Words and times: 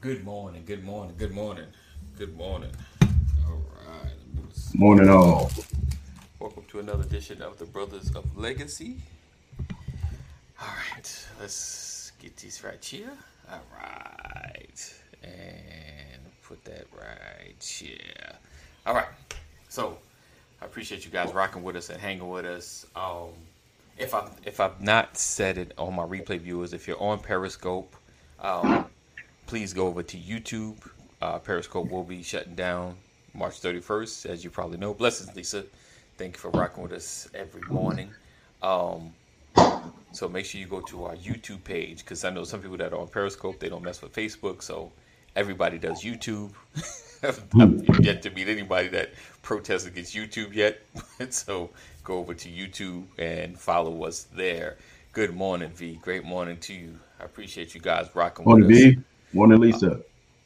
Good 0.00 0.24
morning, 0.24 0.62
good 0.64 0.84
morning, 0.84 1.16
good 1.18 1.32
morning, 1.32 1.66
good 2.16 2.36
morning. 2.36 2.70
All 3.48 3.60
right. 3.84 4.12
Morning, 4.74 5.08
all. 5.08 5.50
Welcome 6.38 6.62
to 6.68 6.78
another 6.78 7.02
edition 7.02 7.42
of 7.42 7.58
the 7.58 7.64
Brothers 7.64 8.14
of 8.14 8.38
Legacy. 8.38 8.94
All 10.60 10.68
right, 10.92 11.26
let's 11.40 12.12
get 12.20 12.36
these 12.36 12.62
right 12.62 12.84
here. 12.84 13.10
All 13.50 13.58
right, 13.76 14.94
and 15.24 16.22
put 16.44 16.64
that 16.66 16.86
right 16.96 17.60
here. 17.60 18.36
All 18.86 18.94
right, 18.94 19.08
so 19.68 19.98
I 20.62 20.66
appreciate 20.66 21.04
you 21.04 21.10
guys 21.10 21.34
rocking 21.34 21.64
with 21.64 21.74
us 21.74 21.90
and 21.90 22.00
hanging 22.00 22.28
with 22.28 22.44
us. 22.44 22.86
Um, 22.94 23.30
if 23.98 24.14
I 24.14 24.28
if 24.44 24.60
I've 24.60 24.80
not 24.80 25.18
said 25.18 25.58
it 25.58 25.72
on 25.76 25.94
my 25.94 26.04
replay 26.04 26.38
viewers, 26.38 26.72
if 26.72 26.86
you're 26.86 27.02
on 27.02 27.18
Periscope, 27.18 27.96
um, 28.38 28.86
please 29.46 29.72
go 29.72 29.86
over 29.86 30.02
to 30.02 30.16
YouTube. 30.16 30.76
Uh, 31.20 31.38
Periscope 31.38 31.90
will 31.90 32.04
be 32.04 32.22
shutting 32.22 32.54
down 32.54 32.96
March 33.34 33.60
31st, 33.60 34.26
as 34.26 34.44
you 34.44 34.50
probably 34.50 34.78
know. 34.78 34.94
Blessings, 34.94 35.34
Lisa. 35.34 35.64
Thank 36.16 36.34
you 36.34 36.40
for 36.40 36.50
rocking 36.50 36.82
with 36.82 36.92
us 36.92 37.28
every 37.34 37.62
morning. 37.62 38.10
Um, 38.62 39.12
so 40.12 40.28
make 40.28 40.46
sure 40.46 40.60
you 40.60 40.66
go 40.66 40.80
to 40.82 41.04
our 41.04 41.16
YouTube 41.16 41.64
page 41.64 41.98
because 41.98 42.24
I 42.24 42.30
know 42.30 42.44
some 42.44 42.60
people 42.60 42.76
that 42.78 42.92
are 42.92 42.98
on 42.98 43.08
Periscope 43.08 43.58
they 43.58 43.68
don't 43.68 43.82
mess 43.82 44.00
with 44.00 44.12
Facebook. 44.12 44.62
So 44.62 44.92
everybody 45.34 45.78
does 45.78 46.02
YouTube. 46.02 46.52
I've 47.22 48.04
yet 48.04 48.22
to 48.22 48.30
meet 48.30 48.48
anybody 48.48 48.88
that 48.88 49.12
protests 49.42 49.86
against 49.86 50.14
YouTube 50.14 50.54
yet. 50.54 50.80
so 51.32 51.70
go 52.04 52.18
over 52.18 52.34
to 52.34 52.48
YouTube 52.48 53.04
and 53.18 53.58
follow 53.58 54.04
us 54.04 54.24
there. 54.34 54.76
Good 55.12 55.34
morning, 55.34 55.70
V. 55.70 55.98
Great 56.02 56.24
morning 56.24 56.58
to 56.58 56.74
you. 56.74 56.98
I 57.20 57.24
appreciate 57.24 57.74
you 57.74 57.80
guys 57.80 58.08
rocking 58.14 58.44
Morning, 58.44 58.68
with 58.68 58.76
us. 58.76 58.82
B. 58.82 59.02
Morning, 59.34 59.58
Lisa. 59.58 60.00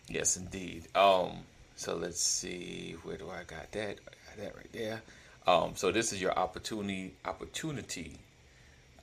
Yes, 0.09 0.38
indeed. 0.38 0.84
Um, 0.97 1.41
so 1.77 1.94
let's 1.94 2.22
see, 2.22 2.97
where 3.03 3.19
do 3.19 3.28
I 3.28 3.42
got 3.47 3.70
that? 3.72 3.98
I 4.08 4.12
got 4.31 4.39
that 4.39 4.56
right 4.56 4.72
there. 4.72 5.03
Um, 5.47 5.72
so 5.75 5.92
this 5.92 6.11
is 6.14 6.22
your 6.22 6.33
opportunity 6.39 7.12
opportunity 7.27 8.16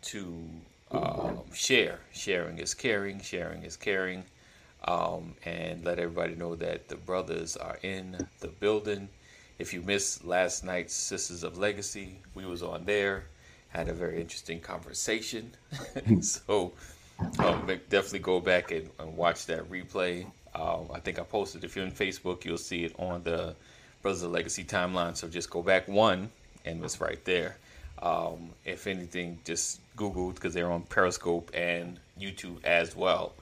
to 0.02 0.44
um, 0.90 1.42
share. 1.54 2.00
Sharing 2.12 2.58
is 2.58 2.74
caring. 2.74 3.22
Sharing 3.22 3.62
is 3.62 3.78
caring. 3.78 4.24
Um, 4.86 5.36
and 5.46 5.86
let 5.86 6.00
everybody 6.00 6.34
know 6.34 6.56
that 6.56 6.88
the 6.88 6.96
brothers 6.96 7.56
are 7.56 7.78
in 7.84 8.18
the 8.40 8.48
building. 8.48 9.08
If 9.60 9.72
you 9.72 9.84
missed 9.84 10.26
last 10.26 10.64
night's 10.64 10.96
Sisters 10.96 11.44
of 11.44 11.60
Legacy, 11.60 12.18
we 12.34 12.48
was 12.48 12.64
on 12.64 12.86
there. 12.86 13.26
Had 13.70 13.88
a 13.90 13.94
very 13.94 14.20
interesting 14.20 14.62
conversation. 14.62 15.52
so 16.22 16.74
um, 17.20 17.66
definitely 17.90 18.20
go 18.20 18.40
back 18.40 18.72
and, 18.72 18.90
and 19.00 19.16
watch 19.16 19.46
that 19.48 19.70
replay. 19.70 20.26
Um, 20.54 20.88
I 20.94 21.00
think 21.00 21.20
I 21.20 21.24
posted. 21.24 21.64
If 21.64 21.76
you're 21.76 21.86
on 21.86 21.92
Facebook, 21.92 22.46
you'll 22.46 22.58
see 22.58 22.86
it 22.86 22.96
on 22.98 23.24
the 23.24 23.56
Brothers 24.02 24.24
of 24.24 24.32
Legacy 24.32 24.64
timeline. 24.64 25.16
So 25.16 25.28
just 25.28 25.50
go 25.50 25.62
back 25.62 25.88
one, 25.88 26.30
and 26.66 26.84
it's 26.84 27.02
right 27.02 27.24
there. 27.26 27.58
Um, 28.02 28.50
if 28.66 28.88
anything, 28.88 29.40
just 29.46 29.80
Google 29.96 30.32
because 30.32 30.54
they're 30.54 30.72
on 30.72 30.84
Periscope 30.84 31.52
and 31.54 32.00
YouTube 32.20 32.64
as 32.64 32.96
well. 32.96 33.34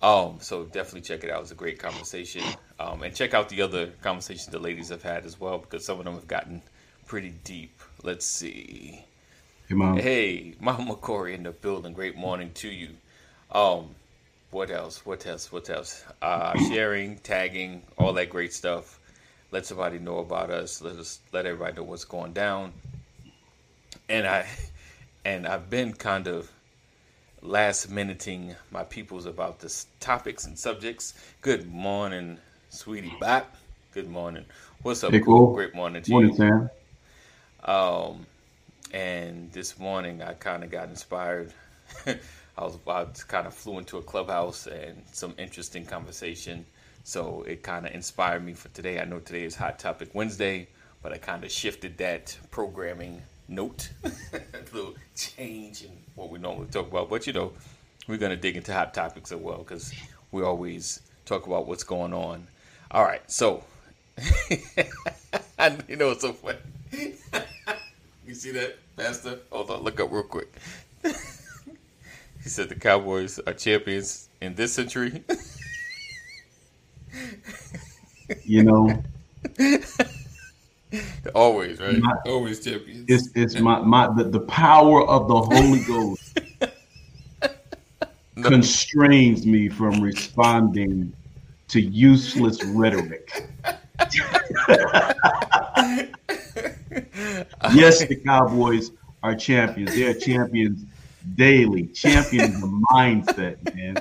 Um, 0.00 0.38
so 0.40 0.64
definitely 0.64 1.00
check 1.00 1.24
it 1.24 1.30
out. 1.30 1.38
It 1.38 1.42
was 1.42 1.50
a 1.50 1.56
great 1.56 1.78
conversation. 1.78 2.42
Um, 2.78 3.02
and 3.02 3.14
check 3.14 3.34
out 3.34 3.48
the 3.48 3.62
other 3.62 3.88
conversations 4.02 4.46
the 4.46 4.58
ladies 4.58 4.90
have 4.90 5.02
had 5.02 5.26
as 5.26 5.40
well 5.40 5.58
because 5.58 5.84
some 5.84 5.98
of 5.98 6.04
them 6.04 6.14
have 6.14 6.28
gotten 6.28 6.62
pretty 7.06 7.34
deep. 7.42 7.80
Let's 8.04 8.24
see. 8.24 9.04
Hey, 9.68 9.74
Mom. 9.74 9.98
Hey, 9.98 10.54
Mama 10.60 10.94
Corey 10.94 11.34
in 11.34 11.42
the 11.42 11.50
building. 11.50 11.92
Great 11.92 12.16
morning 12.16 12.52
to 12.54 12.68
you. 12.68 12.90
Um, 13.52 13.94
what 14.50 14.70
else? 14.70 15.04
What 15.06 15.26
else? 15.26 15.52
What 15.52 15.70
else? 15.70 16.04
Uh, 16.22 16.56
sharing, 16.56 17.18
tagging, 17.18 17.82
all 17.98 18.12
that 18.14 18.30
great 18.30 18.52
stuff. 18.52 19.00
Let 19.50 19.66
somebody 19.66 19.98
know 19.98 20.18
about 20.18 20.50
us. 20.50 20.82
Let 20.82 20.96
us 20.96 21.20
let 21.32 21.46
everybody 21.46 21.76
know 21.76 21.84
what's 21.84 22.04
going 22.04 22.32
down. 22.34 22.72
And 24.08 24.26
I 24.26 24.46
and 25.24 25.46
I've 25.46 25.70
been 25.70 25.92
kind 25.94 26.26
of 26.28 26.50
last 27.42 27.90
minuting 27.90 28.56
my 28.70 28.84
peoples 28.84 29.26
about 29.26 29.60
this 29.60 29.86
topics 30.00 30.46
and 30.46 30.58
subjects. 30.58 31.14
Good 31.40 31.70
morning, 31.72 32.38
sweetie 32.70 33.10
Bop. 33.20 33.56
Good 33.92 34.08
morning. 34.10 34.44
What's 34.82 35.04
up, 35.04 35.14
Hey, 35.14 35.20
cool? 35.20 35.48
cool. 35.48 35.50
Great 35.52 35.74
morning 35.74 36.02
to 36.04 36.14
Morning, 36.14 36.32
you. 36.32 36.36
Sam. 36.36 36.70
Um, 37.64 38.26
and 38.92 39.52
this 39.52 39.78
morning 39.78 40.22
I 40.22 40.34
kind 40.34 40.64
of 40.64 40.70
got 40.70 40.88
inspired. 40.88 41.52
I 42.58 42.64
was 42.64 42.76
I 42.88 43.04
kind 43.28 43.46
of 43.46 43.54
flew 43.54 43.78
into 43.78 43.98
a 43.98 44.02
clubhouse 44.02 44.66
and 44.66 45.04
some 45.12 45.32
interesting 45.38 45.86
conversation. 45.86 46.66
So 47.04 47.44
it 47.46 47.62
kind 47.62 47.86
of 47.86 47.94
inspired 47.94 48.44
me 48.44 48.52
for 48.52 48.68
today. 48.70 48.98
I 49.00 49.04
know 49.04 49.20
today 49.20 49.44
is 49.44 49.54
Hot 49.54 49.78
Topic 49.78 50.10
Wednesday, 50.12 50.66
but 51.00 51.12
I 51.12 51.18
kind 51.18 51.44
of 51.44 51.52
shifted 51.52 51.96
that 51.98 52.36
programming 52.50 53.22
note, 53.46 53.90
a 54.04 54.40
little 54.74 54.94
change 55.16 55.84
in 55.84 55.90
what 56.16 56.30
we 56.30 56.40
normally 56.40 56.66
talk 56.66 56.88
about. 56.88 57.08
But 57.08 57.28
you 57.28 57.32
know, 57.32 57.52
we're 58.08 58.18
gonna 58.18 58.36
dig 58.36 58.56
into 58.56 58.74
hot 58.74 58.92
topics 58.92 59.30
as 59.30 59.38
well 59.38 59.58
because 59.58 59.94
we 60.32 60.42
always 60.42 61.00
talk 61.26 61.46
about 61.46 61.68
what's 61.68 61.84
going 61.84 62.12
on. 62.12 62.44
All 62.90 63.04
right, 63.04 63.22
so 63.30 63.62
you 64.50 65.94
know 65.94 66.10
it's 66.10 66.22
so 66.22 66.32
funny. 66.32 66.58
you 68.26 68.34
see 68.34 68.50
that, 68.50 68.78
Pastor? 68.96 69.38
Hold 69.52 69.70
on, 69.70 69.82
look 69.82 70.00
up 70.00 70.10
real 70.10 70.24
quick. 70.24 70.52
He 72.48 72.50
said 72.50 72.70
the 72.70 72.74
Cowboys 72.74 73.38
are 73.46 73.52
champions 73.52 74.30
in 74.40 74.54
this 74.54 74.72
century. 74.72 75.22
You 78.42 78.62
know, 78.62 79.02
Always, 81.34 81.78
right? 81.78 81.98
My- 81.98 82.16
Always 82.24 82.64
champions. 82.64 83.04
it's 83.06 83.28
it's 83.34 83.60
my 83.60 83.80
my 83.80 84.08
the, 84.16 84.24
the 84.24 84.40
power 84.40 85.06
of 85.06 85.28
the 85.28 85.38
Holy 85.38 85.80
Ghost 85.80 86.40
No. 88.36 88.48
constrains 88.48 89.44
me 89.44 89.68
from 89.68 90.00
responding 90.00 91.12
to 91.68 91.82
useless 91.82 92.64
rhetoric. 92.64 93.28
yes, 97.74 98.06
the 98.06 98.18
Cowboys 98.24 98.92
are 99.22 99.34
champions. 99.34 99.94
They 99.94 100.04
are 100.04 100.14
champions 100.14 100.86
daily. 101.34 101.86
Champions 101.88 102.62
of 102.62 102.70
mindset, 102.92 103.74
man. 103.74 103.96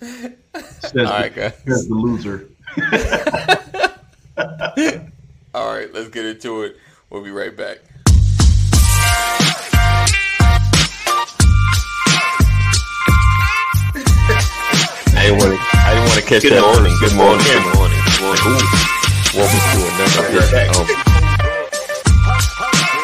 Says, 0.80 0.94
All 0.96 1.04
right, 1.04 1.34
the, 1.34 1.40
guys. 1.40 1.54
says 1.66 1.88
the 1.88 1.94
loser. 1.94 2.48
All 5.54 5.72
right, 5.74 5.92
let's 5.94 6.08
get 6.08 6.26
into 6.26 6.62
it. 6.62 6.76
We'll 7.10 7.22
be 7.24 7.30
right 7.30 7.56
back. 7.56 7.78
I 15.16 15.22
didn't 15.28 15.38
want 15.38 15.52
to. 15.54 15.58
I 15.78 15.94
didn't 15.94 16.08
want 16.08 16.20
to 16.20 16.26
catch 16.26 16.42
Good 16.42 16.52
that. 16.52 16.60
morning, 16.64 16.92
good 17.00 17.14
morning, 17.16 17.44
Good 17.46 17.62
good 17.62 17.74
morning, 17.76 18.00
good 18.04 18.20
morning. 18.20 18.44
Welcome 19.34 19.62
to 19.70 19.78
another 19.94 20.22
edition 20.28 20.68
of. 20.74 20.86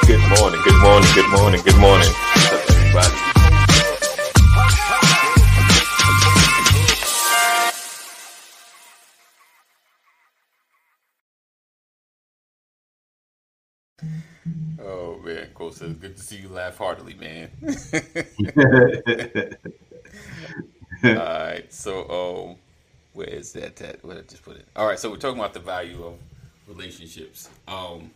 Good 0.07 0.25
morning, 0.39 0.61
good 0.65 0.81
morning, 0.83 1.11
good 1.15 1.31
morning, 1.31 1.61
good 1.63 1.79
morning. 1.81 2.11
Everybody? 2.93 3.15
Oh 14.83 15.21
man, 15.25 15.49
Cole 15.55 15.71
says, 15.71 15.93
"Good 15.95 16.17
to 16.17 16.23
see 16.23 16.39
you 16.39 16.49
laugh 16.49 16.79
heartily, 16.79 17.15
man." 17.15 17.51
All 21.05 21.15
right, 21.15 21.73
so 21.73 22.49
um, 22.51 22.57
where 23.13 23.29
is 23.29 23.53
that? 23.53 23.81
At? 23.83 24.05
Where 24.05 24.17
did 24.17 24.25
I 24.25 24.27
just 24.27 24.43
put 24.45 24.57
it? 24.57 24.67
All 24.75 24.89
right, 24.89 24.99
so 24.99 25.11
we're 25.11 25.17
talking 25.19 25.39
about 25.39 25.55
the 25.55 25.61
value 25.61 26.03
of 26.05 26.15
relationships. 26.67 27.49
Um, 27.69 28.11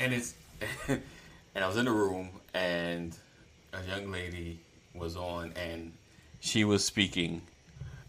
and 0.00 0.12
it's 0.12 0.34
and 0.88 1.00
I 1.54 1.68
was 1.68 1.76
in 1.76 1.84
the 1.84 1.92
room 1.92 2.30
and 2.52 3.16
a 3.72 3.86
young 3.88 4.10
lady 4.10 4.60
was 4.94 5.16
on 5.16 5.52
and 5.56 5.92
she 6.40 6.64
was 6.64 6.84
speaking. 6.84 7.42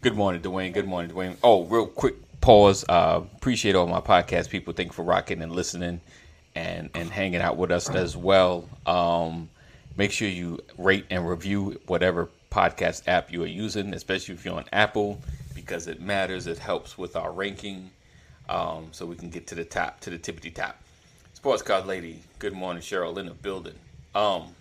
Good 0.00 0.16
morning, 0.16 0.42
Dwayne. 0.42 0.72
Good 0.72 0.86
morning, 0.86 1.10
Dwayne. 1.10 1.36
Oh, 1.42 1.64
real 1.64 1.86
quick 1.86 2.14
pause. 2.40 2.84
Uh, 2.88 3.22
appreciate 3.36 3.74
all 3.74 3.86
my 3.86 4.00
podcast 4.00 4.48
people. 4.50 4.72
Thank 4.72 4.88
you 4.88 4.92
for 4.94 5.04
rocking 5.04 5.42
and 5.42 5.52
listening 5.52 6.00
and 6.54 6.90
and 6.94 7.10
hanging 7.10 7.40
out 7.40 7.56
with 7.56 7.70
us 7.70 7.88
as 7.90 8.16
well. 8.16 8.68
Um, 8.86 9.48
make 9.96 10.10
sure 10.12 10.28
you 10.28 10.60
rate 10.78 11.06
and 11.10 11.28
review 11.28 11.80
whatever 11.86 12.28
podcast 12.50 13.06
app 13.06 13.32
you 13.32 13.42
are 13.42 13.46
using, 13.46 13.94
especially 13.94 14.34
if 14.34 14.44
you're 14.44 14.54
on 14.54 14.64
Apple, 14.72 15.20
because 15.54 15.86
it 15.86 16.00
matters. 16.00 16.46
It 16.46 16.58
helps 16.58 16.98
with 16.98 17.16
our 17.16 17.32
ranking, 17.32 17.90
um, 18.48 18.88
so 18.92 19.06
we 19.06 19.16
can 19.16 19.30
get 19.30 19.46
to 19.48 19.54
the 19.54 19.64
top, 19.64 20.00
to 20.00 20.10
the 20.10 20.18
tippity 20.18 20.52
top. 20.52 20.78
Sports 21.34 21.62
card 21.62 21.86
lady, 21.86 22.20
good 22.38 22.52
morning, 22.52 22.82
Cheryl 22.82 23.16
in 23.18 23.26
the 23.26 23.34
building. 23.34 23.74
Um, 24.14 24.54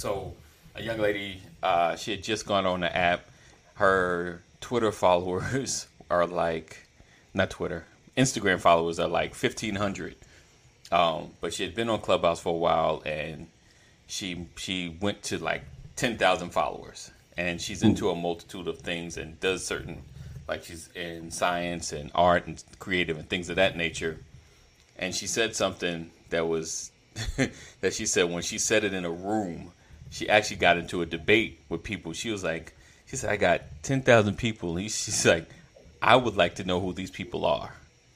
so 0.00 0.32
a 0.74 0.82
young 0.82 0.98
lady, 0.98 1.42
uh, 1.62 1.94
she 1.94 2.12
had 2.12 2.22
just 2.22 2.46
gone 2.46 2.64
on 2.64 2.80
the 2.80 2.96
app. 2.96 3.28
Her 3.74 4.40
Twitter 4.62 4.92
followers 4.92 5.88
are 6.10 6.26
like, 6.26 6.86
not 7.34 7.50
Twitter, 7.50 7.84
Instagram 8.16 8.60
followers 8.60 8.98
are 8.98 9.08
like 9.08 9.34
fifteen 9.34 9.74
hundred. 9.74 10.16
Um, 10.90 11.32
but 11.40 11.52
she 11.52 11.62
had 11.64 11.74
been 11.74 11.90
on 11.90 12.00
Clubhouse 12.00 12.40
for 12.40 12.54
a 12.54 12.56
while, 12.56 13.02
and 13.04 13.46
she 14.06 14.46
she 14.56 14.96
went 15.00 15.22
to 15.24 15.38
like 15.38 15.64
ten 15.96 16.16
thousand 16.16 16.50
followers, 16.50 17.10
and 17.36 17.60
she's 17.60 17.82
into 17.82 18.08
a 18.08 18.16
multitude 18.16 18.68
of 18.68 18.78
things 18.78 19.18
and 19.18 19.38
does 19.38 19.66
certain 19.66 20.02
like 20.48 20.64
she's 20.64 20.88
in 20.94 21.30
science 21.30 21.92
and 21.92 22.10
art 22.14 22.46
and 22.46 22.64
creative 22.78 23.18
and 23.18 23.28
things 23.28 23.50
of 23.50 23.56
that 23.56 23.76
nature. 23.76 24.16
And 24.98 25.14
she 25.14 25.26
said 25.26 25.54
something 25.54 26.10
that 26.30 26.48
was 26.48 26.90
that 27.80 27.92
she 27.92 28.06
said 28.06 28.30
when 28.30 28.42
she 28.42 28.58
said 28.58 28.82
it 28.82 28.94
in 28.94 29.04
a 29.04 29.10
room, 29.10 29.72
she 30.10 30.28
actually 30.28 30.56
got 30.56 30.76
into 30.76 31.02
a 31.02 31.06
debate 31.06 31.60
with 31.68 31.82
people. 31.82 32.12
She 32.12 32.30
was 32.30 32.44
like, 32.44 32.74
she 33.06 33.16
said, 33.16 33.30
I 33.30 33.36
got 33.36 33.62
10,000 33.82 34.36
people. 34.36 34.76
She's 34.78 35.24
like, 35.26 35.48
I 36.02 36.16
would 36.16 36.36
like 36.36 36.56
to 36.56 36.64
know 36.64 36.80
who 36.80 36.92
these 36.92 37.10
people 37.10 37.46
are. 37.46 37.74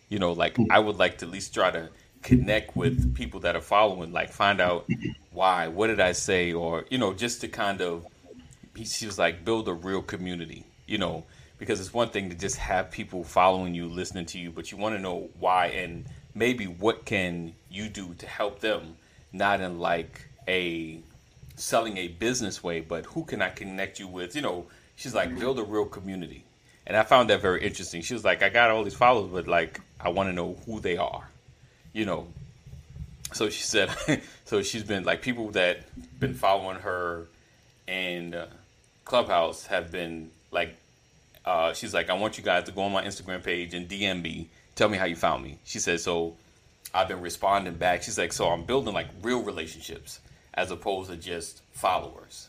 You 0.09 0.19
know, 0.19 0.33
like 0.33 0.57
I 0.71 0.79
would 0.79 0.97
like 0.97 1.19
to 1.19 1.27
at 1.27 1.33
least 1.33 1.55
try 1.55 1.71
to 1.71 1.89
connect 2.23 2.77
with 2.77 3.15
people 3.15 3.41
that 3.41 3.57
are 3.57 3.61
following, 3.61 4.13
like 4.13 4.31
find 4.31 4.61
out 4.61 4.89
why, 5.31 5.69
what 5.69 5.89
did 5.89 6.01
I 6.01 6.13
say, 6.13 6.53
or, 6.53 6.85
you 6.91 6.99
know, 6.99 7.13
just 7.13 7.41
to 7.43 7.49
kind 7.49 7.81
of, 7.81 8.07
she 8.83 9.07
was 9.07 9.19
like, 9.19 9.45
build 9.45 9.69
a 9.69 9.73
real 9.73 10.03
community, 10.03 10.65
you 10.87 10.99
know, 10.99 11.25
because 11.59 11.81
it's 11.81 11.93
one 11.93 12.09
thing 12.09 12.31
to 12.31 12.37
just 12.37 12.57
have 12.57 12.91
people 12.91 13.25
following 13.25 13.75
you, 13.75 13.89
listening 13.89 14.27
to 14.27 14.39
you, 14.39 14.51
but 14.51 14.73
you 14.73 14.79
want 14.79 14.97
to 14.97 15.01
know 15.01 15.29
why 15.39 15.67
and 15.67 16.07
maybe 16.35 16.67
what 16.67 17.05
can 17.05 17.55
you 17.71 17.89
do 17.89 18.15
to 18.15 18.27
help 18.27 18.61
them, 18.61 18.97
not 19.33 19.61
in 19.61 19.79
like 19.79 20.29
a 20.49 21.01
selling 21.57 21.97
a 21.97 22.09
business 22.09 22.63
way, 22.63 22.81
but 22.81 23.07
who 23.07 23.25
can 23.25 23.43
I 23.43 23.51
connect 23.51 23.99
you 23.99 24.09
with? 24.09 24.35
You 24.35 24.43
know, 24.43 24.67
she's 24.97 25.15
like 25.15 25.39
build 25.39 25.59
a 25.59 25.63
real 25.63 25.87
community, 25.87 26.45
and 26.87 26.97
I 26.97 27.03
found 27.03 27.31
that 27.31 27.41
very 27.41 27.65
interesting. 27.65 28.03
She 28.03 28.15
was 28.15 28.25
like, 28.25 28.43
I 28.43 28.49
got 28.49 28.71
all 28.71 28.85
these 28.85 28.95
followers, 28.95 29.31
but 29.33 29.47
like 29.47 29.81
I 30.01 30.09
want 30.11 30.29
to 30.29 30.33
know 30.33 30.57
who 30.67 30.81
they 30.81 30.97
are, 30.97 31.29
you 31.93 32.05
know. 32.07 32.27
So 33.33 33.49
she 33.51 33.63
said, 33.63 33.91
so 34.45 34.63
she's 34.63 34.85
been 34.85 35.05
like 35.05 35.23
people 35.23 35.51
that 35.53 35.81
been 36.21 36.35
following 36.35 36.79
her 36.79 37.27
and 37.89 38.35
uh, 38.35 38.47
Clubhouse 39.05 39.67
have 39.67 39.91
been 39.91 40.31
like 40.51 40.77
uh, 41.45 41.73
she's 41.75 41.93
like, 41.93 42.11
I 42.11 42.15
want 42.15 42.39
you 42.39 42.45
guys 42.45 42.65
to 42.65 42.73
go 42.73 42.83
on 42.83 42.93
my 42.93 43.05
Instagram 43.05 43.43
page 43.43 43.75
and 43.75 43.89
DM 43.89 44.23
me. 44.23 44.49
Tell 44.77 44.89
me 44.89 44.97
how 44.97 45.05
you 45.05 45.17
found 45.17 45.43
me. 45.45 45.59
She 45.65 45.79
said, 45.79 46.01
so 46.01 46.35
I've 46.95 47.09
been 47.09 47.21
responding 47.21 47.75
back. 47.75 48.03
She's 48.03 48.19
like, 48.19 48.33
so 48.33 48.49
I'm 48.49 48.65
building 48.65 48.95
like 48.95 49.09
real 49.23 49.43
relationships 49.43 50.21
as 50.55 50.71
opposed 50.71 51.11
to 51.11 51.17
just 51.17 51.63
followers. 51.73 52.49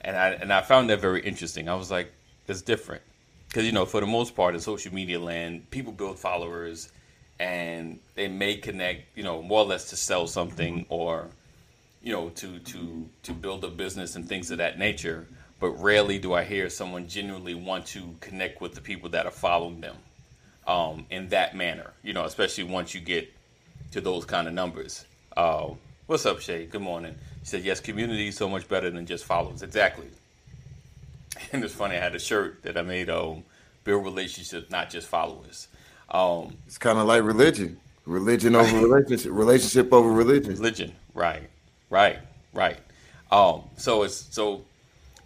And 0.00 0.16
I 0.16 0.30
and 0.30 0.52
I 0.52 0.62
found 0.62 0.90
that 0.90 1.00
very 1.00 1.22
interesting. 1.22 1.68
I 1.68 1.74
was 1.74 1.90
like, 1.90 2.12
it's 2.48 2.62
different 2.62 3.02
because 3.48 3.64
you 3.64 3.72
know, 3.72 3.86
for 3.86 4.00
the 4.00 4.06
most 4.06 4.34
part 4.34 4.54
in 4.54 4.60
social 4.60 4.92
media 4.92 5.20
land, 5.20 5.70
people 5.70 5.92
build 5.92 6.18
followers 6.18 6.90
and 7.38 7.98
they 8.14 8.28
may 8.28 8.56
connect, 8.56 9.16
you 9.16 9.22
know, 9.22 9.42
more 9.42 9.60
or 9.60 9.66
less 9.66 9.90
to 9.90 9.96
sell 9.96 10.26
something 10.26 10.86
or 10.88 11.28
you 12.02 12.12
know 12.12 12.30
to 12.30 12.58
to 12.58 13.08
to 13.22 13.32
build 13.32 13.64
a 13.64 13.68
business 13.68 14.16
and 14.16 14.28
things 14.28 14.50
of 14.50 14.58
that 14.58 14.76
nature 14.76 15.26
but 15.62 15.70
rarely 15.80 16.18
do 16.18 16.32
I 16.32 16.42
hear 16.42 16.68
someone 16.68 17.06
genuinely 17.06 17.54
want 17.54 17.86
to 17.86 18.16
connect 18.20 18.60
with 18.60 18.74
the 18.74 18.80
people 18.80 19.08
that 19.10 19.26
are 19.26 19.30
following 19.30 19.80
them 19.80 19.94
um, 20.66 21.06
in 21.08 21.28
that 21.28 21.54
manner. 21.56 21.92
You 22.02 22.14
know, 22.14 22.24
especially 22.24 22.64
once 22.64 22.94
you 22.94 23.00
get 23.00 23.32
to 23.92 24.00
those 24.00 24.24
kind 24.24 24.48
of 24.48 24.54
numbers. 24.54 25.04
Uh, 25.36 25.70
what's 26.06 26.26
up, 26.26 26.40
Shay? 26.40 26.66
Good 26.66 26.82
morning. 26.82 27.14
He 27.42 27.46
said, 27.46 27.62
"Yes, 27.64 27.80
community 27.80 28.28
is 28.28 28.36
so 28.36 28.48
much 28.48 28.66
better 28.68 28.90
than 28.90 29.06
just 29.06 29.24
followers." 29.24 29.62
Exactly. 29.62 30.08
And 31.52 31.64
it's 31.64 31.74
funny. 31.74 31.96
I 31.96 31.98
had 31.98 32.14
a 32.14 32.18
shirt 32.18 32.62
that 32.62 32.76
I 32.76 32.82
made. 32.82 33.10
Um, 33.10 33.44
build 33.84 34.04
relationships, 34.04 34.70
not 34.70 34.90
just 34.90 35.08
followers. 35.08 35.68
Um, 36.10 36.56
it's 36.66 36.78
kind 36.78 36.98
of 36.98 37.06
like 37.06 37.22
religion. 37.22 37.78
Religion 38.06 38.54
over 38.54 38.76
relationship. 38.86 39.32
Relationship 39.32 39.92
over 39.92 40.10
religion. 40.10 40.52
Religion. 40.52 40.92
Right. 41.14 41.48
Right. 41.90 42.18
Right. 42.52 42.78
Um, 43.30 43.62
so 43.76 44.02
it's 44.02 44.26
so 44.34 44.64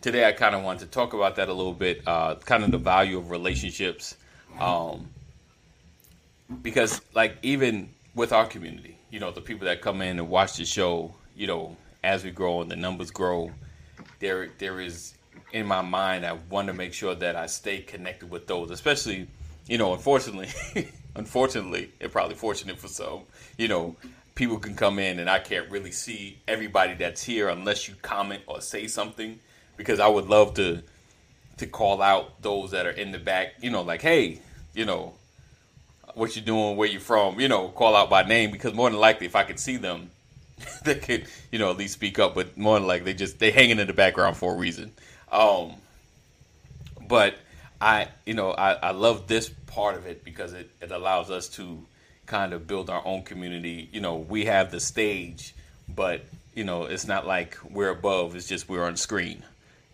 today 0.00 0.28
I 0.28 0.32
kind 0.32 0.54
of 0.54 0.62
want 0.62 0.80
to 0.80 0.86
talk 0.86 1.12
about 1.12 1.36
that 1.36 1.48
a 1.48 1.52
little 1.52 1.72
bit, 1.72 2.02
uh, 2.06 2.36
kind 2.36 2.62
of 2.62 2.70
the 2.70 2.78
value 2.78 3.18
of 3.18 3.30
relationships, 3.30 4.16
um, 4.60 5.08
because 6.62 7.00
like 7.14 7.36
even 7.42 7.88
with 8.14 8.32
our 8.32 8.46
community, 8.46 8.96
you 9.10 9.18
know, 9.18 9.32
the 9.32 9.40
people 9.40 9.66
that 9.66 9.80
come 9.80 10.00
in 10.02 10.18
and 10.18 10.28
watch 10.28 10.56
the 10.56 10.64
show, 10.64 11.12
you 11.34 11.48
know, 11.48 11.76
as 12.06 12.24
we 12.24 12.30
grow 12.30 12.62
and 12.62 12.70
the 12.70 12.76
numbers 12.76 13.10
grow, 13.10 13.50
there 14.20 14.48
there 14.58 14.80
is 14.80 15.14
in 15.52 15.66
my 15.66 15.82
mind 15.82 16.24
I 16.24 16.38
want 16.50 16.68
to 16.68 16.72
make 16.72 16.94
sure 16.94 17.14
that 17.16 17.34
I 17.36 17.46
stay 17.46 17.80
connected 17.80 18.30
with 18.30 18.46
those, 18.46 18.70
especially, 18.70 19.26
you 19.66 19.76
know, 19.76 19.92
unfortunately, 19.92 20.48
unfortunately, 21.16 21.90
and 22.00 22.10
probably 22.12 22.36
fortunate 22.36 22.78
for 22.78 22.88
some, 22.88 23.22
you 23.58 23.66
know, 23.68 23.96
people 24.36 24.58
can 24.58 24.76
come 24.76 24.98
in 24.98 25.18
and 25.18 25.28
I 25.28 25.40
can't 25.40 25.68
really 25.70 25.90
see 25.90 26.38
everybody 26.46 26.94
that's 26.94 27.24
here 27.24 27.48
unless 27.48 27.88
you 27.88 27.94
comment 28.02 28.42
or 28.46 28.60
say 28.60 28.86
something 28.86 29.40
because 29.76 29.98
I 29.98 30.06
would 30.06 30.26
love 30.26 30.54
to 30.54 30.82
to 31.58 31.66
call 31.66 32.02
out 32.02 32.40
those 32.42 32.70
that 32.70 32.86
are 32.86 32.90
in 32.90 33.10
the 33.12 33.18
back, 33.18 33.54
you 33.62 33.70
know, 33.70 33.82
like, 33.82 34.02
hey, 34.02 34.40
you 34.74 34.84
know, 34.84 35.14
what 36.14 36.36
you 36.36 36.42
doing, 36.42 36.76
where 36.76 36.88
you 36.88 37.00
from, 37.00 37.40
you 37.40 37.48
know, 37.48 37.68
call 37.68 37.96
out 37.96 38.10
by 38.10 38.22
name 38.22 38.52
because 38.52 38.74
more 38.74 38.90
than 38.90 39.00
likely 39.00 39.26
if 39.26 39.34
I 39.34 39.42
could 39.42 39.58
see 39.58 39.76
them, 39.76 40.10
they 40.84 40.96
could, 40.96 41.26
you 41.50 41.58
know, 41.58 41.70
at 41.70 41.76
least 41.76 41.94
speak 41.94 42.18
up, 42.18 42.34
but 42.34 42.56
more 42.56 42.80
likely 42.80 43.12
they 43.12 43.18
just 43.18 43.38
they 43.38 43.50
hanging 43.50 43.78
in 43.78 43.86
the 43.86 43.92
background 43.92 44.36
for 44.36 44.54
a 44.54 44.56
reason. 44.56 44.92
Um 45.30 45.74
but 47.08 47.34
I 47.80 48.08
you 48.24 48.34
know, 48.34 48.52
I, 48.52 48.72
I 48.72 48.90
love 48.92 49.26
this 49.26 49.48
part 49.48 49.96
of 49.96 50.06
it 50.06 50.24
because 50.24 50.52
it, 50.52 50.70
it 50.80 50.90
allows 50.90 51.30
us 51.30 51.48
to 51.50 51.84
kind 52.26 52.52
of 52.52 52.66
build 52.66 52.90
our 52.90 53.04
own 53.06 53.22
community. 53.22 53.88
You 53.92 54.00
know, 54.00 54.16
we 54.16 54.46
have 54.46 54.70
the 54.70 54.80
stage, 54.80 55.54
but 55.88 56.24
you 56.54 56.64
know, 56.64 56.84
it's 56.84 57.06
not 57.06 57.26
like 57.26 57.58
we're 57.70 57.90
above, 57.90 58.34
it's 58.34 58.48
just 58.48 58.68
we're 58.68 58.84
on 58.84 58.96
screen 58.96 59.42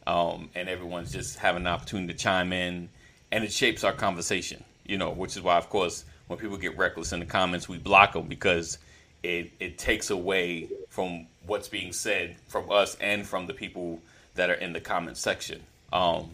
um, 0.07 0.51
and 0.55 0.69
everyone's 0.69 1.13
just 1.13 1.39
having 1.39 1.63
an 1.63 1.67
opportunity 1.69 2.13
to 2.13 2.19
chime 2.19 2.53
in, 2.53 2.89
and 3.31 3.45
it 3.45 3.53
shapes 3.53 3.85
our 3.85 3.93
conversation. 3.93 4.65
You 4.85 4.99
know, 4.99 5.11
which 5.11 5.37
is 5.37 5.43
why, 5.43 5.57
of 5.59 5.69
course, 5.69 6.05
when 6.27 6.39
people 6.39 6.57
get 6.57 6.77
reckless 6.77 7.13
in 7.13 7.21
the 7.21 7.27
comments, 7.27 7.69
we 7.69 7.79
block 7.79 8.15
them 8.15 8.27
because 8.27 8.79
it 9.23 9.53
it 9.61 9.79
takes 9.79 10.11
away 10.11 10.69
from 10.89 11.27
what's 11.47 11.69
being 11.69 11.93
said 11.93 12.37
from 12.49 12.71
us 12.71 12.97
and 13.01 13.27
from 13.27 13.47
the 13.47 13.55
people 13.55 14.01
that 14.35 14.51
are 14.51 14.55
in 14.55 14.73
the 14.73 14.81
comment 14.81 15.17
section. 15.17 15.61
Um, 15.93 16.31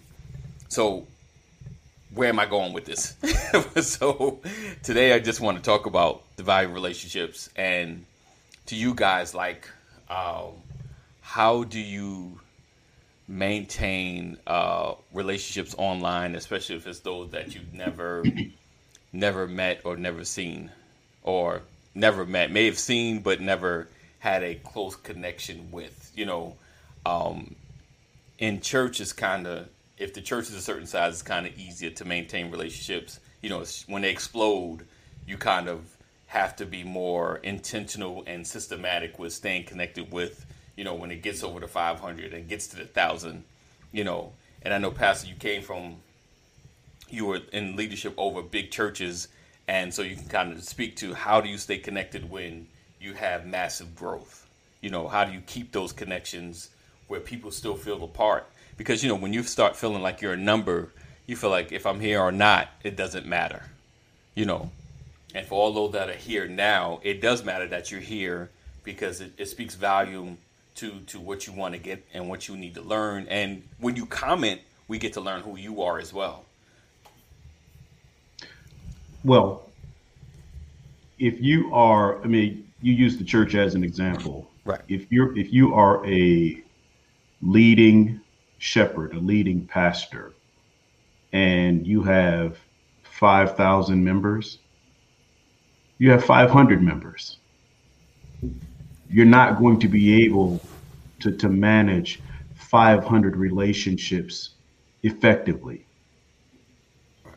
so 0.68 1.06
where 2.14 2.28
am 2.28 2.38
I 2.38 2.46
going 2.46 2.72
with 2.72 2.84
this? 2.84 3.14
so 3.86 4.40
today 4.82 5.12
I 5.12 5.18
just 5.18 5.40
want 5.40 5.56
to 5.58 5.62
talk 5.62 5.86
about 5.86 6.22
the 6.36 6.42
value 6.42 6.68
of 6.68 6.74
relationships 6.74 7.50
and 7.56 8.04
to 8.66 8.76
you 8.76 8.94
guys, 8.94 9.34
like, 9.34 9.68
um, 10.10 10.52
how 11.20 11.64
do 11.64 11.80
you 11.80 12.40
maintain 13.26 14.38
uh, 14.46 14.94
relationships 15.12 15.74
online, 15.78 16.34
especially 16.34 16.76
if 16.76 16.86
it's 16.86 17.00
those 17.00 17.30
that 17.30 17.54
you've 17.54 17.74
never 17.74 18.24
never 19.12 19.46
met 19.46 19.80
or 19.84 19.96
never 19.96 20.24
seen, 20.24 20.70
or 21.22 21.62
never 21.94 22.24
met, 22.24 22.50
may 22.50 22.66
have 22.66 22.78
seen 22.78 23.20
but 23.20 23.40
never 23.40 23.88
had 24.18 24.42
a 24.42 24.56
close 24.56 24.96
connection 24.96 25.70
with. 25.70 26.12
You 26.14 26.26
know, 26.26 26.56
um, 27.06 27.54
in 28.38 28.60
church 28.60 29.00
is 29.00 29.12
kind 29.12 29.46
of 29.46 29.68
if 29.96 30.14
the 30.14 30.20
church 30.20 30.44
is 30.44 30.54
a 30.54 30.60
certain 30.60 30.86
size, 30.86 31.14
it's 31.14 31.22
kind 31.22 31.46
of 31.46 31.58
easier 31.58 31.90
to 31.90 32.04
maintain 32.04 32.50
relationships. 32.50 33.18
You 33.42 33.50
know, 33.50 33.64
when 33.86 34.02
they 34.02 34.10
explode, 34.10 34.86
you 35.26 35.36
kind 35.36 35.68
of 35.68 35.96
have 36.26 36.54
to 36.56 36.66
be 36.66 36.84
more 36.84 37.38
intentional 37.38 38.22
and 38.26 38.46
systematic 38.46 39.18
with 39.18 39.32
staying 39.32 39.64
connected 39.64 40.12
with 40.12 40.44
you 40.78 40.84
know, 40.84 40.94
when 40.94 41.10
it 41.10 41.22
gets 41.22 41.42
over 41.42 41.58
the 41.58 41.66
500 41.66 42.32
and 42.32 42.48
gets 42.48 42.68
to 42.68 42.76
the 42.76 42.84
1,000, 42.84 43.42
you 43.90 44.04
know. 44.04 44.32
And 44.62 44.72
I 44.72 44.78
know, 44.78 44.92
Pastor, 44.92 45.28
you 45.28 45.34
came 45.34 45.60
from, 45.60 45.96
you 47.10 47.26
were 47.26 47.40
in 47.52 47.74
leadership 47.74 48.14
over 48.16 48.42
big 48.42 48.70
churches. 48.70 49.26
And 49.68 49.92
so 49.92 50.00
you 50.02 50.16
can 50.16 50.28
kind 50.28 50.52
of 50.52 50.62
speak 50.64 50.96
to 50.96 51.12
how 51.12 51.42
do 51.42 51.48
you 51.48 51.58
stay 51.58 51.78
connected 51.78 52.30
when 52.30 52.66
you 53.00 53.12
have 53.12 53.46
massive 53.46 53.94
growth? 53.94 54.48
You 54.80 54.90
know, 54.90 55.06
how 55.06 55.24
do 55.24 55.32
you 55.32 55.42
keep 55.42 55.72
those 55.72 55.92
connections 55.92 56.70
where 57.06 57.20
people 57.20 57.50
still 57.50 57.76
feel 57.76 58.02
a 58.02 58.08
part? 58.08 58.46
Because, 58.78 59.02
you 59.02 59.10
know, 59.10 59.16
when 59.16 59.34
you 59.34 59.42
start 59.42 59.76
feeling 59.76 60.02
like 60.02 60.22
you're 60.22 60.32
a 60.32 60.38
number, 60.38 60.92
you 61.26 61.36
feel 61.36 61.50
like 61.50 61.70
if 61.70 61.84
I'm 61.84 62.00
here 62.00 62.20
or 62.20 62.32
not, 62.32 62.68
it 62.82 62.96
doesn't 62.96 63.26
matter, 63.26 63.62
you 64.34 64.46
know. 64.46 64.70
And 65.34 65.46
for 65.46 65.56
all 65.56 65.72
those 65.72 65.92
that 65.92 66.08
are 66.08 66.14
here 66.14 66.48
now, 66.48 67.00
it 67.02 67.20
does 67.20 67.44
matter 67.44 67.66
that 67.68 67.90
you're 67.90 68.00
here 68.00 68.50
because 68.82 69.20
it, 69.20 69.32
it 69.36 69.46
speaks 69.46 69.74
volume 69.74 70.38
to 70.76 71.00
to 71.08 71.20
what 71.20 71.46
you 71.46 71.52
want 71.52 71.74
to 71.74 71.80
get 71.80 72.06
and 72.14 72.28
what 72.28 72.48
you 72.48 72.56
need 72.56 72.74
to 72.76 72.80
learn. 72.80 73.26
And 73.28 73.62
when 73.78 73.96
you 73.96 74.06
comment, 74.06 74.62
we 74.86 74.98
get 74.98 75.12
to 75.14 75.20
learn 75.20 75.42
who 75.42 75.58
you 75.58 75.82
are 75.82 75.98
as 75.98 76.14
well. 76.14 76.46
Well, 79.28 79.68
if 81.18 81.38
you 81.38 81.70
are, 81.74 82.22
I 82.22 82.26
mean, 82.26 82.66
you 82.80 82.94
use 82.94 83.18
the 83.18 83.24
church 83.24 83.54
as 83.54 83.74
an 83.74 83.84
example. 83.84 84.50
Right. 84.64 84.80
If 84.88 85.12
you're 85.12 85.38
if 85.38 85.52
you 85.52 85.74
are 85.74 86.02
a 86.06 86.62
leading 87.42 88.22
shepherd, 88.56 89.12
a 89.12 89.18
leading 89.18 89.66
pastor, 89.66 90.32
and 91.34 91.86
you 91.86 92.02
have 92.04 92.56
5,000 93.02 94.02
members, 94.02 94.60
you 95.98 96.10
have 96.10 96.24
500 96.24 96.82
members. 96.82 97.36
You're 99.10 99.26
not 99.26 99.58
going 99.58 99.78
to 99.80 99.88
be 99.88 100.24
able 100.24 100.58
to, 101.20 101.32
to 101.32 101.50
manage 101.50 102.22
500 102.54 103.36
relationships 103.36 104.54
effectively, 105.02 105.84
Right. 107.24 107.34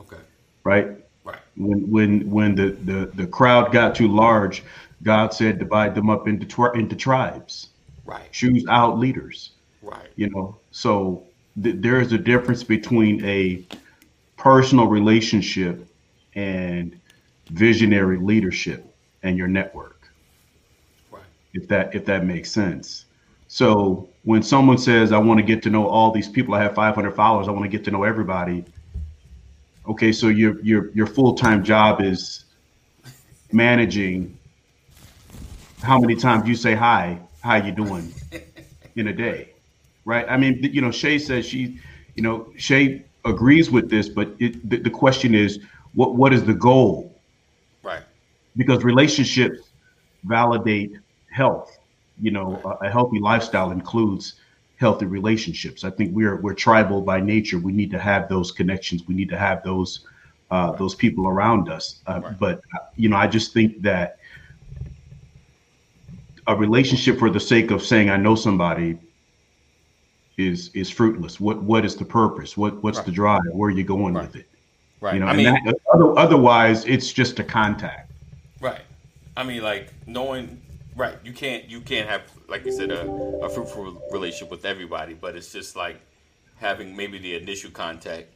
Okay. 0.00 0.22
right? 0.62 1.07
Right. 1.28 1.38
When 1.56 1.90
when 1.90 2.30
when 2.30 2.54
the, 2.54 2.70
the, 2.70 3.10
the 3.14 3.26
crowd 3.26 3.72
got 3.72 3.94
too 3.94 4.08
large, 4.08 4.62
God 5.02 5.32
said 5.34 5.58
divide 5.58 5.94
them 5.94 6.08
up 6.10 6.26
into 6.28 6.46
twi- 6.46 6.72
into 6.74 6.96
tribes, 6.96 7.68
Right. 8.04 8.30
choose 8.32 8.64
out 8.68 8.98
leaders. 8.98 9.52
Right. 9.82 10.08
you 10.16 10.28
know 10.30 10.56
so 10.72 11.22
th- 11.62 11.76
there 11.78 12.00
is 12.00 12.12
a 12.12 12.18
difference 12.18 12.62
between 12.64 13.24
a 13.24 13.62
personal 14.36 14.86
relationship 14.86 15.86
and 16.34 16.98
visionary 17.50 18.18
leadership 18.18 18.84
and 19.22 19.38
your 19.38 19.46
network 19.48 20.00
Right. 21.12 21.22
if 21.54 21.68
that 21.68 21.94
if 21.94 22.04
that 22.06 22.26
makes 22.26 22.50
sense 22.50 23.06
so 23.46 24.08
when 24.24 24.42
someone 24.42 24.78
says 24.78 25.12
i 25.12 25.18
want 25.18 25.38
to 25.38 25.46
get 25.46 25.62
to 25.62 25.70
know 25.70 25.86
all 25.86 26.10
these 26.10 26.28
people 26.28 26.54
i 26.54 26.62
have 26.62 26.74
500 26.74 27.12
followers 27.14 27.46
i 27.48 27.52
want 27.52 27.62
to 27.64 27.68
get 27.76 27.84
to 27.84 27.90
know 27.92 28.02
everybody 28.02 28.64
okay 29.88 30.12
so 30.12 30.28
your 30.28 30.60
your 30.62 30.90
your 30.92 31.06
full-time 31.06 31.64
job 31.64 32.00
is 32.00 32.44
managing. 33.52 34.38
How 35.82 35.98
many 35.98 36.16
times 36.16 36.48
you 36.48 36.54
say 36.54 36.74
hi 36.74 37.20
how 37.40 37.56
you 37.56 37.72
doing 37.72 38.12
in 38.96 39.08
a 39.08 39.12
day 39.12 39.50
right? 40.08 40.26
I 40.28 40.36
mean 40.36 40.58
you 40.62 40.80
know 40.80 40.90
shay 40.90 41.18
says 41.18 41.46
she 41.46 41.78
you 42.16 42.22
know 42.22 42.52
shay 42.56 43.04
agrees 43.24 43.70
with 43.70 43.90
this 43.90 44.08
but 44.08 44.34
it, 44.40 44.68
the, 44.68 44.78
the 44.78 44.90
question 44.90 45.34
is 45.34 45.60
what 45.94 46.16
what 46.16 46.32
is 46.32 46.44
the 46.44 46.54
goal? 46.54 47.14
Right. 47.82 48.02
because 48.56 48.82
relationships 48.82 49.70
validate 50.24 50.92
health 51.30 51.78
you 52.20 52.32
know 52.32 52.60
a, 52.64 52.86
a 52.86 52.90
healthy 52.90 53.20
lifestyle 53.20 53.70
includes 53.70 54.34
healthy 54.78 55.06
relationships 55.06 55.82
i 55.84 55.90
think 55.90 56.14
we're 56.14 56.36
we're 56.40 56.54
tribal 56.54 57.02
by 57.02 57.20
nature 57.20 57.58
we 57.58 57.72
need 57.72 57.90
to 57.90 57.98
have 57.98 58.28
those 58.28 58.52
connections 58.52 59.02
we 59.08 59.14
need 59.14 59.28
to 59.28 59.36
have 59.36 59.62
those 59.64 60.06
uh, 60.50 60.72
those 60.72 60.94
people 60.94 61.26
around 61.28 61.68
us 61.68 62.00
uh, 62.06 62.20
Right. 62.22 62.38
but 62.38 62.60
you 62.96 63.08
know 63.08 63.16
i 63.16 63.26
just 63.26 63.52
think 63.52 63.82
that 63.82 64.18
a 66.46 66.56
relationship 66.56 67.18
for 67.18 67.28
the 67.28 67.40
sake 67.40 67.70
of 67.70 67.82
saying 67.82 68.08
i 68.08 68.16
know 68.16 68.34
somebody 68.34 68.96
is 70.38 70.70
is 70.74 70.88
fruitless 70.88 71.40
what 71.40 71.60
what 71.62 71.84
is 71.84 71.96
the 71.96 72.04
purpose 72.04 72.56
what 72.56 72.82
what's 72.82 72.98
Right. 72.98 73.06
the 73.06 73.12
drive 73.12 73.40
where 73.52 73.68
are 73.68 73.72
you 73.72 73.84
going 73.84 74.14
Right. 74.14 74.26
with 74.26 74.36
it 74.36 74.48
Right. 75.00 75.14
you 75.14 75.20
know 75.20 75.26
I 75.26 75.36
mean, 75.36 75.44
that, 75.44 75.74
other, 75.92 76.16
otherwise 76.18 76.84
it's 76.84 77.12
just 77.12 77.38
a 77.40 77.44
contact 77.44 78.10
right. 78.60 78.80
I 79.36 79.44
mean, 79.44 79.62
like 79.62 79.92
knowing. 80.06 80.60
Right. 80.98 81.16
You 81.24 81.32
can't. 81.32 81.68
You 81.70 81.80
can't 81.80 82.08
have, 82.08 82.22
like 82.48 82.64
you 82.64 82.72
said, 82.72 82.90
a, 82.90 83.08
a 83.42 83.48
fruitful 83.48 84.02
relationship 84.10 84.50
with 84.50 84.64
everybody. 84.64 85.14
But 85.14 85.36
it's 85.36 85.52
just 85.52 85.76
like 85.76 86.00
having 86.56 86.96
maybe 86.96 87.18
the 87.18 87.36
initial 87.36 87.70
contact, 87.70 88.26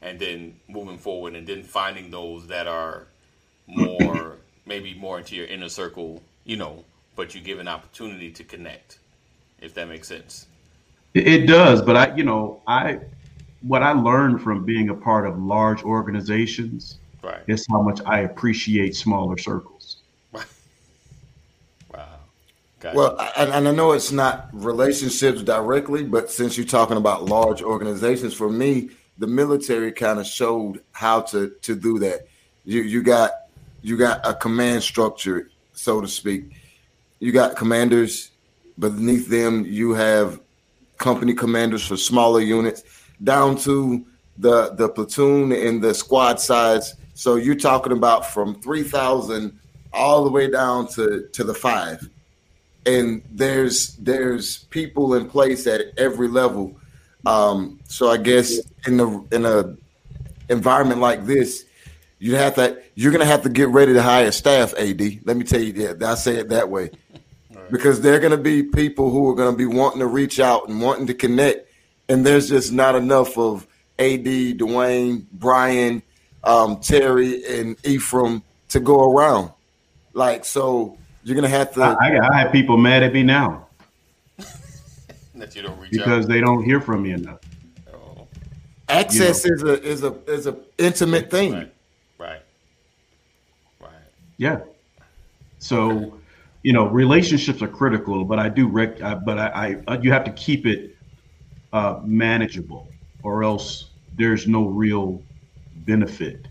and 0.00 0.18
then 0.18 0.56
moving 0.68 0.98
forward, 0.98 1.34
and 1.34 1.46
then 1.46 1.62
finding 1.62 2.10
those 2.10 2.46
that 2.48 2.66
are 2.66 3.06
more, 3.66 4.36
maybe 4.66 4.94
more 4.94 5.18
into 5.18 5.34
your 5.34 5.46
inner 5.46 5.68
circle. 5.68 6.22
You 6.44 6.56
know, 6.56 6.84
but 7.16 7.34
you 7.34 7.40
give 7.40 7.58
an 7.58 7.68
opportunity 7.68 8.30
to 8.30 8.44
connect. 8.44 8.98
If 9.60 9.74
that 9.74 9.88
makes 9.88 10.08
sense. 10.08 10.46
It, 11.14 11.46
does, 11.46 11.82
but 11.82 11.96
I, 11.96 12.14
you 12.16 12.24
know, 12.24 12.62
I, 12.66 12.98
what 13.60 13.82
I 13.82 13.92
learned 13.92 14.40
from 14.42 14.64
being 14.64 14.88
a 14.88 14.94
part 14.94 15.26
of 15.26 15.38
large 15.38 15.82
organizations 15.82 16.98
Right. 17.22 17.42
is 17.46 17.64
how 17.70 17.80
much 17.80 18.00
I 18.04 18.20
appreciate 18.20 18.96
smaller 18.96 19.38
circles. 19.38 19.98
Right. 20.32 20.46
Wow. 21.94 22.18
Gotcha. 22.82 22.96
Well, 22.96 23.30
and, 23.36 23.52
and 23.52 23.68
I 23.68 23.70
know 23.70 23.92
it's 23.92 24.10
not 24.10 24.48
relationships 24.52 25.40
directly, 25.40 26.02
but 26.02 26.32
since 26.32 26.56
you're 26.56 26.66
talking 26.66 26.96
about 26.96 27.26
large 27.26 27.62
organizations, 27.62 28.34
for 28.34 28.50
me, 28.50 28.90
the 29.18 29.28
military 29.28 29.92
kind 29.92 30.18
of 30.18 30.26
showed 30.26 30.82
how 30.90 31.20
to 31.20 31.50
to 31.62 31.76
do 31.76 32.00
that. 32.00 32.26
You 32.64 32.82
you 32.82 33.04
got 33.04 33.30
you 33.82 33.96
got 33.96 34.20
a 34.26 34.34
command 34.34 34.82
structure, 34.82 35.48
so 35.72 36.00
to 36.00 36.08
speak. 36.08 36.56
You 37.20 37.30
got 37.30 37.54
commanders 37.54 38.32
beneath 38.76 39.28
them. 39.28 39.64
You 39.64 39.92
have 39.92 40.40
company 40.98 41.34
commanders 41.34 41.86
for 41.86 41.96
smaller 41.96 42.40
units, 42.40 42.82
down 43.22 43.58
to 43.58 44.04
the 44.38 44.74
the 44.74 44.88
platoon 44.88 45.52
and 45.52 45.80
the 45.80 45.94
squad 45.94 46.40
size. 46.40 46.94
So 47.14 47.36
you're 47.36 47.54
talking 47.54 47.92
about 47.92 48.26
from 48.26 48.60
three 48.60 48.82
thousand 48.82 49.56
all 49.92 50.24
the 50.24 50.30
way 50.30 50.50
down 50.50 50.88
to 50.94 51.28
to 51.28 51.44
the 51.44 51.54
five 51.54 52.08
and 52.86 53.22
there's 53.30 53.96
there's 53.96 54.58
people 54.64 55.14
in 55.14 55.28
place 55.28 55.66
at 55.66 55.80
every 55.96 56.28
level. 56.28 56.76
Um, 57.24 57.80
so 57.86 58.10
I 58.10 58.16
guess 58.16 58.58
in 58.86 58.96
the 58.96 59.24
in 59.30 59.44
a 59.44 59.76
environment 60.48 61.00
like 61.00 61.24
this, 61.26 61.64
you 62.18 62.36
have 62.36 62.54
to 62.56 62.80
you're 62.94 63.12
gonna 63.12 63.24
have 63.24 63.42
to 63.42 63.48
get 63.48 63.68
ready 63.68 63.92
to 63.94 64.02
hire 64.02 64.30
staff. 64.32 64.74
Ad, 64.74 65.00
let 65.24 65.36
me 65.36 65.44
tell 65.44 65.60
you 65.60 65.72
that. 65.72 66.02
I 66.02 66.14
say 66.14 66.36
it 66.36 66.48
that 66.48 66.68
way 66.68 66.90
because 67.70 68.00
there 68.00 68.14
are 68.14 68.20
gonna 68.20 68.36
be 68.36 68.62
people 68.62 69.10
who 69.10 69.30
are 69.30 69.34
gonna 69.34 69.56
be 69.56 69.66
wanting 69.66 70.00
to 70.00 70.06
reach 70.06 70.40
out 70.40 70.68
and 70.68 70.80
wanting 70.80 71.06
to 71.06 71.14
connect, 71.14 71.68
and 72.08 72.24
there's 72.24 72.48
just 72.48 72.72
not 72.72 72.94
enough 72.94 73.38
of 73.38 73.66
Ad, 73.98 74.24
Dwayne, 74.24 75.24
Brian, 75.32 76.02
um, 76.44 76.80
Terry, 76.80 77.44
and 77.44 77.76
Ephraim 77.84 78.42
to 78.70 78.80
go 78.80 79.12
around. 79.12 79.52
Like 80.12 80.44
so, 80.44 80.98
you're 81.24 81.34
gonna 81.34 81.48
have 81.48 81.72
to. 81.74 81.82
I, 81.82 81.94
I, 81.94 82.28
I 82.32 82.38
have 82.40 82.52
people 82.52 82.76
mad 82.76 83.02
at 83.02 83.12
me 83.12 83.22
now 83.22 83.66
that 85.34 85.54
you 85.54 85.62
don't 85.62 85.78
reach 85.78 85.92
because 85.92 86.24
out. 86.24 86.28
they 86.30 86.40
don't 86.40 86.64
hear 86.64 86.80
from 86.80 87.02
me 87.02 87.12
enough. 87.12 87.40
Oh, 87.92 88.26
access 88.88 89.44
is 89.44 89.62
a 89.62 89.82
is 89.82 90.02
a 90.02 90.14
is 90.26 90.46
a 90.46 90.56
intimate 90.78 91.30
thing. 91.30 91.52
right. 91.52 91.72
Right. 92.18 92.42
Right. 93.80 93.90
Yeah. 94.36 94.60
So, 95.58 96.18
you 96.62 96.72
know, 96.72 96.88
relationships 96.88 97.62
are 97.62 97.68
critical, 97.68 98.24
but 98.24 98.38
I 98.40 98.48
do 98.48 98.66
rec. 98.66 99.00
I, 99.00 99.14
but 99.14 99.38
I, 99.38 99.80
I, 99.86 99.98
you 99.98 100.12
have 100.12 100.24
to 100.24 100.32
keep 100.32 100.66
it 100.66 100.96
uh, 101.72 102.00
manageable, 102.04 102.88
or 103.22 103.44
else 103.44 103.90
there's 104.16 104.48
no 104.48 104.66
real 104.66 105.22
benefit. 105.86 106.48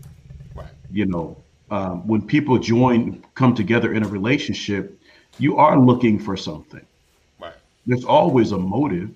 Right. 0.54 0.66
You 0.90 1.06
know, 1.06 1.41
um, 1.72 2.06
when 2.06 2.20
people 2.20 2.58
join, 2.58 3.24
come 3.34 3.54
together 3.54 3.94
in 3.94 4.02
a 4.02 4.08
relationship, 4.08 5.00
you 5.38 5.56
are 5.56 5.80
looking 5.80 6.18
for 6.18 6.36
something. 6.36 6.84
Right. 7.40 7.54
There's 7.86 8.04
always 8.04 8.52
a 8.52 8.58
motive. 8.58 9.10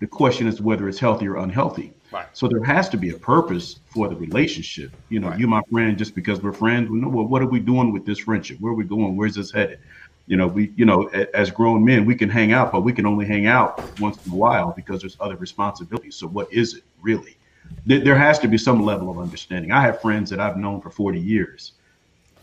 The 0.00 0.06
question 0.06 0.46
is 0.46 0.60
whether 0.60 0.90
it's 0.90 0.98
healthy 0.98 1.26
or 1.26 1.36
unhealthy. 1.36 1.94
Right. 2.12 2.26
So 2.34 2.48
there 2.48 2.62
has 2.64 2.90
to 2.90 2.98
be 2.98 3.10
a 3.10 3.16
purpose 3.16 3.80
for 3.86 4.10
the 4.10 4.16
relationship. 4.16 4.92
You 5.08 5.20
know, 5.20 5.30
Right. 5.30 5.40
you 5.40 5.46
my 5.46 5.62
friend 5.70 5.96
just 5.96 6.14
because 6.14 6.42
we're 6.42 6.52
friends. 6.52 6.90
We 6.90 7.00
know 7.00 7.08
well, 7.08 7.24
what 7.24 7.40
are 7.40 7.46
we 7.46 7.60
doing 7.60 7.94
with 7.94 8.04
this 8.04 8.18
friendship? 8.18 8.58
Where 8.60 8.72
are 8.72 8.76
we 8.76 8.84
going? 8.84 9.16
Where's 9.16 9.34
this 9.34 9.50
headed? 9.50 9.78
You 10.26 10.36
know, 10.36 10.46
we 10.46 10.70
you 10.76 10.84
know, 10.84 11.06
as 11.32 11.50
grown 11.50 11.82
men, 11.82 12.04
we 12.04 12.14
can 12.14 12.28
hang 12.28 12.52
out, 12.52 12.72
but 12.72 12.82
we 12.82 12.92
can 12.92 13.06
only 13.06 13.24
hang 13.24 13.46
out 13.46 13.98
once 13.98 14.18
in 14.26 14.30
a 14.30 14.36
while 14.36 14.74
because 14.76 15.00
there's 15.00 15.16
other 15.18 15.36
responsibilities. 15.36 16.16
So 16.16 16.26
what 16.26 16.52
is 16.52 16.74
it 16.74 16.84
really? 17.00 17.38
There, 17.86 18.00
there 18.00 18.18
has 18.18 18.38
to 18.40 18.48
be 18.48 18.58
some 18.58 18.84
level 18.84 19.08
of 19.08 19.18
understanding. 19.18 19.72
I 19.72 19.80
have 19.80 20.02
friends 20.02 20.28
that 20.28 20.40
I've 20.40 20.58
known 20.58 20.82
for 20.82 20.90
40 20.90 21.18
years. 21.18 21.72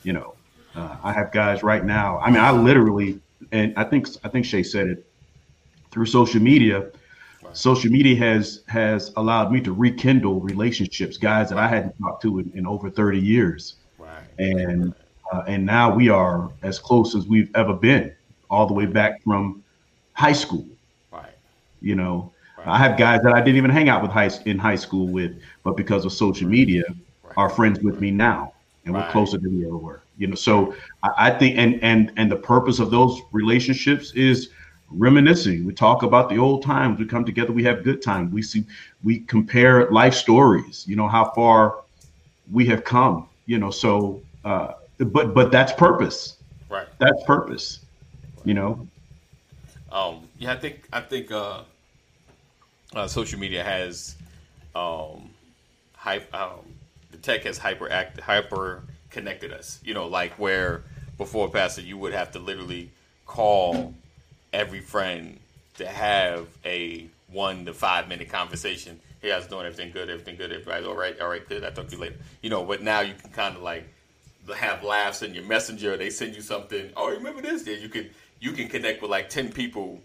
You 0.04 0.14
know, 0.14 0.36
uh, 0.76 0.98
I 1.04 1.12
have 1.14 1.32
guys 1.32 1.64
right 1.64 1.84
now. 1.84 2.20
I 2.20 2.30
mean, 2.30 2.40
I 2.40 2.52
literally, 2.52 3.20
and 3.52 3.74
I 3.78 3.84
think 3.84 4.08
I 4.24 4.30
think 4.30 4.46
Shay 4.46 4.64
said 4.64 4.88
it 4.88 5.06
through 5.92 6.06
social 6.06 6.42
media 6.42 6.90
social 7.54 7.90
media 7.92 8.16
has 8.16 8.64
has 8.68 9.12
allowed 9.18 9.52
me 9.52 9.60
to 9.62 9.74
rekindle 9.74 10.40
relationships 10.40 11.18
guys 11.18 11.50
that 11.50 11.58
i 11.58 11.68
hadn't 11.68 11.96
talked 12.00 12.22
to 12.22 12.40
in, 12.40 12.52
in 12.54 12.68
over 12.68 12.90
30 12.90 13.20
years 13.20 13.78
Right. 13.98 14.24
and 14.38 14.94
uh, 15.34 15.42
and 15.48 15.66
now 15.66 15.94
we 15.94 16.10
are 16.10 16.52
as 16.64 16.80
close 16.80 17.16
as 17.16 17.28
we've 17.28 17.50
ever 17.56 17.74
been 17.74 18.14
all 18.50 18.68
the 18.68 18.74
way 18.74 18.86
back 18.86 19.22
from 19.24 19.64
high 20.14 20.34
school 20.34 20.66
Right. 21.12 21.34
you 21.82 21.96
know 21.96 22.32
Right. 22.58 22.68
i 22.68 22.78
have 22.78 22.98
guys 22.98 23.22
that 23.24 23.34
i 23.34 23.40
didn't 23.42 23.58
even 23.58 23.72
hang 23.72 23.90
out 23.90 24.02
with 24.04 24.12
high 24.12 24.30
in 24.46 24.60
high 24.60 24.76
school 24.76 25.08
with 25.08 25.32
but 25.64 25.76
because 25.76 26.06
of 26.06 26.14
social 26.14 26.48
media 26.48 26.84
Right. 27.24 27.34
are 27.38 27.50
friends 27.50 27.80
with 27.82 28.00
me 28.00 28.12
now 28.12 28.54
and 28.86 28.94
we're 28.94 29.12
closer 29.12 29.38
than 29.38 29.58
we 29.58 29.66
ever 29.66 29.78
were 29.78 30.02
you 30.18 30.28
know 30.28 30.36
so 30.36 30.74
I, 31.04 31.10
I 31.18 31.30
think 31.32 31.58
and 31.58 31.82
and 31.84 32.12
and 32.18 32.32
the 32.32 32.38
purpose 32.38 32.80
of 32.80 32.92
those 32.92 33.22
relationships 33.32 34.12
is 34.14 34.50
reminiscing. 34.92 35.66
We 35.66 35.74
talk 35.74 36.02
about 36.02 36.30
the 36.30 36.40
old 36.40 36.64
times. 36.64 36.98
We 36.98 37.06
come 37.06 37.24
together. 37.24 37.52
We 37.52 37.64
have 37.64 37.84
good 37.84 38.02
times. 38.02 38.34
We 38.34 38.42
see 38.42 38.66
we 39.04 39.20
compare 39.20 39.90
life 39.92 40.16
stories 40.16 40.86
you 40.88 40.96
know 40.96 41.08
how 41.08 41.32
far 41.36 41.84
we 42.52 42.66
have 42.66 42.84
come 42.84 43.28
you 43.46 43.60
know 43.60 43.70
so 43.70 44.22
uh 44.46 44.74
but 44.98 45.34
but 45.34 45.52
that's 45.52 45.74
purpose. 45.74 46.38
Right. 46.70 46.88
that's 47.00 47.24
purpose 47.26 47.80
you 48.46 48.54
know? 48.54 48.88
Um, 49.92 50.28
yeah, 50.38 50.54
I 50.54 50.56
think 50.56 50.88
I 50.94 51.02
think 51.02 51.32
uh, 51.32 51.62
uh, 52.96 53.08
social 53.08 53.40
media 53.40 53.64
has 53.64 54.16
um, 54.76 55.30
hype. 55.96 56.34
Um, 56.34 56.69
tech 57.22 57.44
has 57.44 57.58
hyper 57.58 57.92
act, 57.92 58.20
hyper 58.20 58.84
connected 59.10 59.52
us. 59.52 59.80
You 59.84 59.94
know, 59.94 60.08
like 60.08 60.34
where 60.34 60.84
before 61.18 61.50
Pastor, 61.50 61.82
you 61.82 61.98
would 61.98 62.14
have 62.14 62.32
to 62.32 62.40
literally 62.40 62.92
call 63.26 63.94
every 64.54 64.82
friend 64.82 65.40
to 65.76 65.88
have 65.88 66.48
a 66.66 67.08
one 67.32 67.66
to 67.66 67.74
five 67.74 68.08
minute 68.08 68.30
conversation. 68.30 69.00
Hey, 69.22 69.32
I 69.32 69.38
was 69.38 69.48
doing 69.48 69.66
everything 69.66 69.92
good, 69.92 70.10
everything 70.10 70.38
good, 70.38 70.52
everybody's 70.52 70.88
all 70.88 70.96
right, 70.96 71.20
all 71.20 71.30
right, 71.30 71.48
good. 71.48 71.64
I'll 71.64 71.72
talk 71.72 71.88
to 71.88 71.96
you 71.96 72.02
later. 72.02 72.16
You 72.42 72.50
know, 72.50 72.64
but 72.64 72.82
now 72.82 73.02
you 73.02 73.14
can 73.14 73.32
kind 73.32 73.56
of 73.56 73.62
like 73.62 73.88
have 74.56 74.84
laughs 74.84 75.22
in 75.22 75.34
your 75.34 75.44
messenger. 75.44 75.98
They 75.98 76.10
send 76.10 76.36
you 76.36 76.42
something. 76.42 76.92
Oh, 76.96 77.10
remember 77.10 77.42
this? 77.42 77.68
Yeah, 77.68 77.76
you 77.76 77.90
can 77.90 78.10
you 78.40 78.54
can 78.54 78.68
connect 78.68 79.02
with 79.02 79.12
like 79.12 79.30
ten 79.30 79.52
people 79.52 80.00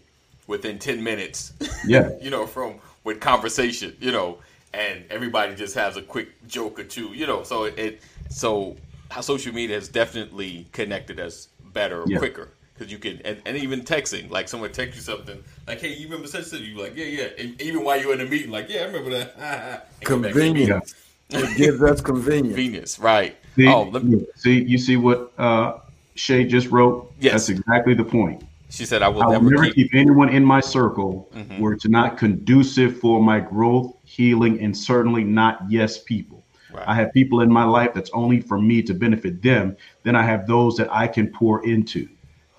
within 0.47 0.79
ten 0.79 1.03
minutes. 1.03 1.53
Yeah. 1.85 2.09
you 2.21 2.29
know, 2.29 2.45
from 2.45 2.75
with 3.03 3.19
conversation. 3.19 3.95
You 3.99 4.11
know, 4.11 4.37
and 4.75 5.05
everybody 5.09 5.55
just 5.55 5.75
has 5.75 5.97
a 5.97 6.01
quick 6.01 6.29
joke 6.47 6.79
or 6.79 6.83
two. 6.83 7.07
You 7.13 7.25
know, 7.27 7.43
so 7.43 7.63
it 7.65 8.01
so 8.29 8.75
how 9.09 9.21
social 9.21 9.53
media 9.53 9.75
has 9.75 9.87
definitely 9.87 10.67
connected 10.73 11.19
us 11.19 11.47
better, 11.73 12.03
Yeah. 12.05 12.17
quicker. 12.17 12.49
Because 12.73 12.91
you 12.91 12.99
can, 12.99 13.21
and, 13.23 13.41
and 13.45 13.55
even 13.55 13.83
texting, 13.83 14.29
like 14.29 14.49
someone 14.49 14.69
texts 14.73 14.97
you 14.97 15.01
something, 15.01 15.41
like, 15.65 15.79
"Hey, 15.79 15.93
you 15.93 16.07
remember 16.07 16.27
such 16.27 16.41
and 16.41 16.47
such?" 16.47 16.59
You 16.59 16.77
like, 16.77 16.93
"Yeah, 16.93 17.05
yeah." 17.05 17.27
And 17.39 17.61
even 17.61 17.85
while 17.85 17.97
you're 18.01 18.13
in 18.13 18.19
a 18.19 18.25
meeting, 18.25 18.51
like, 18.51 18.67
"Yeah, 18.67 18.81
I 18.81 18.85
remember 18.85 19.11
that." 19.11 19.87
And 20.01 20.03
go 20.03 20.19
back 20.19 20.33
to. 20.33 20.39
Convenience. 20.39 20.95
It 21.29 21.57
gives 21.57 21.81
us 21.81 22.01
convenience. 22.01 22.47
Convenience, 22.47 22.99
right? 22.99 23.37
See, 23.55 23.67
oh, 23.69 23.83
let 23.83 24.03
me, 24.03 24.27
see, 24.35 24.61
you 24.61 24.77
see 24.77 24.97
what 24.97 25.31
uh, 25.37 25.79
Shay 26.15 26.43
just 26.43 26.67
wrote? 26.67 27.11
Yes. 27.19 27.47
That's 27.47 27.49
exactly 27.59 27.93
the 27.93 28.03
point. 28.03 28.43
She 28.69 28.85
said, 28.85 29.01
"I 29.01 29.07
will 29.07 29.23
I 29.23 29.25
will 29.27 29.33
never, 29.33 29.49
never 29.51 29.65
keep." 29.65 29.91
keep 29.91 29.95
anyone 29.95 30.29
in 30.29 30.43
my 30.43 30.59
circle 30.59 31.29
Mhm. 31.35 31.59
where 31.59 31.73
it's 31.73 31.87
not 31.87 32.17
conducive 32.17 32.99
for 32.99 33.21
my 33.21 33.39
growth, 33.39 33.93
healing, 34.03 34.59
and 34.59 34.75
certainly 34.75 35.23
not 35.23 35.61
yes 35.69 35.97
people. 35.97 36.43
Right. 36.73 36.83
I 36.87 36.95
have 36.95 37.13
people 37.13 37.41
in 37.41 37.51
my 37.51 37.63
life 37.63 37.93
that's 37.93 38.09
only 38.13 38.41
for 38.41 38.59
me 38.59 38.81
to 38.81 38.93
benefit 38.93 39.41
them. 39.41 39.77
Then 40.03 40.15
I 40.15 40.23
have 40.23 40.45
those 40.45 40.75
that 40.77 40.89
I 40.91 41.07
can 41.07 41.27
pour 41.27 41.65
into, 41.65 42.07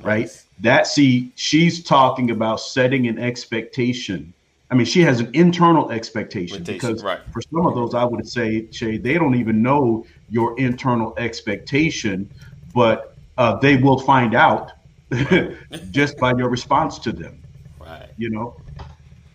right? 0.02 0.30
That 0.60 0.86
see, 0.86 1.32
she's 1.34 1.82
talking 1.84 2.30
about 2.30 2.60
setting 2.60 3.08
an 3.08 3.18
expectation. 3.18 4.32
I 4.70 4.74
mean, 4.74 4.86
she 4.86 5.02
has 5.02 5.20
an 5.20 5.30
internal 5.34 5.90
expectation 5.90 6.62
Expectation, 6.62 6.88
because 6.94 7.04
right. 7.04 7.20
for 7.32 7.40
some 7.42 7.66
of 7.66 7.74
those, 7.74 7.94
I 7.94 8.04
would 8.04 8.26
say, 8.26 8.66
Shay, 8.72 8.96
they 8.96 9.14
don't 9.14 9.34
even 9.34 9.62
know 9.62 10.06
your 10.30 10.58
internal 10.58 11.14
expectation, 11.18 12.28
but 12.74 13.14
uh, 13.38 13.56
they 13.56 13.76
will 13.76 13.98
find 13.98 14.34
out 14.34 14.72
just 15.90 16.18
by 16.18 16.32
your 16.36 16.48
response 16.48 16.98
to 17.00 17.12
them. 17.12 17.42
right, 17.80 18.08
You 18.16 18.30
know, 18.30 18.56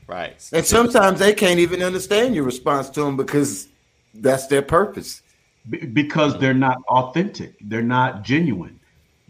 right. 0.07 0.35
And 0.51 0.65
sometimes 0.65 1.19
they 1.19 1.33
can't 1.33 1.59
even 1.59 1.81
understand 1.81 2.35
your 2.35 2.43
response 2.43 2.89
to 2.91 3.01
them 3.01 3.17
because 3.17 3.67
that's 4.13 4.47
their 4.47 4.61
purpose. 4.61 5.21
B- 5.69 5.85
because 5.85 6.37
they're 6.39 6.53
not 6.53 6.77
authentic, 6.87 7.53
they're 7.61 7.81
not 7.81 8.23
genuine, 8.23 8.79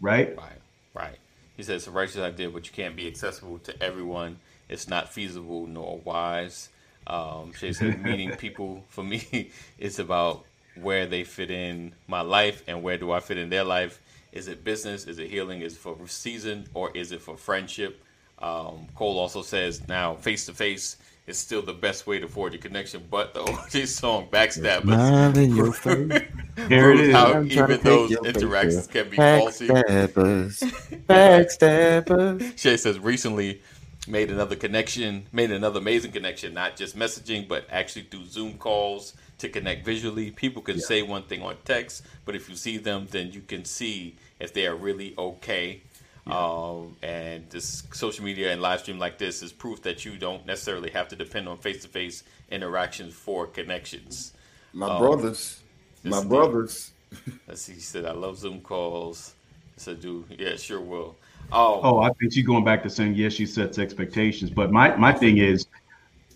right? 0.00 0.36
Right, 0.36 0.60
right. 0.94 1.18
He 1.56 1.62
says 1.62 1.82
it's 1.82 1.86
a 1.86 1.90
righteous 1.90 2.18
idea, 2.18 2.50
but 2.50 2.66
you 2.66 2.72
can't 2.72 2.96
be 2.96 3.06
accessible 3.06 3.58
to 3.60 3.82
everyone. 3.82 4.38
It's 4.68 4.88
not 4.88 5.12
feasible 5.12 5.66
nor 5.66 5.98
wise. 5.98 6.70
Um, 7.06 7.52
Shay 7.52 7.72
said, 7.72 8.02
meeting 8.04 8.30
people 8.36 8.84
for 8.88 9.04
me 9.04 9.50
is 9.78 9.98
about 9.98 10.44
where 10.80 11.06
they 11.06 11.24
fit 11.24 11.50
in 11.50 11.92
my 12.08 12.22
life 12.22 12.62
and 12.66 12.82
where 12.82 12.96
do 12.96 13.12
I 13.12 13.20
fit 13.20 13.36
in 13.36 13.50
their 13.50 13.64
life. 13.64 14.00
Is 14.32 14.48
it 14.48 14.64
business? 14.64 15.06
Is 15.06 15.18
it 15.18 15.28
healing? 15.28 15.60
Is 15.60 15.74
it 15.74 15.78
for 15.78 15.96
season 16.06 16.66
or 16.74 16.90
is 16.96 17.12
it 17.12 17.20
for 17.20 17.36
friendship? 17.36 18.02
Um, 18.38 18.88
Cole 18.94 19.18
also 19.18 19.42
says 19.42 19.86
now 19.88 20.14
face 20.14 20.46
to 20.46 20.54
face 20.54 20.96
is 21.26 21.38
still 21.38 21.62
the 21.62 21.72
best 21.72 22.06
way 22.06 22.18
to 22.18 22.26
forge 22.26 22.54
a 22.54 22.58
connection, 22.58 23.04
but 23.10 23.32
the 23.34 23.40
O'Jays 23.48 23.94
song 23.94 24.26
Backstabbers 24.30 24.82
Smile 24.82 25.38
in 25.38 25.54
your 25.54 25.72
face. 25.72 26.22
Here 26.68 26.90
it 26.92 27.00
is. 27.00 27.14
how 27.14 27.42
even 27.42 27.80
those 27.82 28.10
interactions 28.10 28.86
can 28.88 29.08
be 29.08 29.16
faulty. 29.16 29.68
Backstabbers. 29.68 31.04
Backstabbers. 31.06 32.58
Shay 32.58 32.76
says 32.76 32.98
recently 32.98 33.60
made 34.08 34.30
another 34.30 34.56
connection, 34.56 35.26
made 35.30 35.52
another 35.52 35.78
amazing 35.78 36.10
connection, 36.10 36.54
not 36.54 36.76
just 36.76 36.98
messaging, 36.98 37.46
but 37.46 37.66
actually 37.70 38.02
through 38.02 38.24
Zoom 38.26 38.54
calls 38.58 39.14
to 39.42 39.48
connect 39.48 39.84
visually. 39.84 40.30
People 40.30 40.62
can 40.62 40.78
say 40.80 41.02
one 41.02 41.24
thing 41.24 41.42
on 41.42 41.56
text, 41.64 42.02
but 42.24 42.34
if 42.34 42.48
you 42.48 42.56
see 42.56 42.78
them, 42.78 43.06
then 43.10 43.32
you 43.32 43.40
can 43.42 43.64
see 43.64 44.16
if 44.40 44.52
they 44.52 44.66
are 44.66 44.74
really 44.76 45.14
okay. 45.18 45.82
Um, 46.26 46.96
and 47.02 47.50
this 47.50 47.82
social 47.92 48.24
media 48.24 48.52
and 48.52 48.62
live 48.62 48.80
stream 48.80 48.98
like 48.98 49.18
this 49.18 49.42
is 49.42 49.52
proof 49.52 49.82
that 49.82 50.04
you 50.04 50.16
don't 50.16 50.46
necessarily 50.46 50.90
have 50.90 51.08
to 51.08 51.16
depend 51.16 51.48
on 51.48 51.58
face 51.58 51.82
to 51.82 51.88
face 51.88 52.22
interactions 52.50 53.12
for 53.14 53.46
connections. 53.46 54.32
My 54.72 54.88
Oh. 54.88 54.98
brothers. 54.98 55.60
My 56.04 56.18
Yes, 56.18 56.24
brothers. 56.24 56.92
Let's 57.48 57.62
see. 57.62 57.74
He 57.74 57.80
said, 57.80 58.06
"I 58.06 58.12
love 58.12 58.38
Zoom 58.38 58.60
calls." 58.60 59.34
I 59.76 59.80
said, 59.80 60.00
"Do 60.00 60.24
yeah, 60.30 60.56
sure 60.56 60.80
will." 60.80 61.16
Oh, 61.50 61.80
Oh, 61.82 61.98
I 61.98 62.10
think 62.14 62.32
she's 62.32 62.46
going 62.46 62.64
back 62.64 62.82
to 62.84 62.90
saying 62.90 63.14
yes, 63.14 63.32
she 63.34 63.46
sets 63.46 63.78
expectations. 63.78 64.50
But 64.50 64.72
my 64.72 64.96
my 64.96 65.12
thing 65.12 65.38
is, 65.38 65.66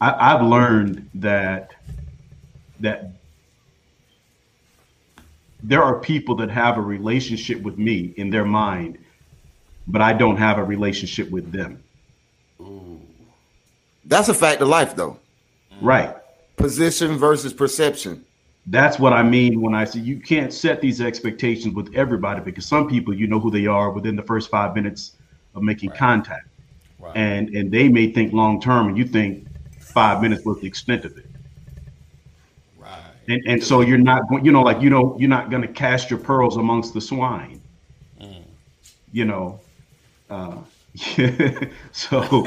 I, 0.01 0.35
I've 0.35 0.43
learned 0.47 1.09
that 1.15 1.75
that 2.81 3.13
there 5.63 5.83
are 5.83 5.99
people 5.99 6.35
that 6.37 6.51
have 6.51 6.79
a 6.79 6.81
relationship 6.81 7.63
with 7.63 7.79
me 7.79 8.15
in 8.17 8.31
their 8.31 8.45
mind, 8.45 8.99
but 9.87 10.03
I 10.03 10.13
don't 10.13 10.37
have 10.37 10.59
a 10.59 10.65
relationship 10.65 11.31
with 11.31 11.51
them. 11.51 11.83
Ooh. 12.61 13.01
That's 14.05 14.29
a 14.29 14.35
fact 14.35 14.63
of 14.63 14.69
life, 14.69 14.95
though. 14.95 15.19
Right. 15.81 16.15
Position 16.57 17.17
versus 17.17 17.53
perception. 17.53 18.25
That's 18.69 18.99
what 18.99 19.13
I 19.13 19.23
mean 19.23 19.61
when 19.61 19.75
I 19.75 19.85
say 19.85 20.01
you 20.01 20.19
can't 20.19 20.53
set 20.53 20.81
these 20.81 21.01
expectations 21.01 21.75
with 21.75 21.95
everybody 21.95 22.41
because 22.41 22.67
some 22.67 22.89
people 22.89 23.15
you 23.15 23.27
know 23.27 23.39
who 23.39 23.51
they 23.51 23.67
are 23.67 23.91
within 23.91 24.17
the 24.17 24.23
first 24.23 24.51
five 24.51 24.75
minutes 24.75 25.13
of 25.55 25.63
making 25.63 25.91
contact. 25.91 26.49
Right. 26.99 27.17
And 27.17 27.51
and 27.51 27.71
they 27.71 27.89
may 27.89 28.11
think 28.11 28.33
long 28.33 28.61
term 28.61 28.89
and 28.89 28.99
you 28.99 29.05
think 29.05 29.47
five 29.79 30.21
minutes 30.21 30.45
was 30.45 30.61
the 30.61 30.67
extent 30.67 31.05
of 31.05 31.17
it. 31.17 31.27
Right. 33.29 33.39
And 33.39 33.43
and 33.47 33.63
so 33.65 33.81
you're 33.81 33.99
not 33.99 34.29
going 34.29 34.45
you 34.45 34.53
know, 34.53 34.63
like 34.63 34.81
you 34.81 34.91
know, 34.91 35.17
you're 35.19 35.29
not 35.29 35.51
gonna 35.51 35.69
cast 35.69 36.11
your 36.11 36.19
pearls 36.19 36.57
amongst 36.57 36.95
the 36.95 37.01
swine. 37.01 37.61
You 39.13 39.25
know. 39.25 39.61
Uh 40.29 40.59
so 41.93 42.47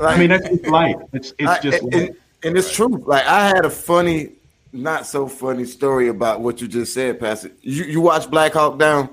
I 0.00 0.18
mean 0.18 0.30
that's 0.30 0.48
just 0.48 0.66
life. 0.66 0.96
It's 1.12 1.32
it's 1.38 1.48
I- 1.48 1.60
just 1.60 1.82
and, 1.82 1.92
life. 1.94 2.10
and 2.42 2.58
it's 2.58 2.72
true. 2.72 2.88
Like 3.06 3.24
I 3.26 3.46
had 3.48 3.64
a 3.64 3.70
funny, 3.70 4.32
not 4.72 5.06
so 5.06 5.28
funny 5.28 5.64
story 5.64 6.08
about 6.08 6.40
what 6.40 6.60
you 6.60 6.66
just 6.68 6.92
said, 6.92 7.20
Pastor. 7.20 7.50
You 7.60 7.84
you 7.84 8.00
watch 8.00 8.28
Black 8.30 8.52
Hawk 8.54 8.78
Down? 8.78 9.10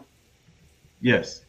yes. 1.02 1.42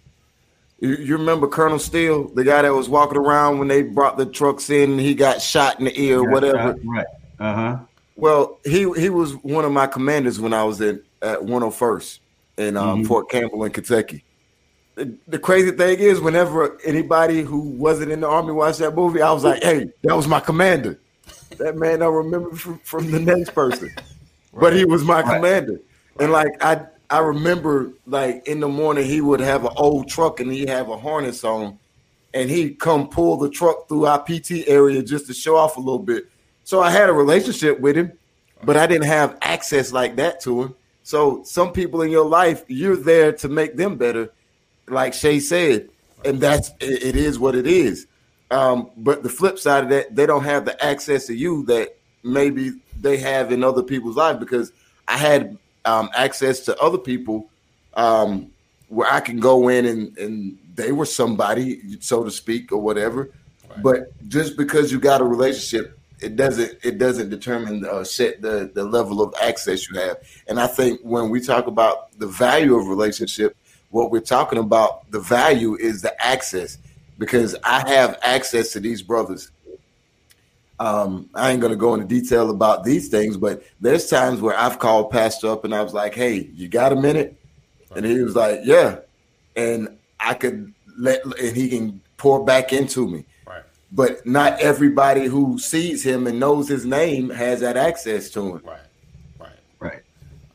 You, 0.82 0.94
you 0.96 1.16
remember 1.18 1.46
Colonel 1.46 1.78
Steele, 1.78 2.28
the 2.28 2.42
guy 2.42 2.62
that 2.62 2.72
was 2.72 2.88
walking 2.88 3.18
around 3.18 3.58
when 3.58 3.68
they 3.68 3.82
brought 3.82 4.16
the 4.16 4.24
trucks 4.24 4.70
in 4.70 4.92
and 4.92 5.00
he 5.00 5.14
got 5.14 5.42
shot 5.42 5.78
in 5.78 5.84
the 5.84 6.00
ear 6.00 6.20
or 6.20 6.30
whatever. 6.30 6.58
Uh, 6.58 6.74
right. 6.86 7.06
Uh-huh. 7.38 7.78
Well, 8.20 8.58
he 8.64 8.90
he 9.00 9.08
was 9.08 9.32
one 9.42 9.64
of 9.64 9.72
my 9.72 9.86
commanders 9.86 10.38
when 10.40 10.52
I 10.52 10.62
was 10.64 10.80
in 10.80 11.02
at 11.22 11.40
101st 11.40 12.18
in 12.58 12.76
um, 12.76 13.02
Mhm. 13.02 13.06
Fort 13.06 13.30
Campbell 13.30 13.64
in 13.64 13.72
Kentucky. 13.72 14.24
The, 14.96 15.16
the 15.28 15.38
crazy 15.38 15.70
thing 15.70 15.98
is, 15.98 16.20
whenever 16.20 16.78
anybody 16.84 17.42
who 17.42 17.60
wasn't 17.60 18.12
in 18.12 18.20
the 18.20 18.28
army 18.28 18.52
watched 18.52 18.80
that 18.80 18.94
movie, 18.94 19.22
I 19.22 19.32
was 19.32 19.44
like, 19.44 19.62
"Hey, 19.62 19.90
that 20.02 20.14
was 20.16 20.28
my 20.28 20.40
commander." 20.40 21.00
That 21.58 21.76
man 21.76 22.02
I 22.02 22.06
remember 22.06 22.54
from, 22.54 22.78
from 22.80 23.10
the 23.10 23.18
next 23.20 23.54
person, 23.54 23.90
but 24.52 24.74
he 24.74 24.84
was 24.84 25.02
my 25.04 25.22
Right. 25.22 25.36
commander. 25.36 25.80
And 26.18 26.32
like 26.32 26.62
I 26.62 26.86
I 27.08 27.20
remember, 27.20 27.92
like 28.06 28.46
in 28.46 28.60
the 28.60 28.68
morning, 28.68 29.04
he 29.06 29.20
would 29.20 29.40
have 29.40 29.64
an 29.64 29.72
old 29.76 30.08
truck 30.08 30.40
and 30.40 30.52
he'd 30.52 30.68
have 30.68 30.88
a 30.90 30.98
harness 30.98 31.42
on, 31.44 31.78
and 32.34 32.50
he'd 32.50 32.78
come 32.78 33.08
pull 33.08 33.36
the 33.38 33.48
truck 33.48 33.88
through 33.88 34.06
our 34.06 34.22
PT 34.22 34.64
area 34.68 35.02
just 35.02 35.26
to 35.28 35.34
show 35.34 35.56
off 35.56 35.76
a 35.76 35.80
little 35.80 35.98
bit. 35.98 36.24
So 36.70 36.80
I 36.80 36.92
had 36.92 37.08
a 37.08 37.12
relationship 37.12 37.80
with 37.80 37.96
him, 37.96 38.12
but 38.62 38.76
I 38.76 38.86
didn't 38.86 39.08
have 39.08 39.36
access 39.42 39.90
like 39.90 40.14
that 40.14 40.40
to 40.42 40.62
him. 40.62 40.74
So 41.02 41.42
some 41.42 41.72
people 41.72 42.00
in 42.02 42.12
your 42.12 42.24
life, 42.24 42.62
you're 42.68 42.94
there 42.94 43.32
to 43.32 43.48
make 43.48 43.74
them 43.74 43.96
better, 43.96 44.32
like 44.86 45.12
Shay 45.12 45.40
said, 45.40 45.88
and 46.24 46.40
that's 46.40 46.70
it, 46.78 47.16
is 47.16 47.40
what 47.40 47.56
it 47.56 47.66
is. 47.66 48.06
Um, 48.52 48.92
but 48.96 49.24
the 49.24 49.28
flip 49.28 49.58
side 49.58 49.82
of 49.82 49.90
that, 49.90 50.14
they 50.14 50.26
don't 50.26 50.44
have 50.44 50.64
the 50.64 50.80
access 50.80 51.26
to 51.26 51.34
you 51.34 51.64
that 51.64 51.96
maybe 52.22 52.70
they 53.00 53.16
have 53.16 53.50
in 53.50 53.64
other 53.64 53.82
people's 53.82 54.14
lives 54.14 54.38
because 54.38 54.70
I 55.08 55.16
had 55.16 55.58
um, 55.84 56.08
access 56.14 56.60
to 56.66 56.78
other 56.78 56.98
people 56.98 57.50
um, 57.94 58.48
where 58.86 59.12
I 59.12 59.18
can 59.18 59.40
go 59.40 59.66
in 59.66 59.86
and, 59.86 60.16
and 60.16 60.56
they 60.76 60.92
were 60.92 61.06
somebody, 61.06 61.98
so 61.98 62.22
to 62.22 62.30
speak, 62.30 62.70
or 62.70 62.78
whatever. 62.78 63.32
But 63.82 64.12
just 64.28 64.56
because 64.56 64.92
you 64.92 65.00
got 65.00 65.20
a 65.20 65.24
relationship, 65.24 65.96
it 66.20 66.36
doesn't 66.36 66.78
it 66.82 66.98
doesn't 66.98 67.30
determine 67.30 67.84
uh, 67.84 68.04
set 68.04 68.42
the 68.42 68.70
the 68.74 68.84
level 68.84 69.22
of 69.22 69.34
access 69.40 69.88
you 69.88 69.98
have. 69.98 70.18
And 70.48 70.60
I 70.60 70.66
think 70.66 71.00
when 71.02 71.30
we 71.30 71.40
talk 71.40 71.66
about 71.66 72.16
the 72.18 72.26
value 72.26 72.76
of 72.76 72.88
relationship, 72.88 73.56
what 73.90 74.10
we're 74.10 74.20
talking 74.20 74.58
about 74.58 75.10
the 75.10 75.20
value 75.20 75.76
is 75.76 76.02
the 76.02 76.24
access 76.24 76.78
because 77.18 77.56
I 77.64 77.88
have 77.88 78.18
access 78.22 78.72
to 78.72 78.80
these 78.80 79.02
brothers. 79.02 79.50
Um, 80.78 81.28
I 81.34 81.50
ain't 81.50 81.60
gonna 81.60 81.76
go 81.76 81.94
into 81.94 82.06
detail 82.06 82.50
about 82.50 82.84
these 82.84 83.08
things, 83.08 83.36
but 83.36 83.62
there's 83.80 84.08
times 84.08 84.40
where 84.40 84.56
I've 84.58 84.78
called 84.78 85.10
Pastor 85.10 85.50
up 85.50 85.64
and 85.64 85.74
I 85.74 85.82
was 85.82 85.92
like, 85.92 86.14
"Hey, 86.14 86.50
you 86.54 86.68
got 86.68 86.92
a 86.92 86.96
minute?" 86.96 87.36
And 87.94 88.06
he 88.06 88.22
was 88.22 88.36
like, 88.36 88.60
"Yeah," 88.64 89.00
and 89.56 89.98
I 90.18 90.34
could 90.34 90.72
let 90.98 91.24
and 91.24 91.56
he 91.56 91.68
can 91.68 92.00
pour 92.16 92.44
back 92.44 92.72
into 92.72 93.08
me. 93.08 93.24
Right. 93.94 94.10
But 94.10 94.26
not 94.26 94.60
everybody 94.60 95.26
who 95.26 95.58
sees 95.58 96.02
him 96.04 96.26
and 96.26 96.38
knows 96.38 96.68
his 96.68 96.84
name 96.84 97.30
has 97.30 97.60
that 97.60 97.76
access 97.76 98.30
to 98.30 98.56
him. 98.56 98.62
Right. 98.64 98.80
Right. 99.38 99.50
Right. 99.80 100.02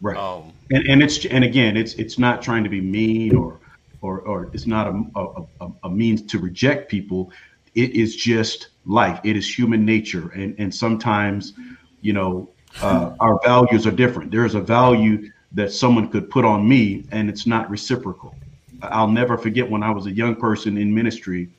Right. 0.02 0.18
Um. 0.18 0.54
and, 0.72 0.88
and 0.88 1.04
it's 1.04 1.26
and 1.26 1.44
again 1.44 1.78
it's 1.78 1.94
it's 1.96 2.18
not 2.18 2.42
trying 2.42 2.64
to 2.64 2.70
be 2.70 2.82
mean 2.82 3.36
or 3.36 3.60
or 4.02 4.20
or 4.22 4.50
it's 4.54 4.66
not 4.68 4.88
a, 4.88 5.04
a, 5.16 5.44
a, 5.62 5.72
a 5.86 5.90
means 5.90 6.22
to 6.24 6.40
reject 6.40 6.90
people 6.90 7.32
it 7.76 7.92
is 7.92 8.16
just 8.16 8.70
life 8.86 9.20
it 9.24 9.36
is 9.36 9.58
human 9.58 9.86
nature 9.86 10.30
and 10.30 10.56
and 10.58 10.74
sometimes 10.74 11.54
you 12.02 12.14
know 12.14 12.50
uh, 12.82 13.16
our 13.20 13.40
values 13.44 13.88
are 13.88 13.92
different 13.92 14.32
there's 14.32 14.56
a 14.56 14.62
value 14.62 15.30
that 15.52 15.72
someone 15.72 16.10
could 16.10 16.30
put 16.30 16.46
on 16.46 16.68
me 16.68 17.06
and 17.12 17.30
it's 17.30 17.46
not 17.46 17.70
reciprocal 17.70 18.36
i'll 18.84 19.08
never 19.08 19.38
forget 19.38 19.70
when 19.70 19.82
i 19.84 19.90
was 19.92 20.06
a 20.08 20.12
young 20.12 20.36
person 20.36 20.78
in 20.78 20.94
ministry 20.94 21.50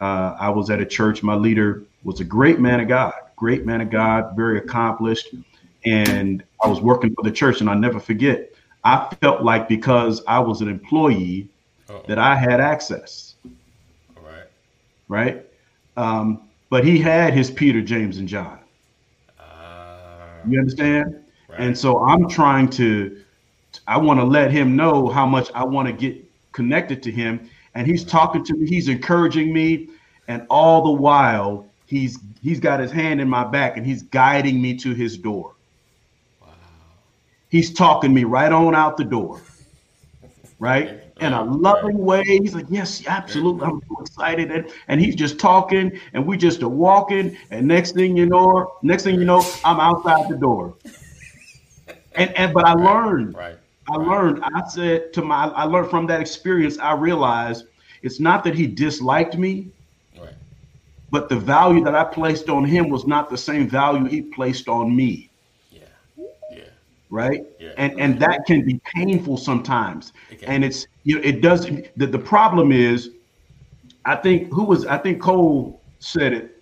uh, 0.00 0.36
i 0.38 0.48
was 0.48 0.70
at 0.70 0.80
a 0.80 0.86
church 0.86 1.22
my 1.22 1.34
leader 1.34 1.82
was 2.04 2.20
a 2.20 2.24
great 2.24 2.58
man 2.60 2.80
of 2.80 2.88
god 2.88 3.14
great 3.36 3.64
man 3.66 3.80
of 3.80 3.90
god 3.90 4.34
very 4.36 4.58
accomplished 4.58 5.34
and 5.86 6.42
I 6.62 6.68
was 6.68 6.80
working 6.80 7.14
for 7.14 7.22
the 7.22 7.30
church, 7.30 7.60
and 7.60 7.70
I 7.70 7.74
never 7.74 8.00
forget. 8.00 8.52
I 8.82 9.14
felt 9.20 9.42
like 9.42 9.68
because 9.68 10.22
I 10.26 10.40
was 10.40 10.60
an 10.60 10.68
employee 10.68 11.48
Uh-oh. 11.88 12.02
that 12.08 12.18
I 12.18 12.34
had 12.34 12.60
access, 12.60 13.36
All 14.16 14.24
right. 14.24 14.46
right? 15.08 15.46
Um, 15.96 16.48
but 16.70 16.84
he 16.84 16.98
had 16.98 17.34
his 17.34 17.50
Peter, 17.52 17.80
James, 17.80 18.18
and 18.18 18.26
John. 18.28 18.58
Uh, 19.38 20.38
You 20.48 20.58
understand? 20.58 21.24
right. 21.48 21.60
And 21.60 21.78
so 21.78 22.00
I'm 22.00 22.28
trying 22.28 22.68
to, 22.70 23.22
I 23.86 23.96
want 23.98 24.18
to 24.18 24.24
let 24.24 24.50
him 24.50 24.74
know 24.74 25.08
how 25.08 25.24
much 25.26 25.50
I 25.54 25.62
want 25.64 25.86
to 25.86 25.92
get 25.92 26.24
connected 26.50 27.00
to 27.04 27.12
him. 27.12 27.48
And 27.76 27.86
he's 27.86 28.04
talking 28.04 28.44
to 28.46 28.54
me, 28.54 28.66
he's 28.66 28.88
encouraging 28.88 29.52
me, 29.52 29.90
and 30.28 30.46
all 30.50 30.82
the 30.84 30.92
while 30.92 31.70
he's 31.86 32.18
he's 32.42 32.58
got 32.60 32.80
his 32.80 32.90
hand 32.90 33.20
in 33.20 33.28
my 33.28 33.44
back 33.44 33.76
and 33.76 33.86
he's 33.86 34.02
guiding 34.02 34.60
me 34.60 34.76
to 34.78 34.94
his 34.94 35.18
door. 35.18 35.56
wow. 36.40 36.48
He's 37.48 37.72
talking 37.74 38.14
me 38.14 38.24
right 38.24 38.52
on 38.52 38.74
out 38.74 38.96
the 38.96 39.04
door, 39.04 39.46
right? 40.58 41.02
In 41.20 41.32
a 41.32 41.44
loving 41.44 41.98
way. 41.98 42.22
He's 42.24 42.54
like, 42.54 42.66
Yes, 42.70 43.06
absolutely. 43.06 43.66
I'm 43.66 43.80
so 43.88 44.02
excited. 44.02 44.50
And, 44.50 44.70
and 44.88 45.00
he's 45.00 45.14
just 45.16 45.38
talking, 45.38 45.92
and 46.14 46.26
we 46.26 46.36
just 46.38 46.62
are 46.62 46.68
walking. 46.68 47.36
And 47.50 47.68
next 47.68 47.92
thing 47.92 48.16
you 48.16 48.26
know, 48.26 48.72
next 48.82 49.04
thing 49.04 49.16
you 49.18 49.26
know, 49.26 49.60
I'm 49.64 49.80
outside 49.80 50.28
the 50.28 50.36
door. 50.36 50.76
And 52.14 52.32
and 52.36 52.54
but 52.54 52.64
I 52.66 52.72
learned, 52.74 53.36
Right. 53.36 53.55
I 53.88 53.96
learned, 53.96 54.42
I 54.42 54.66
said 54.68 55.12
to 55.14 55.22
my 55.22 55.46
I 55.48 55.64
learned 55.64 55.90
from 55.90 56.06
that 56.06 56.20
experience, 56.20 56.78
I 56.78 56.92
realized 56.94 57.66
it's 58.02 58.20
not 58.20 58.44
that 58.44 58.54
he 58.54 58.66
disliked 58.66 59.36
me, 59.36 59.68
Right. 60.20 60.34
but 61.10 61.28
the 61.28 61.36
value 61.36 61.82
that 61.84 61.94
I 61.94 62.04
placed 62.04 62.48
on 62.48 62.64
him 62.64 62.88
was 62.88 63.06
not 63.06 63.30
the 63.30 63.38
same 63.38 63.68
value 63.68 64.04
he 64.04 64.22
placed 64.22 64.68
on 64.68 64.94
me. 64.94 65.30
Yeah. 65.70 65.80
Yeah. 66.50 66.64
right? 67.10 67.44
Yeah. 67.60 67.72
And 67.76 68.00
and 68.00 68.18
that 68.20 68.44
can 68.46 68.64
be 68.64 68.80
painful 68.94 69.36
sometimes. 69.36 70.12
It. 70.30 70.42
And 70.46 70.64
it's 70.64 70.86
you 71.04 71.16
know 71.16 71.22
it 71.22 71.40
does 71.40 71.66
the, 71.96 72.06
the 72.06 72.18
problem 72.18 72.72
is 72.72 73.10
I 74.04 74.16
think 74.16 74.52
who 74.52 74.64
was 74.64 74.86
I 74.86 74.98
think 74.98 75.20
Cole 75.20 75.80
said 76.00 76.32
it. 76.32 76.55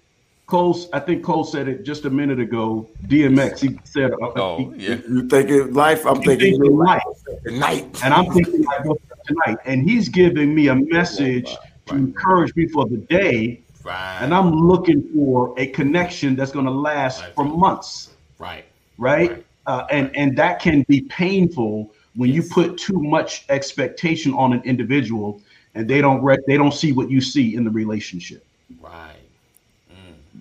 Cole 0.46 0.78
I 0.92 1.00
think 1.00 1.24
Cole 1.24 1.44
said 1.44 1.68
it 1.68 1.85
just 1.85 2.04
a 2.04 2.11
minute 2.11 2.38
ago. 2.38 2.88
DMX 3.07 3.61
he 3.61 3.78
said 3.85 4.12
uh, 4.12 4.16
Oh, 4.37 4.70
he- 4.70 4.88
yeah. 4.88 4.96
You 5.09 5.26
thinking 5.28 5.72
life? 5.72 6.07
I'm 6.07 6.16
thinking 6.22 6.52
thinking 6.61 6.76
life. 6.76 7.02
night. 7.46 7.87
And 8.04 8.12
I'm 8.12 8.30
thinking 8.33 8.62
like 8.64 8.85
tonight. 9.26 9.59
And 9.64 9.88
he's 9.88 10.09
giving 10.09 10.54
me 10.54 10.68
a 10.68 10.74
message 10.74 11.48
to 11.87 11.94
encourage 11.94 12.54
me 12.57 12.66
for 12.68 12.87
the 12.87 12.98
day. 12.98 13.62
Right. 13.83 14.18
And 14.20 14.35
I'm 14.35 14.50
looking 14.52 15.02
for 15.14 15.54
a 15.59 15.66
connection 15.68 16.37
that's 16.37 16.52
gonna 16.52 16.70
last 16.70 17.24
for 17.35 17.44
months. 17.44 18.11
right. 18.38 18.64
right? 18.98 19.30
Right. 19.30 19.46
Uh, 19.66 19.87
and 19.90 20.14
and 20.14 20.37
that 20.37 20.61
can 20.61 20.85
be 20.88 21.00
painful 21.02 21.90
when 22.16 22.30
you 22.30 22.42
put 22.42 22.76
too 22.76 23.02
much 23.02 23.46
expectation 23.48 24.35
on 24.35 24.52
an 24.52 24.61
individual 24.64 25.40
and 25.74 25.88
they 25.88 26.00
don't 26.02 26.22
re- 26.22 26.38
they 26.46 26.57
don't 26.59 26.74
see 26.74 26.92
what 26.92 27.11
you 27.11 27.20
see 27.20 27.54
in 27.57 27.64
the 27.64 27.70
relationship, 27.70 28.44
Right. 28.80 29.13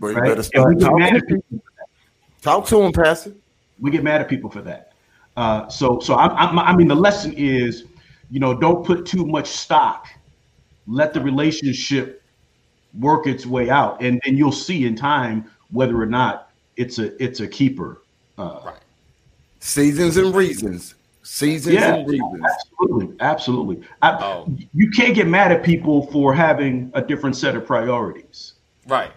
But 0.03 0.09
you 0.09 0.21
right? 0.21 0.35
better 0.37 0.49
And 0.53 0.75
we 0.75 0.81
start 0.81 0.99
get 0.99 0.99
mad 1.13 1.21
talking. 1.21 1.43
at. 1.53 2.41
Talk 2.41 2.65
to 2.67 2.81
him, 2.81 2.91
Pastor. 2.91 3.33
We 3.79 3.89
get 3.91 4.03
mad 4.03 4.21
at 4.21 4.27
people 4.29 4.49
for 4.49 4.61
that. 4.61 4.91
Uh, 5.37 5.67
so 5.69 5.99
so 5.99 6.13
I, 6.15 6.27
I, 6.27 6.45
I 6.71 6.75
mean 6.75 6.87
the 6.87 6.95
lesson 6.95 7.33
is, 7.33 7.85
you 8.29 8.39
know, 8.39 8.53
don't 8.53 8.85
put 8.85 9.05
too 9.05 9.25
much 9.25 9.47
stock. 9.47 10.07
Let 10.87 11.13
the 11.13 11.21
relationship 11.21 12.21
work 12.99 13.25
its 13.27 13.45
way 13.45 13.69
out, 13.69 14.01
and 14.03 14.21
then 14.25 14.37
you'll 14.37 14.51
see 14.51 14.85
in 14.85 14.95
time 14.95 15.49
whether 15.71 15.99
or 15.99 16.05
not 16.05 16.51
it's 16.75 16.99
a 16.99 17.21
it's 17.23 17.39
a 17.39 17.47
keeper. 17.47 18.01
Uh, 18.37 18.59
Right. 18.65 18.75
Seasons 19.59 20.17
and 20.17 20.35
reasons. 20.35 20.95
Seasons 21.23 21.75
Yeah, 21.75 21.95
and 21.95 22.07
reasons. 22.09 22.41
absolutely, 22.43 23.15
absolutely. 23.21 23.81
I, 24.01 24.11
Oh. 24.21 24.53
You 24.73 24.89
can't 24.91 25.15
get 25.15 25.25
mad 25.27 25.53
at 25.53 25.63
people 25.63 26.07
for 26.07 26.33
having 26.33 26.91
a 26.95 27.01
different 27.01 27.37
set 27.37 27.55
of 27.55 27.65
priorities, 27.65 28.55
Right. 28.87 29.11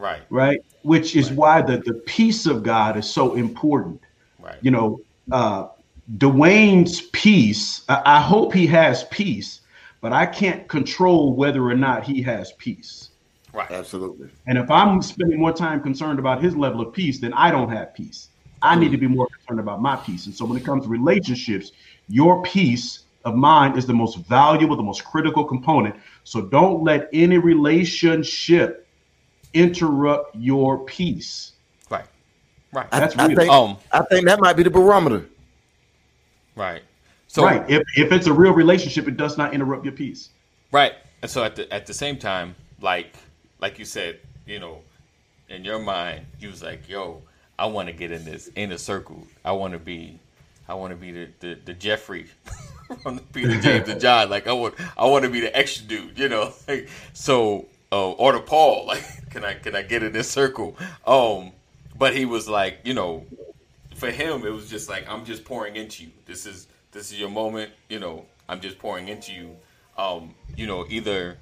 Right. 0.00 0.22
right? 0.30 0.60
Which 0.82 1.14
is 1.14 1.28
Right. 1.28 1.36
why 1.36 1.62
the 1.62 1.76
the 1.78 1.94
peace 1.94 2.46
of 2.46 2.62
God 2.62 2.96
is 2.96 3.08
so 3.08 3.34
important. 3.34 4.00
Right. 4.38 4.56
You 4.62 4.70
know, 4.70 5.00
uh, 5.30 5.68
Dwayne's 6.16 7.02
peace. 7.12 7.82
I, 7.88 8.02
I 8.16 8.20
hope 8.20 8.52
he 8.54 8.66
has 8.68 9.04
peace, 9.04 9.60
but 10.00 10.12
I 10.12 10.26
can't 10.26 10.66
control 10.68 11.34
whether 11.34 11.62
or 11.62 11.76
not 11.76 12.04
he 12.04 12.22
has 12.22 12.52
peace. 12.52 13.10
Right. 13.52 13.70
Absolutely. 13.70 14.30
And 14.46 14.56
if 14.56 14.70
I'm 14.70 15.02
spending 15.02 15.38
more 15.38 15.52
time 15.52 15.82
concerned 15.82 16.18
about 16.18 16.42
his 16.42 16.56
level 16.56 16.80
of 16.80 16.92
peace, 16.92 17.20
then 17.20 17.32
I 17.34 17.50
don't 17.50 17.70
have 17.70 17.94
peace. 17.94 18.28
I 18.62 18.76
need 18.76 18.92
to 18.92 18.98
be 18.98 19.06
more 19.06 19.26
concerned 19.28 19.60
about 19.60 19.80
my 19.82 19.96
peace. 19.96 20.26
And 20.26 20.34
so 20.34 20.44
when 20.44 20.56
it 20.56 20.64
comes 20.64 20.84
to 20.84 20.88
relationships, 20.88 21.72
your 22.08 22.42
peace 22.42 23.04
of 23.24 23.34
mind 23.34 23.76
is 23.76 23.86
the 23.86 23.92
most 23.92 24.16
valuable, 24.26 24.76
the 24.76 24.82
most 24.82 25.04
critical 25.04 25.44
component. 25.44 25.96
So 26.24 26.42
don't 26.42 26.84
let 26.84 27.08
any 27.12 27.38
relationship 27.38 28.86
interrupt 29.54 30.34
your 30.36 30.78
peace. 30.84 31.52
Right. 31.90 32.06
Right. 32.72 32.90
That's 32.90 33.16
I 33.16 33.26
real. 33.26 33.36
think 33.36 33.50
Um. 33.50 33.76
I 33.92 34.02
think 34.10 34.26
that 34.26 34.40
might 34.40 34.56
be 34.56 34.62
the 34.62 34.70
barometer. 34.70 35.26
Right. 36.56 36.82
So 37.26 37.44
right. 37.44 37.68
If, 37.70 37.82
if 37.96 38.12
it's 38.12 38.26
a 38.26 38.32
real 38.32 38.52
relationship, 38.52 39.06
it 39.06 39.16
does 39.16 39.38
not 39.38 39.54
interrupt 39.54 39.84
your 39.84 39.94
peace. 39.94 40.30
Right. 40.72 40.94
And 41.22 41.30
so 41.30 41.44
at 41.44 41.56
the 41.56 41.72
at 41.72 41.86
the 41.86 41.94
same 41.94 42.18
time, 42.18 42.54
like 42.80 43.14
like 43.60 43.78
you 43.78 43.84
said, 43.84 44.20
you 44.46 44.58
know, 44.58 44.80
in 45.48 45.64
your 45.64 45.78
mind, 45.78 46.26
you 46.38 46.48
was 46.48 46.62
like, 46.62 46.88
yo, 46.88 47.22
I 47.58 47.66
want 47.66 47.88
to 47.88 47.92
get 47.92 48.10
in 48.10 48.24
this 48.24 48.50
inner 48.56 48.78
circle. 48.78 49.26
I 49.44 49.52
want 49.52 49.72
to 49.74 49.78
be 49.78 50.18
I 50.68 50.74
want 50.74 50.92
to 50.92 50.96
be 50.96 51.12
the, 51.12 51.28
the, 51.40 51.58
the 51.64 51.74
Jeffrey 51.74 52.26
from 53.02 53.16
the 53.16 53.22
Peter 53.22 53.60
James 53.60 53.88
and 53.88 54.00
John. 54.00 54.30
Like 54.30 54.46
I 54.46 54.52
want 54.52 54.74
I 54.96 55.06
want 55.06 55.24
to 55.24 55.30
be 55.30 55.40
the 55.40 55.56
extra 55.56 55.84
dude, 55.86 56.18
you 56.18 56.28
know. 56.28 56.52
Like, 56.68 56.88
so 57.12 57.66
uh, 57.92 58.10
or 58.12 58.32
to 58.32 58.40
Paul, 58.40 58.86
like 58.88 59.30
can 59.30 59.44
I 59.44 59.54
can 59.54 59.74
I 59.74 59.82
get 59.82 60.02
in 60.02 60.12
this 60.12 60.30
circle? 60.30 60.76
Um 61.06 61.52
but 61.98 62.16
he 62.16 62.24
was 62.24 62.48
like, 62.48 62.78
you 62.84 62.94
know, 62.94 63.26
for 63.94 64.10
him 64.10 64.46
it 64.46 64.50
was 64.50 64.68
just 64.70 64.88
like 64.88 65.08
I'm 65.08 65.24
just 65.24 65.44
pouring 65.44 65.76
into 65.76 66.04
you. 66.04 66.10
This 66.26 66.46
is 66.46 66.66
this 66.92 67.12
is 67.12 67.20
your 67.20 67.30
moment, 67.30 67.72
you 67.88 67.98
know, 68.00 68.26
I'm 68.48 68.60
just 68.60 68.78
pouring 68.78 69.08
into 69.08 69.32
you. 69.32 69.56
Um, 69.96 70.34
you 70.56 70.66
know, 70.66 70.86
either 70.88 71.36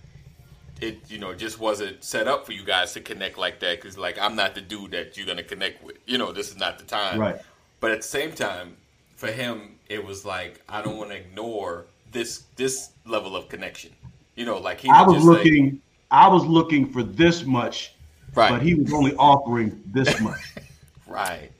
it 0.81 1.11
you 1.11 1.19
know 1.19 1.35
just 1.35 1.59
wasn't 1.59 2.03
set 2.05 2.29
up 2.29 2.47
for 2.47 2.53
you 2.53 2.65
guys 2.65 2.93
to 2.93 3.01
connect 3.01 3.37
like 3.39 3.61
that 3.61 3.81
because 3.81 3.99
like 3.99 4.19
I'm 4.19 4.37
not 4.37 4.55
the 4.55 4.61
dude 4.61 4.93
that 4.93 5.17
you're 5.17 5.27
gonna 5.27 5.43
connect 5.43 5.83
with. 5.83 5.97
You 6.07 6.19
know, 6.19 6.33
this 6.33 6.51
is 6.51 6.57
not 6.57 6.79
the 6.79 6.85
time. 6.85 7.19
Right. 7.19 7.37
But 7.81 7.93
at 7.93 7.99
the 7.99 8.09
same 8.09 8.33
time, 8.33 8.77
for 9.17 9.29
him, 9.29 9.77
it 9.89 10.05
was 10.05 10.25
like 10.25 10.61
I 10.69 10.83
don't 10.83 10.97
want 10.97 11.11
to 11.11 11.17
ignore 11.17 11.87
this 12.11 12.45
this 12.57 12.91
level 13.07 13.37
of 13.37 13.49
connection. 13.49 13.93
You 14.35 14.45
know, 14.45 14.59
like 14.59 14.81
he 14.81 14.89
I 14.91 15.03
was 15.03 15.15
just 15.17 15.27
like- 15.27 15.39
looking, 15.39 15.81
I 16.11 16.29
was 16.29 16.45
looking 16.47 16.91
for 16.91 17.03
this 17.03 17.45
much, 17.45 17.95
right, 18.35 18.51
but 18.51 18.63
he 18.63 18.75
was 18.75 18.93
only 18.93 19.15
offering 19.17 19.81
this 19.87 20.21
much. 20.21 20.55
right, 21.07 21.51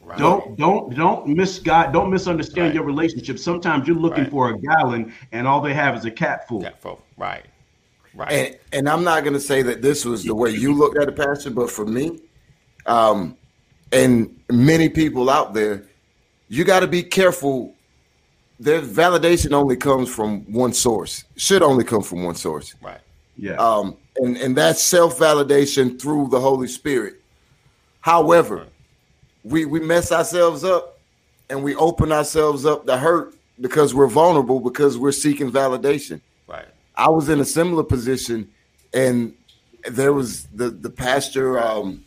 right. 0.00 0.18
Don't 0.18 0.56
don't 0.58 0.94
don't 0.94 1.26
misguide 1.28 1.92
don't 1.92 2.10
misunderstand 2.10 2.66
Right. 2.68 2.74
your 2.74 2.84
relationship. 2.84 3.38
Sometimes 3.38 3.86
you're 3.86 3.96
looking 3.96 4.24
Right. 4.24 4.30
for 4.30 4.50
a 4.50 4.58
gallon 4.58 5.12
and 5.32 5.46
all 5.46 5.60
they 5.60 5.74
have 5.74 5.96
is 5.96 6.04
a 6.04 6.10
cat 6.10 6.48
full. 6.48 6.62
Yeah, 6.62 6.70
fo- 6.80 7.00
right, 7.16 7.44
right, 8.14 8.32
And 8.32 8.56
and 8.72 8.88
I'm 8.88 9.04
not 9.04 9.22
going 9.22 9.34
to 9.34 9.40
say 9.40 9.62
that 9.62 9.82
this 9.82 10.04
was 10.04 10.24
the 10.24 10.34
way 10.34 10.50
you 10.50 10.74
looked 10.74 10.98
at 10.98 11.08
it, 11.08 11.16
Pastor, 11.16 11.50
but 11.50 11.70
for 11.70 11.86
me, 11.86 12.20
um, 12.86 13.36
and 13.92 14.36
many 14.50 14.88
people 14.88 15.30
out 15.30 15.54
there, 15.54 15.84
you 16.48 16.64
got 16.64 16.80
to 16.80 16.86
be 16.88 17.02
careful. 17.02 17.74
Their 18.58 18.80
validation 18.80 19.52
only 19.52 19.76
comes 19.76 20.08
from 20.08 20.40
one 20.52 20.72
source. 20.72 21.24
Should 21.36 21.62
only 21.62 21.82
come 21.84 22.02
from 22.02 22.22
one 22.24 22.36
source. 22.36 22.74
right, 22.80 23.00
Yeah. 23.42 23.54
Um, 23.54 23.96
and 24.18 24.36
and 24.36 24.56
that's 24.56 24.80
self 24.80 25.18
validation 25.18 26.00
through 26.00 26.28
the 26.28 26.38
Holy 26.38 26.68
Spirit. 26.68 27.20
However, 28.00 28.68
we 29.42 29.64
we 29.64 29.80
mess 29.80 30.12
ourselves 30.12 30.62
up 30.62 31.00
and 31.50 31.64
we 31.64 31.74
open 31.74 32.12
ourselves 32.12 32.64
up 32.64 32.86
to 32.86 32.96
hurt 32.96 33.34
because 33.60 33.96
we're 33.96 34.06
vulnerable 34.06 34.60
because 34.60 34.96
we're 34.96 35.10
seeking 35.10 35.50
validation. 35.50 36.20
Right. 36.46 36.66
I 36.94 37.08
was 37.08 37.28
in 37.28 37.40
a 37.40 37.44
similar 37.44 37.82
position, 37.82 38.48
and 38.94 39.34
there 39.90 40.12
was 40.12 40.44
the 40.54 40.70
the 40.70 40.90
pastor 40.90 41.58
um, 41.60 42.04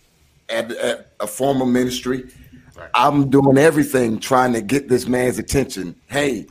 at, 0.47 0.71
at 0.71 1.11
a 1.19 1.27
former 1.27 1.65
ministry. 1.65 2.29
Right. 2.77 2.89
I'm 2.93 3.29
doing 3.29 3.57
everything 3.57 4.19
trying 4.19 4.53
to 4.53 4.61
get 4.61 4.87
this 4.87 5.05
man's 5.05 5.37
attention. 5.37 5.95
Hey, 6.07 6.47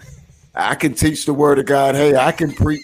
I 0.54 0.74
can 0.74 0.92
teach 0.92 1.24
the 1.24 1.32
word 1.32 1.58
of 1.58 1.64
God. 1.64 1.94
Hey, 1.94 2.16
I 2.16 2.32
can 2.32 2.52
preach. 2.52 2.82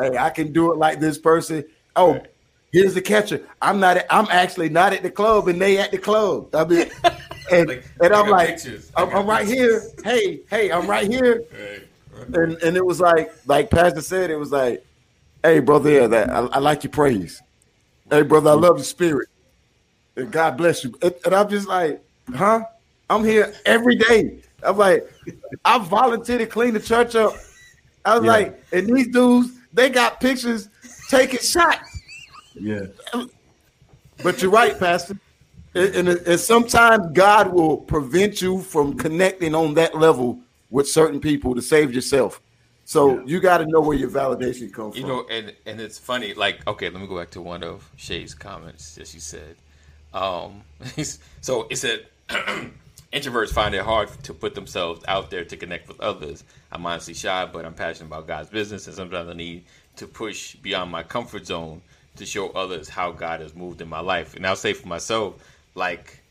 Hey, 0.00 0.16
I 0.18 0.30
can 0.30 0.52
do 0.52 0.72
it 0.72 0.78
like 0.78 1.00
this 1.00 1.18
person. 1.18 1.64
Oh, 1.96 2.12
Right. 2.14 2.26
here's 2.72 2.94
the 2.94 3.02
catcher. 3.02 3.46
I'm 3.60 3.80
not. 3.80 3.98
At, 3.98 4.06
I'm 4.10 4.26
actually 4.30 4.68
not 4.70 4.92
at 4.92 5.02
the 5.02 5.10
club, 5.10 5.48
and 5.48 5.60
they 5.60 5.78
at 5.78 5.90
the 5.90 5.98
club. 5.98 6.54
I 6.54 6.64
mean, 6.64 6.90
and, 7.50 7.68
Like, 7.68 7.84
and 8.00 8.12
I'm 8.14 8.28
like. 8.28 8.58
I'm, 8.96 9.08
I'm 9.14 9.26
right 9.26 9.46
here. 9.46 9.82
Hey, 10.04 10.40
hey, 10.50 10.70
I'm 10.70 10.86
right 10.86 11.10
here. 11.10 11.42
Right. 12.14 12.34
And 12.34 12.62
and 12.62 12.76
it 12.76 12.84
was 12.84 13.00
like, 13.00 13.30
like 13.46 13.70
Pastor 13.70 14.02
said, 14.02 14.30
it 14.30 14.36
was 14.36 14.52
like, 14.52 14.84
hey, 15.42 15.60
brother, 15.60 15.90
yeah, 15.90 16.06
that 16.08 16.30
I, 16.30 16.40
I 16.40 16.58
like 16.58 16.84
your 16.84 16.90
praise. 16.90 17.42
Hey, 18.10 18.22
brother, 18.22 18.50
I 18.50 18.52
love 18.54 18.76
your 18.76 18.84
spirit. 18.84 19.28
And 20.16 20.30
God 20.30 20.56
bless 20.58 20.84
you. 20.84 20.92
And, 21.02 21.14
and 21.24 21.34
I'm 21.34 21.48
just 21.48 21.66
like, 21.68 22.02
huh? 22.34 22.64
I'm 23.08 23.24
here 23.24 23.54
every 23.64 23.96
day. 23.96 24.40
I'm 24.62 24.76
like, 24.76 25.04
I 25.64 25.78
volunteered 25.78 26.40
to 26.40 26.46
clean 26.46 26.74
the 26.74 26.80
church 26.80 27.14
up. 27.14 27.34
I 28.04 28.16
was 28.18 28.24
Yeah. 28.26 28.32
like, 28.32 28.62
and 28.72 28.86
these 28.94 29.08
dudes, 29.08 29.50
they 29.72 29.88
got 29.90 30.20
pictures 30.20 30.68
taking 31.08 31.40
shots. 31.40 32.00
Yeah. 32.54 32.86
But 34.22 34.42
you're 34.42 34.50
right, 34.50 34.78
Pastor. 34.78 35.16
And, 35.74 36.08
and, 36.08 36.08
and 36.08 36.40
sometimes 36.40 37.06
God 37.12 37.52
will 37.52 37.78
prevent 37.78 38.42
you 38.42 38.60
from 38.60 38.96
connecting 38.96 39.54
on 39.54 39.74
that 39.74 39.96
level 39.96 40.38
with 40.70 40.88
certain 40.88 41.20
people 41.20 41.54
to 41.54 41.62
save 41.62 41.94
yourself. 41.94 42.40
So 42.84 43.16
Yeah. 43.18 43.22
you 43.26 43.40
got 43.40 43.58
to 43.58 43.66
know 43.66 43.80
where 43.80 43.96
your 43.96 44.10
validation 44.10 44.72
comes 44.72 44.96
You 44.96 45.02
from. 45.02 45.10
You 45.10 45.16
know, 45.16 45.26
and 45.30 45.54
and 45.66 45.80
it's 45.80 45.98
funny. 45.98 46.34
Like, 46.34 46.66
okay, 46.66 46.90
let 46.90 47.00
me 47.00 47.06
go 47.06 47.16
back 47.18 47.30
to 47.30 47.40
one 47.40 47.62
of 47.62 47.88
Shay's 47.96 48.34
comments 48.34 48.96
that 48.96 49.06
she 49.06 49.18
said. 49.20 49.56
Um, 50.12 50.62
so 51.40 51.66
it 51.70 51.76
said, 51.76 52.06
introverts 53.12 53.52
find 53.52 53.74
it 53.74 53.82
hard 53.82 54.08
to 54.24 54.34
put 54.34 54.54
themselves 54.54 55.02
out 55.08 55.30
there 55.30 55.44
to 55.44 55.56
connect 55.56 55.88
with 55.88 56.00
others. 56.00 56.44
I'm 56.72 56.84
honestly 56.86 57.14
shy, 57.14 57.46
but 57.46 57.64
I'm 57.64 57.74
passionate 57.74 58.06
about 58.06 58.26
God's 58.26 58.48
business, 58.48 58.86
and 58.86 58.96
sometimes 58.96 59.28
I 59.28 59.34
need 59.34 59.64
to 59.96 60.06
push 60.06 60.54
beyond 60.56 60.90
my 60.90 61.02
comfort 61.02 61.46
zone 61.46 61.82
to 62.16 62.26
show 62.26 62.48
others 62.48 62.88
how 62.88 63.12
God 63.12 63.40
has 63.40 63.54
moved 63.54 63.80
in 63.82 63.88
my 63.88 64.00
life. 64.00 64.34
And 64.34 64.46
I'll 64.46 64.56
say 64.56 64.72
for 64.72 64.88
myself, 64.88 65.34
like 65.74 66.22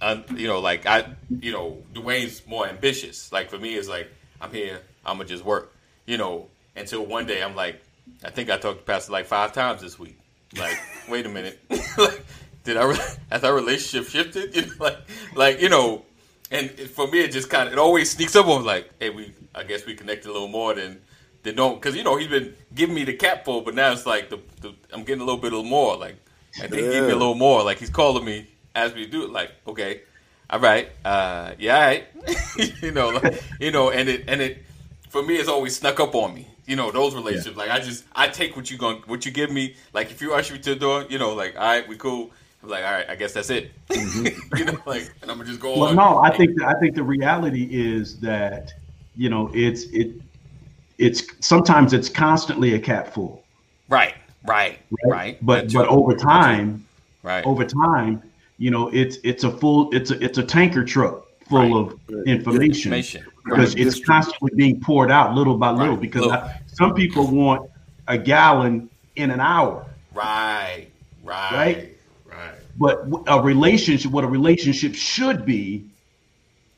um, 0.00 0.24
you 0.36 0.46
know, 0.46 0.60
like 0.60 0.86
I, 0.86 1.04
you 1.40 1.52
know, 1.52 1.78
Dwayne's 1.92 2.46
more 2.46 2.66
ambitious. 2.66 3.32
Like 3.32 3.50
for 3.50 3.58
me, 3.58 3.74
it's 3.74 3.88
like 3.88 4.08
I'm 4.40 4.52
here, 4.52 4.80
I'm 5.04 5.16
gonna 5.16 5.28
just 5.28 5.44
work, 5.44 5.74
you 6.06 6.16
know. 6.16 6.48
Until 6.76 7.04
one 7.04 7.26
day, 7.26 7.42
I'm 7.42 7.56
like, 7.56 7.82
I 8.24 8.30
think 8.30 8.50
I 8.50 8.56
talked 8.56 8.78
to 8.78 8.84
Pastor 8.84 9.10
like 9.10 9.26
five 9.26 9.52
times 9.52 9.80
this 9.80 9.98
week. 9.98 10.16
Like, 10.56 10.78
wait 11.08 11.26
a 11.26 11.28
minute, 11.28 11.58
like, 11.98 12.24
did 12.64 12.76
I? 12.76 12.84
re- 12.84 12.98
Has 13.30 13.42
our 13.44 13.54
relationship 13.54 14.08
shifted? 14.10 14.54
You 14.56 14.66
know, 14.66 14.72
like, 14.78 14.98
like 15.34 15.60
you 15.60 15.68
know, 15.68 16.04
and 16.50 16.70
for 16.70 17.06
me, 17.06 17.20
it 17.20 17.32
just 17.32 17.50
kind 17.50 17.68
of 17.68 17.72
it 17.74 17.78
always 17.78 18.10
sneaks 18.10 18.34
up 18.36 18.46
on 18.46 18.62
me, 18.62 18.66
like, 18.66 18.90
hey, 18.98 19.10
we, 19.10 19.34
I 19.54 19.64
guess 19.64 19.84
we 19.86 19.94
connected 19.94 20.30
a 20.30 20.32
little 20.32 20.48
more 20.48 20.74
than. 20.74 21.00
than 21.42 21.54
don't 21.56 21.80
because 21.80 21.94
you 21.96 22.04
know 22.04 22.16
he's 22.16 22.28
been 22.28 22.54
giving 22.74 22.94
me 22.94 23.04
the 23.04 23.14
cap 23.14 23.44
full, 23.44 23.60
but 23.62 23.74
now 23.74 23.92
it's 23.92 24.06
like 24.06 24.30
the, 24.30 24.38
the 24.60 24.74
I'm 24.92 25.04
getting 25.04 25.22
a 25.22 25.24
little 25.24 25.40
bit 25.40 25.52
more. 25.52 25.96
Like 25.96 26.16
I 26.56 26.66
think 26.66 26.86
he 26.86 26.90
gave 26.90 27.04
me 27.04 27.12
a 27.12 27.16
little 27.16 27.34
more. 27.34 27.62
Like 27.62 27.78
he's 27.78 27.90
calling 27.90 28.24
me, 28.24 28.46
as 28.74 28.94
we 28.94 29.06
do 29.06 29.24
it. 29.24 29.30
Like 29.30 29.52
okay, 29.66 30.02
all 30.50 30.60
right, 30.60 30.88
uh, 31.04 31.52
yeah, 31.58 31.74
all 31.76 31.80
right. 31.82 32.06
you 32.82 32.90
know, 32.92 33.10
like, 33.10 33.42
you 33.60 33.70
know, 33.70 33.90
and 33.90 34.08
it 34.08 34.24
and 34.28 34.40
it 34.40 34.64
for 35.10 35.22
me 35.22 35.36
it's 35.36 35.48
always 35.48 35.76
snuck 35.76 36.00
up 36.00 36.14
on 36.14 36.34
me. 36.34 36.46
You 36.66 36.76
know, 36.76 36.90
those 36.90 37.14
relationships. 37.14 37.56
Like 37.56 37.70
I 37.70 37.80
just 37.80 38.04
I 38.14 38.28
take 38.28 38.56
what 38.56 38.70
you 38.70 38.78
going 38.78 38.98
what 39.06 39.24
you 39.24 39.32
give 39.32 39.50
me. 39.50 39.76
Like 39.92 40.10
if 40.10 40.20
you 40.20 40.34
usher 40.34 40.54
me 40.54 40.60
to 40.60 40.74
the 40.74 40.80
door, 40.80 41.04
you 41.08 41.18
know, 41.18 41.34
like 41.34 41.56
all 41.56 41.62
right, 41.62 41.88
we 41.88 41.96
cool. 41.96 42.30
I'm 42.62 42.68
like 42.68 42.84
all 42.84 42.92
right, 42.92 43.08
I 43.08 43.14
guess 43.16 43.32
that's 43.32 43.50
it. 43.50 43.70
Mm-hmm. 43.88 44.56
you 44.56 44.64
know, 44.66 44.78
like 44.86 45.10
and 45.22 45.30
I'm 45.30 45.36
gonna 45.38 45.48
just 45.48 45.60
go 45.60 45.78
Well, 45.78 45.88
on. 45.90 45.96
no, 45.96 46.18
I 46.18 46.36
think 46.36 46.60
I 46.62 46.74
think 46.80 46.94
the 46.94 47.02
reality 47.02 47.68
is 47.70 48.18
that 48.20 48.72
you 49.16 49.28
know 49.30 49.50
it's 49.54 49.84
it 49.84 50.12
it's 50.98 51.22
sometimes 51.40 51.92
it's 51.92 52.08
constantly 52.08 52.74
a 52.74 52.78
cap 52.78 53.12
full, 53.14 53.44
right, 53.88 54.14
right, 54.46 54.78
right. 55.06 55.38
But 55.44 55.72
but 55.72 55.86
over 55.88 56.14
time, 56.16 56.84
right, 57.22 57.44
over 57.46 57.64
time, 57.64 58.22
you 58.58 58.70
know, 58.70 58.88
it's 58.92 59.18
it's 59.22 59.44
a 59.44 59.50
full 59.50 59.90
it's 59.94 60.10
a 60.10 60.22
it's 60.24 60.38
a 60.38 60.42
tanker 60.42 60.84
truck 60.84 61.24
full 61.48 61.60
Right. 61.60 61.92
of 61.92 62.26
information 62.26 62.92
information. 62.92 63.24
because 63.44 63.74
Right. 63.76 63.86
it's 63.86 64.04
constantly 64.04 64.50
being 64.56 64.80
poured 64.80 65.10
out 65.10 65.34
little 65.34 65.56
by 65.56 65.70
little. 65.70 65.96
Because 65.96 66.22
Little. 66.22 66.36
I, 66.36 66.60
some 66.66 66.92
people 66.94 67.26
want 67.26 67.70
a 68.08 68.18
gallon 68.18 68.88
in 69.16 69.30
an 69.30 69.40
hour, 69.40 69.86
Right, 70.14 70.88
right, 71.24 71.52
Right? 71.52 71.97
But 72.78 73.04
a 73.26 73.40
relationship, 73.42 74.10
what 74.12 74.24
a 74.24 74.28
relationship 74.28 74.94
should 74.94 75.44
be, 75.44 75.86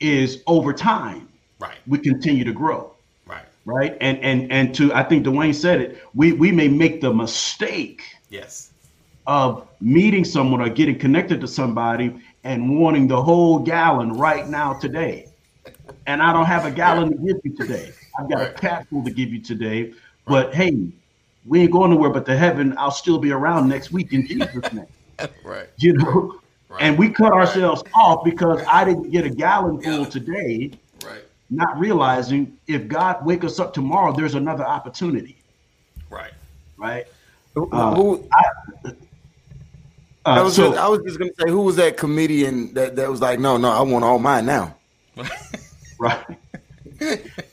is 0.00 0.42
over 0.46 0.72
time 0.72 1.28
Right, 1.58 1.76
we 1.86 1.98
continue 1.98 2.44
to 2.44 2.52
grow. 2.52 2.94
right. 3.26 3.44
right? 3.66 3.96
And 4.00 4.18
and 4.20 4.50
and 4.50 4.74
to 4.76 4.92
I 4.94 5.02
think 5.02 5.26
Dwayne 5.26 5.54
said 5.54 5.80
it. 5.82 6.02
We 6.14 6.32
we 6.32 6.52
may 6.52 6.68
make 6.68 7.00
the 7.02 7.12
mistake 7.12 8.02
Yes. 8.30 8.72
of 9.26 9.68
meeting 9.80 10.24
someone 10.24 10.60
or 10.62 10.70
getting 10.70 10.98
connected 10.98 11.40
to 11.42 11.48
somebody 11.48 12.16
and 12.44 12.80
wanting 12.80 13.06
the 13.08 13.22
whole 13.22 13.58
gallon 13.58 14.12
right 14.14 14.48
now 14.48 14.72
today. 14.74 15.26
And 16.06 16.22
I 16.22 16.32
don't 16.32 16.46
have 16.46 16.64
a 16.64 16.70
gallon 16.70 17.10
to 17.10 17.16
give 17.18 17.36
you 17.44 17.54
today. 17.56 17.92
I've 18.18 18.30
got 18.30 18.40
a 18.40 18.44
Right. 18.46 18.56
cap 18.56 18.86
full 18.88 19.04
to 19.04 19.10
give 19.10 19.28
you 19.30 19.42
today. 19.42 19.92
But 20.26 20.54
hey, 20.54 20.88
we 21.44 21.60
ain't 21.60 21.72
going 21.72 21.90
nowhere 21.90 22.10
but 22.10 22.24
to 22.26 22.36
heaven. 22.36 22.74
I'll 22.78 22.90
still 22.90 23.18
be 23.18 23.32
around 23.32 23.68
next 23.68 23.92
week 23.92 24.12
in 24.12 24.26
Jesus' 24.26 24.72
name. 24.72 24.86
Right. 25.44 25.68
You 25.78 25.94
know. 25.94 26.40
Right. 26.68 26.82
And 26.82 26.96
we 26.98 27.08
cut 27.10 27.32
ourselves 27.32 27.82
off 27.94 28.24
because 28.24 28.62
I 28.68 28.84
didn't 28.84 29.10
get 29.10 29.24
a 29.26 29.30
gallon 29.30 29.82
full 29.82 30.06
today, 30.06 30.70
Right. 31.04 31.22
not 31.50 31.76
realizing 31.80 32.56
if 32.68 32.86
God 32.86 33.24
wake 33.26 33.42
us 33.42 33.58
up 33.58 33.74
tomorrow, 33.74 34.12
there's 34.12 34.36
another 34.36 34.64
opportunity, 34.64 35.36
Right. 36.10 36.30
right? 36.76 37.06
Who- 37.54 37.68
Uh, 37.72 37.94
who- 37.96 38.24
Uh, 38.84 38.92
I 40.26 40.42
was 40.42 40.54
so, 40.54 40.68
just, 40.68 40.78
I 40.78 40.88
was 40.88 41.00
just 41.02 41.18
gonna 41.18 41.30
say, 41.40 41.48
who 41.50 41.62
was 41.62 41.76
that 41.76 41.96
comedian 41.96 42.72
that, 42.74 42.94
that 42.96 43.10
was 43.10 43.20
like, 43.20 43.40
no, 43.40 43.56
no, 43.56 43.70
I 43.70 43.80
want 43.80 44.04
all 44.04 44.18
mine 44.18 44.46
now. 44.46 44.76
right, 45.98 46.24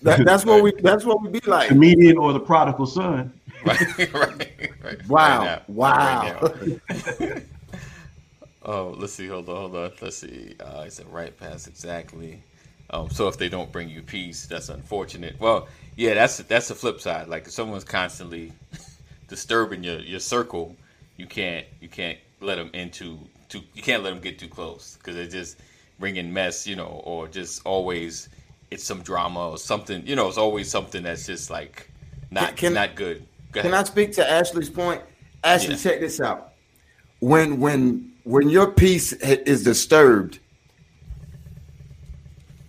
That, 0.03 0.23
that's 0.25 0.45
what 0.45 0.61
we 0.61 0.73
that's 0.81 1.05
what 1.05 1.21
we 1.21 1.29
be 1.29 1.39
like. 1.47 1.69
comedian 1.69 2.17
or 2.17 2.33
the 2.33 2.39
prodigal 2.39 2.85
son. 2.85 3.33
Right. 3.65 4.13
right. 4.13 4.71
Right. 4.83 5.07
Wow. 5.07 5.39
Right 5.39 5.45
now. 5.45 5.61
Wow. 5.67 6.39
Right 6.51 7.19
now. 7.19 7.41
Oh, 8.67 8.95
let's 8.97 9.13
see. 9.13 9.27
Hold 9.27 9.49
on. 9.49 9.55
Hold 9.55 9.75
on. 9.75 9.91
Let's 10.01 10.17
see. 10.17 10.55
Uh, 10.59 10.81
I 10.81 10.89
said 10.89 11.11
right 11.11 11.35
past 11.37 11.67
exactly. 11.67 12.41
Um, 12.89 13.09
so 13.09 13.27
if 13.27 13.37
they 13.37 13.49
don't 13.49 13.71
bring 13.71 13.89
you 13.89 14.01
peace, 14.01 14.45
that's 14.45 14.69
unfortunate. 14.69 15.37
Well, 15.39 15.67
yeah, 15.95 16.13
that's 16.13 16.37
that's 16.37 16.69
the 16.69 16.75
flip 16.75 17.01
side. 17.01 17.27
Like 17.27 17.45
if 17.45 17.51
someone's 17.51 17.83
constantly 17.83 18.53
disturbing 19.27 19.83
your, 19.83 19.99
your 19.99 20.19
circle, 20.19 20.75
you 21.17 21.25
can't 21.25 21.65
you 21.81 21.89
can't 21.89 22.17
let 22.39 22.55
them 22.55 22.69
into 22.73 23.19
too 23.49 23.61
you 23.73 23.81
can't 23.81 24.03
let 24.03 24.11
them 24.11 24.19
get 24.21 24.39
too 24.39 24.47
close 24.47 24.97
because 24.97 25.15
they 25.15 25.27
just 25.27 25.57
bringing 25.99 26.31
mess, 26.31 26.65
you 26.67 26.75
know, 26.75 27.01
or 27.03 27.27
just 27.27 27.61
always 27.65 28.29
it's 28.71 28.83
some 28.83 29.01
drama 29.01 29.49
or 29.49 29.57
something. 29.57 30.05
You 30.07 30.15
know, 30.15 30.27
it's 30.29 30.37
always 30.37 30.69
something 30.69 31.03
that's 31.03 31.25
just 31.25 31.49
like 31.49 31.91
not 32.31 32.55
Can- 32.55 32.73
not 32.73 32.95
good. 32.95 33.25
Go 33.51 33.61
Can. 33.63 33.73
I 33.73 33.83
speak 33.83 34.13
to 34.13 34.29
Ashley's 34.29 34.69
point? 34.69 35.01
Ashley, 35.43 35.71
Yeah. 35.75 35.79
check 35.79 35.99
this 35.99 36.21
out. 36.21 36.53
When 37.19 37.59
when 37.59 38.13
when 38.27 38.49
your 38.49 38.69
peace 38.69 39.13
is 39.13 39.63
disturbed, 39.63 40.39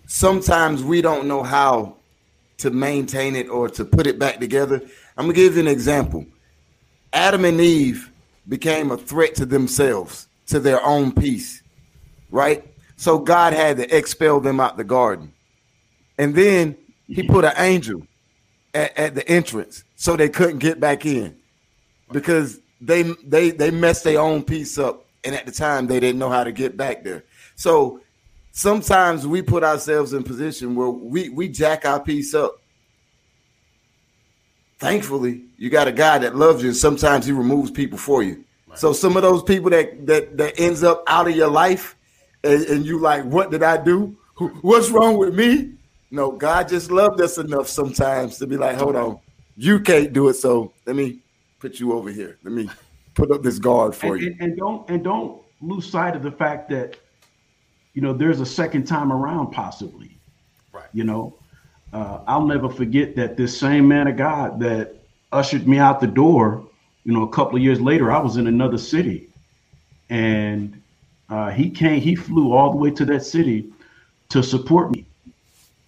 sometimes 0.07 0.81
we 0.81 1.01
don't 1.01 1.27
know 1.27 1.43
how 1.43 1.97
to 2.59 2.69
maintain 2.69 3.35
it 3.35 3.49
or 3.49 3.67
to 3.67 3.83
put 3.83 4.07
it 4.07 4.17
back 4.17 4.39
together. 4.39 4.81
I'm 5.17 5.25
gonna 5.25 5.33
give 5.33 5.55
you 5.55 5.59
an 5.59 5.67
example. 5.67 6.25
Adam 7.11 7.43
and 7.43 7.59
Eve 7.59 8.09
became 8.47 8.89
a 8.89 8.97
threat 8.97 9.35
to 9.35 9.45
themselves, 9.45 10.29
to 10.47 10.61
their 10.61 10.81
own 10.81 11.11
peace, 11.11 11.61
right? 12.31 12.65
So 12.95 13.19
God 13.19 13.51
had 13.51 13.75
to 13.77 13.95
expel 13.97 14.39
them 14.39 14.61
out 14.61 14.77
the 14.77 14.85
garden. 14.85 15.33
And 16.17 16.33
then 16.33 16.77
he 17.05 17.23
put 17.23 17.43
an 17.43 17.53
angel 17.57 18.07
at, 18.73 18.97
at 18.97 19.15
the 19.15 19.27
entrance 19.27 19.83
so 19.97 20.15
they 20.15 20.29
couldn't 20.29 20.59
get 20.59 20.79
back 20.79 21.05
in 21.05 21.37
because 22.13 22.61
they 22.79 23.03
they 23.25 23.51
they 23.51 23.71
messed 23.71 24.05
their 24.05 24.21
own 24.21 24.41
peace 24.41 24.77
up 24.77 25.05
and 25.29 25.37
at 25.37 25.45
the 25.45 25.51
time 25.51 25.85
they 25.85 25.99
didn't 25.99 26.19
know 26.19 26.29
how 26.29 26.43
to 26.43 26.51
get 26.51 26.75
back 26.75 27.03
there 27.03 27.23
so 27.55 28.01
sometimes 28.51 29.27
we 29.27 29.41
put 29.41 29.63
ourselves 29.63 30.13
in 30.13 30.23
position 30.23 30.75
where 30.75 30.89
we 30.89 31.29
we 31.29 31.47
jack 31.47 31.85
our 31.85 31.99
peace 31.99 32.33
up 32.33 32.59
thankfully 34.79 35.43
you 35.57 35.69
got 35.69 35.87
a 35.87 35.91
guy 35.91 36.17
that 36.17 36.35
loves 36.35 36.63
you 36.63 36.69
and 36.69 36.77
sometimes 36.77 37.25
he 37.25 37.31
removes 37.31 37.69
people 37.69 37.97
for 37.97 38.23
you 38.23 38.43
So 38.75 38.93
some 38.93 39.17
of 39.17 39.23
those 39.23 39.43
people 39.43 39.69
that 39.71 40.05
that 40.05 40.37
that 40.37 40.59
ends 40.59 40.83
up 40.83 41.03
out 41.07 41.27
of 41.27 41.35
your 41.35 41.49
life, 41.49 41.95
and, 42.43 42.63
and 42.65 42.85
you 42.85 42.99
like, 42.99 43.23
what 43.25 43.51
did 43.51 43.63
I 43.63 43.77
do? 43.77 44.15
What's 44.61 44.89
wrong 44.89 45.17
with 45.17 45.35
me? 45.35 45.73
No, 46.11 46.31
God 46.31 46.69
just 46.69 46.91
loved 46.91 47.19
us 47.21 47.37
enough 47.37 47.67
sometimes 47.67 48.37
to 48.37 48.47
be 48.47 48.57
like, 48.57 48.77
hold 48.77 48.95
on, 48.95 49.19
you 49.57 49.79
can't 49.79 50.13
do 50.13 50.29
it. 50.29 50.35
So 50.35 50.71
let 50.85 50.95
me 50.95 51.19
put 51.59 51.79
you 51.79 51.93
over 51.93 52.09
here. 52.09 52.37
Let 52.43 52.53
me 52.53 52.69
put 53.19 53.31
up 53.31 53.43
this 53.43 53.59
guard 53.59 53.95
for 53.95 54.15
and, 54.15 54.23
you. 54.23 54.31
And, 54.31 54.41
and 54.41 54.57
don't 54.57 54.89
and 54.89 55.03
don't 55.03 55.41
lose 55.61 55.89
sight 55.89 56.15
of 56.15 56.23
the 56.23 56.31
fact 56.31 56.69
that 56.69 56.97
you 57.93 58.01
know 58.01 58.13
there's 58.13 58.39
a 58.39 58.45
second 58.45 58.85
time 58.85 59.11
around 59.11 59.51
possibly. 59.51 60.17
Right. 60.71 60.87
You 60.93 61.03
know, 61.03 61.35
uh, 61.93 62.19
I'll 62.27 62.45
never 62.45 62.69
forget 62.69 63.15
that 63.15 63.37
this 63.37 63.57
same 63.57 63.87
man 63.87 64.07
of 64.07 64.17
God 64.17 64.59
that 64.59 64.95
ushered 65.31 65.67
me 65.67 65.77
out 65.77 65.99
the 65.99 66.07
door. 66.07 66.65
You 67.03 67.13
know, 67.13 67.23
a 67.23 67.29
couple 67.29 67.57
of 67.57 67.63
years 67.63 67.81
later, 67.81 68.11
I 68.11 68.19
was 68.19 68.37
in 68.37 68.47
another 68.47 68.77
city, 68.77 69.29
and 70.09 70.81
uh, 71.29 71.49
he 71.49 71.69
came. 71.69 72.01
He 72.01 72.15
flew 72.15 72.53
all 72.53 72.71
the 72.71 72.77
way 72.77 72.91
to 72.91 73.05
that 73.05 73.23
city 73.23 73.71
to 74.29 74.43
support 74.43 74.91
me 74.91 75.05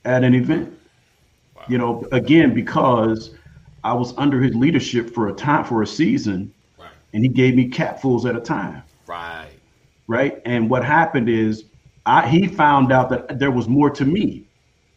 at 0.06 0.24
an 0.24 0.34
event. 0.34 0.78
Wow. 1.56 1.64
You 1.68 1.78
know, 1.78 2.08
again 2.12 2.54
because 2.54 3.36
I 3.84 3.94
was 3.94 4.16
under 4.18 4.42
his 4.42 4.56
leadership 4.56 5.14
for 5.14 5.30
a 5.30 5.34
time 5.34 5.64
for 5.64 5.82
a 5.82 5.88
season. 5.88 6.54
And 7.14 7.24
he 7.24 7.30
gave 7.30 7.56
me 7.56 7.70
capfuls 7.70 8.28
at 8.28 8.36
a 8.36 8.40
time. 8.40 8.84
Right. 9.08 9.50
Right. 10.08 10.42
And 10.46 10.70
what 10.70 10.84
happened 10.84 11.30
is, 11.30 11.66
I 12.06 12.28
he 12.28 12.48
found 12.48 12.92
out 12.92 13.10
that 13.10 13.40
there 13.40 13.52
was 13.52 13.68
more 13.68 13.90
to 13.92 14.06
me 14.06 14.44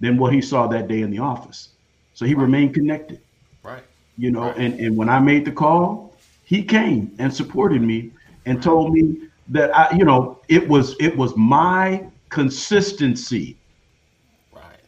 than 0.00 0.16
what 0.16 0.32
he 0.32 0.40
saw 0.40 0.66
that 0.68 0.88
day 0.88 1.02
in 1.02 1.10
the 1.10 1.18
office. 1.18 1.70
So 2.14 2.24
he 2.24 2.34
right. 2.34 2.42
remained 2.42 2.74
connected. 2.74 3.20
Right. 3.62 3.82
You 4.16 4.30
know, 4.30 4.42
right. 4.42 4.56
and 4.56 4.80
and 4.80 4.96
when 4.96 5.08
I 5.08 5.18
made 5.20 5.44
the 5.44 5.52
call, 5.52 6.16
he 6.44 6.62
came 6.62 7.14
and 7.18 7.32
supported 7.32 7.82
me 7.82 8.10
and 8.46 8.62
told 8.62 8.92
me 8.92 9.28
that 9.48 9.76
I, 9.76 9.94
you 9.96 10.04
know, 10.04 10.40
it 10.48 10.66
was 10.68 10.96
it 11.00 11.16
was 11.16 11.36
my 11.36 12.06
consistency 12.30 13.56
right. 14.52 14.80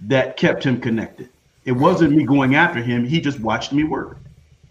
that 0.00 0.36
kept 0.36 0.64
him 0.64 0.80
connected. 0.80 1.28
It 1.64 1.72
wasn't 1.72 2.12
me 2.12 2.24
going 2.24 2.54
after 2.54 2.82
him. 2.82 3.04
He 3.04 3.20
just 3.20 3.40
watched 3.40 3.72
me 3.72 3.84
work. 3.84 4.18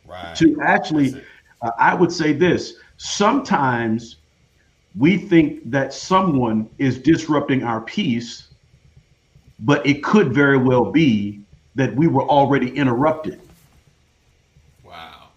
Right. 0.07 0.35
To 0.37 0.59
actually, 0.61 1.21
uh, 1.61 1.71
I 1.77 1.93
would 1.93 2.11
say 2.11 2.33
this: 2.33 2.75
sometimes 2.97 4.17
we 4.97 5.17
think 5.17 5.69
that 5.69 5.93
someone 5.93 6.69
is 6.77 6.97
disrupting 6.99 7.63
our 7.63 7.81
peace, 7.81 8.47
but 9.59 9.85
it 9.85 10.03
could 10.03 10.33
very 10.33 10.57
well 10.57 10.91
be 10.91 11.41
that 11.75 11.95
we 11.95 12.07
were 12.07 12.23
already 12.23 12.69
interrupted. 12.75 13.39
Wow. 14.83 15.29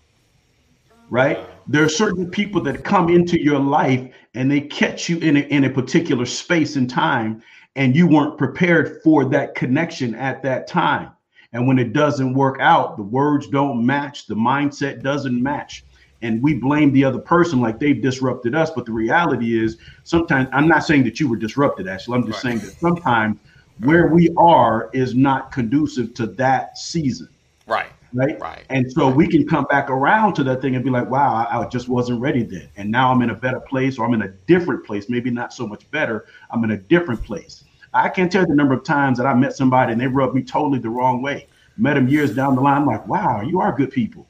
Right? 1.11 1.39
Wow. 1.39 1.47
There 1.69 1.85
are 1.85 1.89
certain 1.89 2.31
people 2.31 2.61
that 2.63 2.83
come 2.83 3.09
into 3.09 3.41
your 3.41 3.61
life 3.61 4.13
and 4.35 4.51
they 4.51 4.63
catch 4.63 5.09
you 5.09 5.19
in 5.19 5.37
a, 5.37 5.41
in 5.41 5.65
a 5.65 5.71
particular 5.71 6.27
space 6.27 6.77
and 6.77 6.89
time, 6.89 7.43
and 7.77 7.95
you 7.95 8.07
weren't 8.09 8.39
prepared 8.39 9.01
for 9.05 9.27
that 9.27 9.55
connection 9.55 10.15
at 10.15 10.43
that 10.43 10.67
time. 10.67 11.11
And 11.53 11.67
when 11.69 11.79
it 11.79 11.93
doesn't 11.93 12.35
work 12.35 12.57
out, 12.61 12.97
the 12.97 13.03
words 13.03 13.47
don't 13.47 13.85
match, 13.85 14.27
the 14.27 14.35
mindset 14.35 15.03
doesn't 15.03 15.41
match. 15.41 15.85
And 16.23 16.43
we 16.43 16.55
blame 16.55 16.93
the 16.93 17.05
other 17.05 17.19
person 17.19 17.61
like 17.61 17.79
they've 17.79 18.01
disrupted 18.01 18.55
us. 18.55 18.71
But 18.71 18.87
the 18.87 18.93
reality 18.93 19.63
is, 19.63 19.77
sometimes 20.05 20.49
I'm 20.53 20.69
not 20.69 20.85
saying 20.85 21.05
that 21.05 21.21
you 21.21 21.29
were 21.29 21.37
disrupted, 21.37 21.89
actually. 21.89 22.19
I'm 22.19 22.27
just 22.27 22.45
right. 22.45 22.53
saying 22.53 22.65
that 22.65 22.79
sometimes 22.79 23.39
where 23.81 24.07
we 24.09 24.31
are 24.37 24.91
is 24.93 25.15
not 25.15 25.53
conducive 25.53 26.15
to 26.15 26.27
that 26.27 26.79
season. 26.79 27.29
Right. 27.67 27.89
Right. 28.15 28.39
Right. 28.39 28.65
And 28.69 28.93
so 28.93 29.09
right. 29.09 29.17
we 29.17 29.27
can 29.27 29.47
come 29.47 29.65
back 29.65 29.89
around 29.89 30.35
to 30.35 30.45
that 30.45 30.61
thing 30.61 30.75
and 30.75 30.85
be 30.85 30.91
like, 30.91 31.09
wow, 31.09 31.35
I, 31.35 31.61
I, 31.61 31.69
just 31.69 31.89
wasn't 31.89 32.21
ready 32.21 32.43
then. 32.43 32.69
And 32.77 32.91
now 32.91 33.11
I'm 33.11 33.23
in 33.23 33.31
a 33.31 33.35
better 33.35 33.61
place 33.61 33.99
or 33.99 34.07
I'm 34.07 34.13
in 34.13 34.23
a 34.23 34.29
different 34.29 34.85
place, 34.85 35.09
maybe 35.09 35.31
not 35.31 35.53
so 35.55 35.67
much 35.67 35.91
better. 35.91 36.27
I'm 36.51 36.63
in 36.65 36.73
a 36.73 36.77
different 36.77 37.25
place. 37.25 37.65
I 37.95 38.09
can't 38.09 38.31
tell 38.31 38.43
you 38.43 38.49
the 38.49 38.55
number 38.55 38.75
of 38.75 38.85
times 38.85 39.19
that 39.19 39.27
I 39.27 39.35
met 39.35 39.57
somebody 39.57 39.93
and 39.93 40.01
they 40.01 40.07
rubbed 40.07 40.35
me 40.35 40.43
totally 40.43 40.79
the 40.79 40.91
wrong 40.91 41.23
way. 41.23 41.47
Met 41.79 41.95
them 41.95 42.09
years 42.09 42.35
down 42.35 42.55
the 42.55 42.61
line. 42.61 42.83
I'm 42.83 42.87
like, 42.87 43.07
wow, 43.07 43.41
you 43.41 43.61
are 43.61 43.75
good 43.75 43.91
people. 43.91 44.27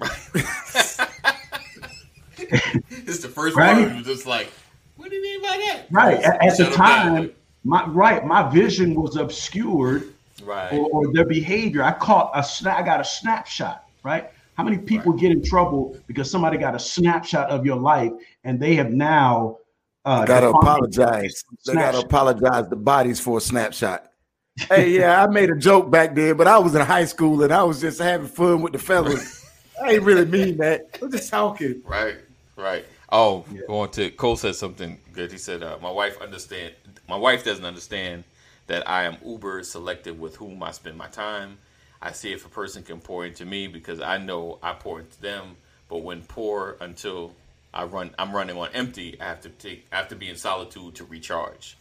it's 2.90 3.20
the 3.20 3.28
first 3.28 3.56
right? 3.56 3.86
one 3.86 3.96
was 3.96 4.06
just 4.06 4.26
like, 4.26 4.52
what 4.96 5.10
do 5.10 5.16
you 5.16 5.22
mean 5.22 5.42
by 5.42 5.56
that? 5.66 5.86
Right. 5.90 6.22
At, 6.22 6.42
at 6.44 6.56
the 6.56 6.70
time, 6.70 7.32
my 7.64 7.86
right, 7.86 8.24
my 8.24 8.48
vision 8.50 8.94
was 8.94 9.16
obscured. 9.16 10.12
Right. 10.42 10.72
Or, 10.72 10.88
or 10.90 11.12
their 11.12 11.24
behavior. 11.24 11.82
I 11.82 11.92
caught 11.92 12.30
a 12.34 12.42
snap. 12.42 12.78
I 12.78 12.82
got 12.82 13.00
a 13.00 13.04
snapshot. 13.04 13.84
Right. 14.02 14.30
How 14.54 14.64
many 14.64 14.78
people 14.78 15.12
right. 15.12 15.20
get 15.20 15.32
in 15.32 15.42
trouble 15.42 15.96
because 16.06 16.30
somebody 16.30 16.58
got 16.58 16.74
a 16.74 16.78
snapshot 16.78 17.50
of 17.50 17.64
your 17.64 17.76
life 17.76 18.12
and 18.44 18.60
they 18.60 18.74
have 18.74 18.90
now 18.90 19.58
uh, 20.04 20.24
got 20.24 20.40
to 20.40 20.48
apologize. 20.50 21.44
They 21.66 21.74
got 21.74 21.92
to 21.92 22.00
apologize 22.00 22.68
the 22.68 22.76
bodies 22.76 23.20
for 23.20 23.38
a 23.38 23.40
snapshot. 23.40 24.06
hey, 24.68 24.90
yeah, 24.90 25.22
I 25.22 25.26
made 25.26 25.50
a 25.50 25.56
joke 25.56 25.90
back 25.90 26.14
then, 26.14 26.36
but 26.36 26.46
I 26.46 26.58
was 26.58 26.74
in 26.74 26.82
high 26.82 27.06
school 27.06 27.42
and 27.42 27.52
I 27.52 27.62
was 27.62 27.80
just 27.80 27.98
having 28.00 28.28
fun 28.28 28.62
with 28.62 28.72
the 28.72 28.78
fellas. 28.78 29.43
I 29.82 29.92
ain't 29.92 30.02
really 30.02 30.24
mean 30.24 30.56
that. 30.58 30.98
I'm 31.02 31.10
just 31.10 31.30
talking. 31.30 31.82
Right, 31.84 32.16
right. 32.56 32.84
Oh, 33.10 33.44
yeah. 33.52 33.62
going 33.66 33.90
to 33.92 34.10
Cole 34.10 34.36
said 34.36 34.54
something 34.54 34.98
good. 35.12 35.30
He 35.30 35.38
said, 35.38 35.62
uh, 35.62 35.78
"My 35.80 35.90
wife 35.90 36.20
understand. 36.20 36.74
My 37.08 37.16
wife 37.16 37.44
doesn't 37.44 37.64
understand 37.64 38.24
that 38.66 38.88
I 38.88 39.04
am 39.04 39.16
uber 39.24 39.62
selective 39.62 40.18
with 40.18 40.36
whom 40.36 40.62
I 40.62 40.70
spend 40.70 40.96
my 40.96 41.08
time. 41.08 41.58
I 42.00 42.12
see 42.12 42.32
if 42.32 42.44
a 42.44 42.48
person 42.48 42.82
can 42.82 43.00
pour 43.00 43.24
into 43.24 43.44
me 43.44 43.66
because 43.66 44.00
I 44.00 44.18
know 44.18 44.58
I 44.62 44.72
pour 44.72 45.00
into 45.00 45.20
them. 45.20 45.56
But 45.88 45.98
when 45.98 46.22
pour 46.22 46.76
until 46.80 47.34
I 47.72 47.84
run, 47.84 48.10
I'm 48.18 48.34
running 48.34 48.56
on 48.56 48.68
empty. 48.72 49.20
I 49.20 49.24
have 49.24 49.40
to 49.42 49.48
take. 49.48 49.86
I 49.92 49.96
have 49.96 50.08
to 50.08 50.16
be 50.16 50.28
in 50.28 50.36
solitude 50.36 50.94
to 50.96 51.04
recharge. 51.04 51.76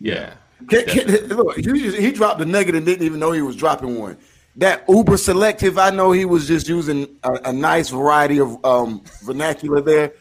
Yeah. 0.00 0.34
Can, 0.68 0.84
can, 0.86 1.06
look, 1.28 1.56
he, 1.56 1.90
he 1.90 2.12
dropped 2.12 2.40
a 2.40 2.44
nugget 2.44 2.74
and 2.74 2.86
didn't 2.86 3.04
even 3.04 3.18
know 3.18 3.32
he 3.32 3.42
was 3.42 3.56
dropping 3.56 3.98
one. 3.98 4.16
That 4.56 4.84
uber 4.88 5.16
selective, 5.16 5.78
I 5.78 5.90
know 5.90 6.12
he 6.12 6.24
was 6.24 6.46
just 6.46 6.68
using 6.68 7.08
a, 7.22 7.32
a 7.46 7.52
nice 7.52 7.88
variety 7.88 8.38
of 8.38 8.62
um, 8.64 9.02
vernacular 9.22 9.80
there. 9.80 10.12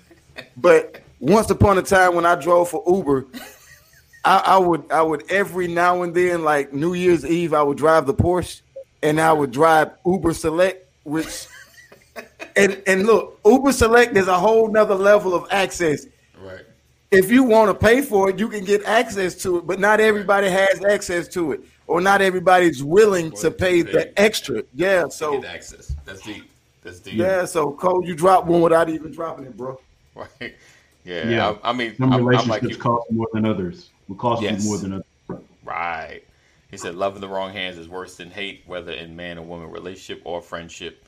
But 0.55 1.01
once 1.19 1.49
upon 1.49 1.77
a 1.77 1.81
time, 1.81 2.15
when 2.15 2.25
I 2.25 2.35
drove 2.35 2.69
for 2.69 2.83
Uber, 2.87 3.27
I, 4.23 4.37
I, 4.45 4.57
would 4.57 4.91
I 4.91 5.01
would 5.01 5.29
every 5.29 5.67
now 5.67 6.03
and 6.03 6.13
then, 6.15 6.43
like 6.43 6.73
New 6.73 6.93
Year's 6.93 7.25
Eve, 7.25 7.53
I 7.53 7.61
would 7.61 7.77
drive 7.77 8.05
the 8.05 8.13
Porsche, 8.13 8.61
and 9.03 9.19
I 9.19 9.33
would 9.33 9.51
drive 9.51 9.91
Uber 10.05 10.33
Select, 10.33 10.87
which 11.03 11.47
and 12.55 12.81
and 12.87 13.05
look, 13.05 13.39
Uber 13.45 13.71
Select 13.71 14.15
is 14.15 14.27
a 14.27 14.37
whole 14.37 14.67
nother 14.67 14.95
level 14.95 15.33
of 15.33 15.47
access. 15.51 16.05
Right. 16.39 16.61
If 17.11 17.29
you 17.29 17.43
want 17.43 17.69
to 17.69 17.73
pay 17.73 18.01
for 18.01 18.29
it, 18.29 18.39
you 18.39 18.47
can 18.47 18.63
get 18.63 18.83
access 18.85 19.35
to 19.43 19.57
it, 19.57 19.67
but 19.67 19.79
not 19.79 19.99
everybody 19.99 20.49
has 20.49 20.83
access 20.85 21.27
to 21.29 21.51
it, 21.51 21.61
or 21.87 22.01
not 22.01 22.21
everybody's 22.21 22.83
willing 22.83 23.31
to 23.31 23.51
pay 23.51 23.81
the 23.81 24.19
extra. 24.19 24.63
Yeah, 24.73 25.07
so 25.09 25.43
access. 25.43 25.95
That's 26.05 26.21
deep. 26.21 26.49
That's 26.83 26.99
deep. 26.99 27.15
Yeah, 27.15 27.45
so 27.45 27.71
Cole, 27.71 28.05
you 28.05 28.15
drop 28.15 28.45
one 28.45 28.61
without 28.61 28.89
even 28.89 29.11
dropping 29.11 29.45
it, 29.45 29.57
bro. 29.57 29.79
Right. 30.13 30.55
Yeah. 31.05 31.29
Yeah. 31.29 31.55
I, 31.63 31.69
I 31.69 31.73
mean, 31.73 31.95
some 31.95 32.11
I'm, 32.11 32.25
relationships 32.25 32.63
I'm 32.63 32.69
like 32.69 32.79
cost 32.79 33.09
more 33.11 33.27
than 33.31 33.45
others. 33.45 33.91
Will 34.09 34.17
cost 34.17 34.41
yes. 34.41 34.61
you 34.61 34.69
more 34.69 34.77
than 34.77 34.93
others. 34.93 35.43
Right. 35.63 36.21
He 36.69 36.75
said, 36.75 36.95
"Love 36.95 37.15
in 37.15 37.21
the 37.21 37.29
wrong 37.29 37.53
hands 37.53 37.77
is 37.77 37.87
worse 37.87 38.17
than 38.17 38.29
hate, 38.29 38.63
whether 38.65 38.91
in 38.91 39.15
man 39.15 39.37
or 39.37 39.45
woman 39.45 39.71
relationship 39.71 40.21
or 40.25 40.41
friendship." 40.41 41.05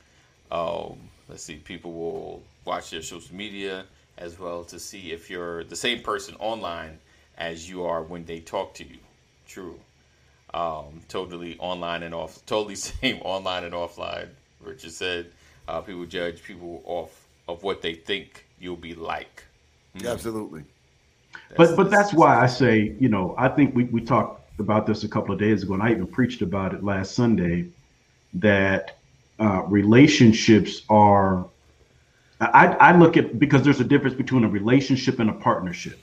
Um, 0.50 0.96
let's 1.28 1.42
see. 1.42 1.56
People 1.56 1.92
will 1.92 2.42
watch 2.64 2.90
their 2.90 3.02
social 3.02 3.36
media 3.36 3.84
as 4.16 4.38
well 4.38 4.64
to 4.64 4.78
see 4.78 5.12
if 5.12 5.28
you're 5.28 5.64
the 5.64 5.76
same 5.76 6.02
person 6.02 6.34
online 6.36 6.98
as 7.36 7.68
you 7.68 7.84
are 7.84 8.02
when 8.02 8.24
they 8.24 8.40
talk 8.40 8.74
to 8.74 8.84
you. 8.84 8.98
True. 9.46 9.78
Um, 10.54 11.00
totally 11.08 11.58
online 11.58 12.04
and 12.04 12.14
off. 12.14 12.46
Totally 12.46 12.76
same 12.90 13.20
online 13.22 13.64
and 13.64 13.74
offline. 13.74 14.28
Richard 14.60 14.92
said, 14.92 15.26
uh, 15.66 15.80
"People 15.80 16.06
judge 16.06 16.42
people 16.44 16.80
off 16.84 17.26
of 17.48 17.62
what 17.64 17.82
they 17.82 17.94
think 17.94 18.46
you'll 18.60 18.76
be 18.76 18.94
like." 18.94 19.42
Mm. 19.96 20.10
Absolutely. 20.10 20.62
That's, 21.32 21.56
but 21.56 21.76
but 21.76 21.90
that's 21.90 22.14
why 22.14 22.40
I 22.40 22.46
say, 22.46 22.94
you 23.00 23.08
know, 23.08 23.34
I 23.36 23.48
think 23.48 23.74
we, 23.74 23.84
we 23.84 24.00
talked 24.00 24.60
about 24.60 24.86
this 24.86 25.02
a 25.02 25.08
couple 25.08 25.34
of 25.34 25.40
days 25.40 25.64
ago, 25.64 25.74
and 25.74 25.82
I 25.82 25.90
even 25.90 26.06
preached 26.06 26.40
about 26.40 26.72
it 26.72 26.84
last 26.84 27.16
Sunday 27.16 27.66
that 28.34 28.98
uh, 29.40 29.62
relationships 29.66 30.82
are. 30.88 31.46
I, 32.40 32.66
I 32.66 32.96
look 32.96 33.16
at 33.16 33.40
because 33.40 33.62
there's 33.62 33.80
a 33.80 33.84
difference 33.84 34.14
between 34.14 34.44
a 34.44 34.48
relationship 34.48 35.18
and 35.18 35.30
a 35.30 35.32
partnership. 35.32 35.98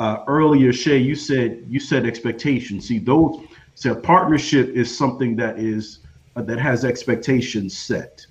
Uh, 0.00 0.24
earlier, 0.28 0.72
Shay, 0.72 0.96
you 0.96 1.14
said 1.14 1.62
you 1.68 1.78
said 1.78 2.06
expectations. 2.06 2.88
See, 2.88 2.98
those 2.98 3.38
so 3.74 3.94
partnership 3.94 4.70
is 4.70 4.96
something 4.96 5.36
that 5.36 5.58
is 5.58 5.98
uh, 6.36 6.42
that 6.42 6.58
has 6.58 6.86
expectations 6.86 7.76
set. 7.76 8.24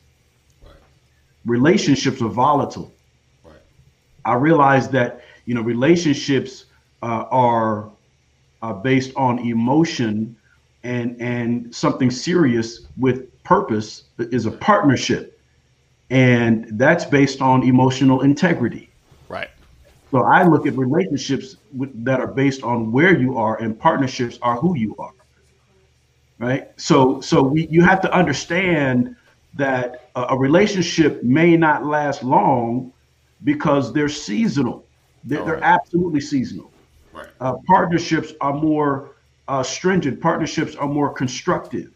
Right. 0.66 0.74
Relationships 1.46 2.24
are 2.24 2.28
volatile. 2.28 2.92
Right. 3.44 3.62
I 4.26 4.34
realize 4.34 4.90
that 4.90 5.22
you 5.46 5.54
know 5.54 5.62
relationships 5.62 6.66
uh, 7.04 7.26
are 7.30 7.92
uh, 8.64 8.74
based 8.74 9.12
on 9.16 9.38
emotion 9.38 10.36
and 10.82 11.22
and 11.22 11.76
something 11.76 12.10
serious 12.10 12.88
with 12.98 13.32
purpose 13.44 14.06
is 14.18 14.48
a 14.48 14.52
partnership 14.52 15.40
and 16.10 16.68
that's 16.80 17.06
based 17.06 17.42
on 17.42 17.62
emotional 17.62 18.22
integrity. 18.22 18.89
Right. 20.12 20.22
So 20.22 20.26
I 20.26 20.44
look 20.44 20.66
at 20.66 20.76
relationships 20.76 21.58
with, 21.76 22.04
that 22.04 22.20
are 22.20 22.28
based 22.28 22.64
on 22.64 22.92
where 22.92 23.18
you 23.18 23.38
are, 23.38 23.62
and 23.62 23.80
partnerships 23.80 24.40
are 24.42 24.56
who 24.56 24.76
you 24.76 24.96
are. 24.98 25.14
Right. 26.40 26.70
So 26.78 27.22
so 27.22 27.44
we 27.44 27.68
you 27.68 27.84
have 27.84 28.02
to 28.02 28.14
understand 28.14 29.16
that 29.56 30.10
a, 30.16 30.28
a 30.30 30.38
relationship 30.38 31.24
may 31.24 31.58
not 31.58 31.86
last 31.86 32.24
long 32.24 32.94
because 33.44 33.94
they're 33.94 34.10
seasonal. 34.10 34.86
They're, 35.24 35.44
they're 35.44 35.64
absolutely 35.64 36.22
seasonal. 36.22 36.72
Right. 37.14 37.28
Uh, 37.42 37.56
partnerships 37.68 38.34
are 38.42 38.54
more 38.54 39.16
uh, 39.48 39.64
stringent. 39.64 40.22
Partnerships 40.22 40.76
are 40.76 40.88
more 40.88 41.12
constructive 41.12 41.92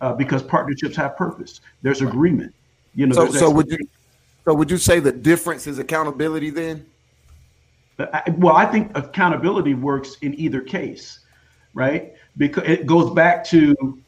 uh, 0.00 0.12
because 0.12 0.42
partnerships 0.42 0.96
have 0.96 1.16
purpose. 1.16 1.60
There's 1.82 2.02
agreement. 2.02 2.54
You 2.94 3.06
know. 3.06 3.14
So, 3.14 3.30
so 3.30 3.50
would 3.50 3.70
you, 3.70 3.78
so 4.44 4.54
would 4.54 4.70
you 4.70 4.78
say 4.78 5.00
the 5.00 5.12
difference 5.12 5.66
is 5.66 5.78
accountability 5.78 6.50
then? 6.50 6.84
I- 7.98 8.34
Well, 8.36 8.54
I 8.56 8.66
think 8.66 8.96
accountability 8.96 9.74
works 9.74 10.16
in 10.22 10.38
either 10.38 10.60
case, 10.60 11.20
right? 11.74 12.12
Because 12.36 12.64
it 12.66 12.86
goes 12.86 13.10
back 13.12 13.44
to, 13.46 13.98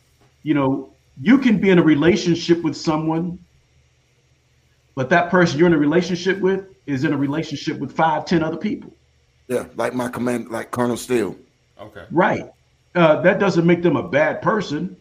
you 0.43 0.55
know, 0.55 0.91
you 1.21 1.39
can 1.39 1.59
be 1.59 1.71
in 1.71 1.79
a 1.79 1.83
relationship 1.83 2.63
with 2.63 2.77
someone, 2.77 3.39
but 4.95 5.09
that 5.11 5.31
person 5.31 5.59
you're 5.59 5.67
in 5.69 5.75
a 5.75 5.79
relationship 5.79 6.39
with 6.41 6.67
is 6.87 7.05
in 7.05 7.13
a 7.13 7.17
relationship 7.17 7.79
with 7.79 7.93
five, 7.93 8.25
ten 8.25 8.43
other 8.43 8.57
people, 8.57 8.93
Yeah, 9.49 9.65
like 9.77 9.95
my 9.95 10.09
command, 10.09 10.49
like 10.51 10.71
Colonel 10.71 10.97
Steele. 10.97 11.37
Okay. 11.81 12.05
right? 12.11 12.45
Uh, 12.95 13.21
that 13.23 13.39
doesn't 13.39 13.65
make 13.67 13.83
them 13.83 13.97
a 13.97 14.09
bad 14.09 14.43
person, 14.43 14.97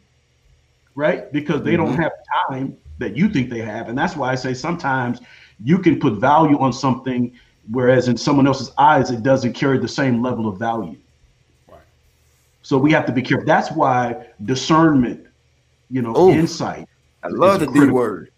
right? 0.96 1.32
Because 1.34 1.64
they 1.64 1.76
don't 1.76 1.96
have 1.96 2.12
time 2.50 2.78
that 3.00 3.16
you 3.18 3.30
think 3.30 3.50
they 3.50 3.62
have, 3.62 3.90
and 3.90 3.98
that's 3.98 4.16
why 4.16 4.32
I 4.32 4.36
say 4.36 4.54
sometimes 4.54 5.20
you 5.64 5.80
can 5.80 6.00
put 6.00 6.14
value 6.16 6.58
on 6.60 6.72
something, 6.72 7.34
whereas 7.72 8.08
in 8.08 8.18
someone 8.18 8.48
else's 8.48 8.72
eyes 8.78 9.12
it 9.12 9.24
doesn't 9.24 9.54
carry 9.54 9.78
the 9.78 9.88
same 9.88 10.22
level 10.22 10.48
of 10.48 10.58
value. 10.58 10.98
Right. 11.68 11.80
So 12.62 12.78
we 12.78 12.92
have 12.92 13.06
to 13.08 13.12
be 13.12 13.22
careful. 13.22 13.46
That's 13.46 13.72
why 13.72 14.28
discernment, 14.46 15.28
you 15.90 16.02
know, 16.02 16.16
Ooh. 16.18 16.32
insight. 16.32 16.88
I 17.24 17.28
love 17.30 17.62
is 17.62 17.68
the 17.68 17.86
D 17.86 17.92
word. 17.92 18.32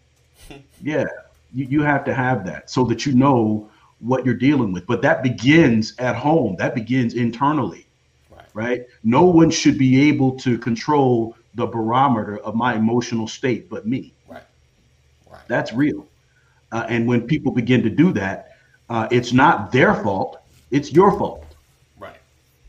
Yeah, 0.81 1.05
you, 1.53 1.65
you 1.65 1.81
have 1.83 2.05
to 2.05 2.13
have 2.13 2.45
that 2.45 2.69
so 2.69 2.85
that 2.85 3.05
you 3.05 3.13
know 3.13 3.69
what 3.99 4.25
you're 4.25 4.33
dealing 4.33 4.71
with. 4.71 4.87
But 4.87 5.01
that 5.01 5.21
begins 5.21 5.93
at 5.99 6.15
home. 6.15 6.55
That 6.57 6.73
begins 6.73 7.15
internally, 7.15 7.85
Right. 8.31 8.45
right? 8.53 8.81
No 9.03 9.25
one 9.25 9.51
should 9.51 9.77
be 9.77 10.07
able 10.07 10.37
to 10.39 10.57
control 10.57 11.35
the 11.55 11.65
barometer 11.67 12.37
of 12.39 12.55
my 12.55 12.75
emotional 12.75 13.27
state 13.27 13.69
but 13.69 13.85
me. 13.85 14.13
Right. 14.27 14.41
Right. 15.29 15.41
That's 15.47 15.73
real. 15.73 16.07
Uh, 16.71 16.85
and 16.87 17.07
when 17.07 17.27
people 17.27 17.51
begin 17.51 17.83
to 17.83 17.89
do 17.89 18.13
that, 18.13 18.48
uh, 18.89 19.07
it's 19.11 19.33
not 19.33 19.71
their 19.71 19.93
fault. 19.95 20.41
It's 20.71 20.91
your 20.91 21.17
fault. 21.17 21.45
right. 21.99 22.15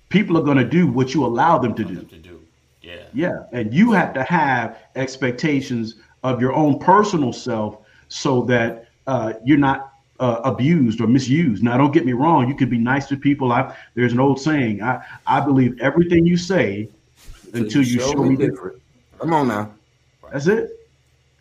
People 0.09 0.37
are 0.37 0.43
going 0.43 0.59
to 0.59 0.65
do 0.65 0.87
what 0.87 1.15
you 1.15 1.25
allow 1.25 1.59
them 1.59 1.75
to 1.75 1.85
do. 1.85 1.97
Something 1.97 2.23
to 2.23 2.29
do. 2.29 2.41
Yeah. 2.83 3.05
Yeah, 3.13 3.45
and 3.53 3.73
you 3.75 3.93
have 3.93 4.15
to 4.15 4.23
have 4.23 4.79
expectations 4.97 5.97
of 6.23 6.41
your 6.41 6.53
own 6.53 6.79
personal 6.79 7.33
self 7.33 7.79
so 8.09 8.43
that 8.43 8.89
uh, 9.07 9.35
you're 9.45 9.59
not 9.59 9.93
uh, 10.19 10.41
abused 10.45 11.01
or 11.01 11.07
misused. 11.07 11.63
Now, 11.63 11.77
don't 11.77 11.93
get 11.93 12.05
me 12.07 12.13
wrong; 12.13 12.49
you 12.49 12.55
can 12.55 12.69
be 12.69 12.79
nice 12.79 13.07
to 13.09 13.17
people. 13.17 13.53
I, 13.53 13.75
there's 13.95 14.13
an 14.13 14.21
old 14.21 14.41
saying: 14.41 14.83
I, 14.83 15.05
I 15.27 15.41
believe 15.41 15.79
everything 15.81 16.27
you 16.27 16.37
say 16.37 16.89
until 17.53 17.83
you 17.83 18.01
show 18.01 18.25
me 18.25 18.37
different. 18.37 18.81
Come 19.19 19.33
on 19.33 19.49
now. 19.49 19.73
That's 20.33 20.47
it. 20.47 20.71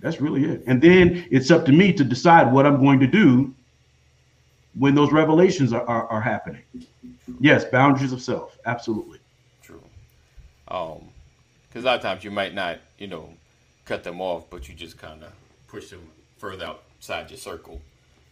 That's 0.02 0.22
really 0.22 0.46
it. 0.46 0.64
And 0.66 0.82
then 0.82 1.28
it's 1.30 1.52
up 1.52 1.66
to 1.66 1.72
me 1.72 1.94
to 1.94 2.04
decide 2.04 2.52
what 2.52 2.66
I'm 2.66 2.82
going 2.82 3.00
to 3.02 3.08
do 3.08 3.54
when 4.76 4.96
those 4.96 5.12
revelations 5.12 5.74
are, 5.74 5.86
are, 5.88 6.08
are 6.08 6.22
happening. 6.22 6.62
Yes, 7.40 7.66
boundaries 7.66 8.12
of 8.12 8.22
self. 8.22 8.58
Absolutely. 8.66 9.20
True. 9.62 9.82
Um, 10.68 11.10
because 11.68 11.84
a 11.84 11.88
lot 11.88 11.96
of 11.98 12.02
times 12.02 12.24
you 12.24 12.32
might 12.32 12.54
not, 12.54 12.80
you 12.98 13.08
know, 13.08 13.30
cut 13.86 14.04
them 14.04 14.22
off, 14.22 14.50
but 14.50 14.68
you 14.70 14.76
just 14.76 14.98
kind 14.98 15.24
of 15.24 15.32
push 15.68 15.90
them 15.90 16.02
further 16.38 16.66
outside 16.66 17.30
your 17.30 17.38
circle. 17.38 17.80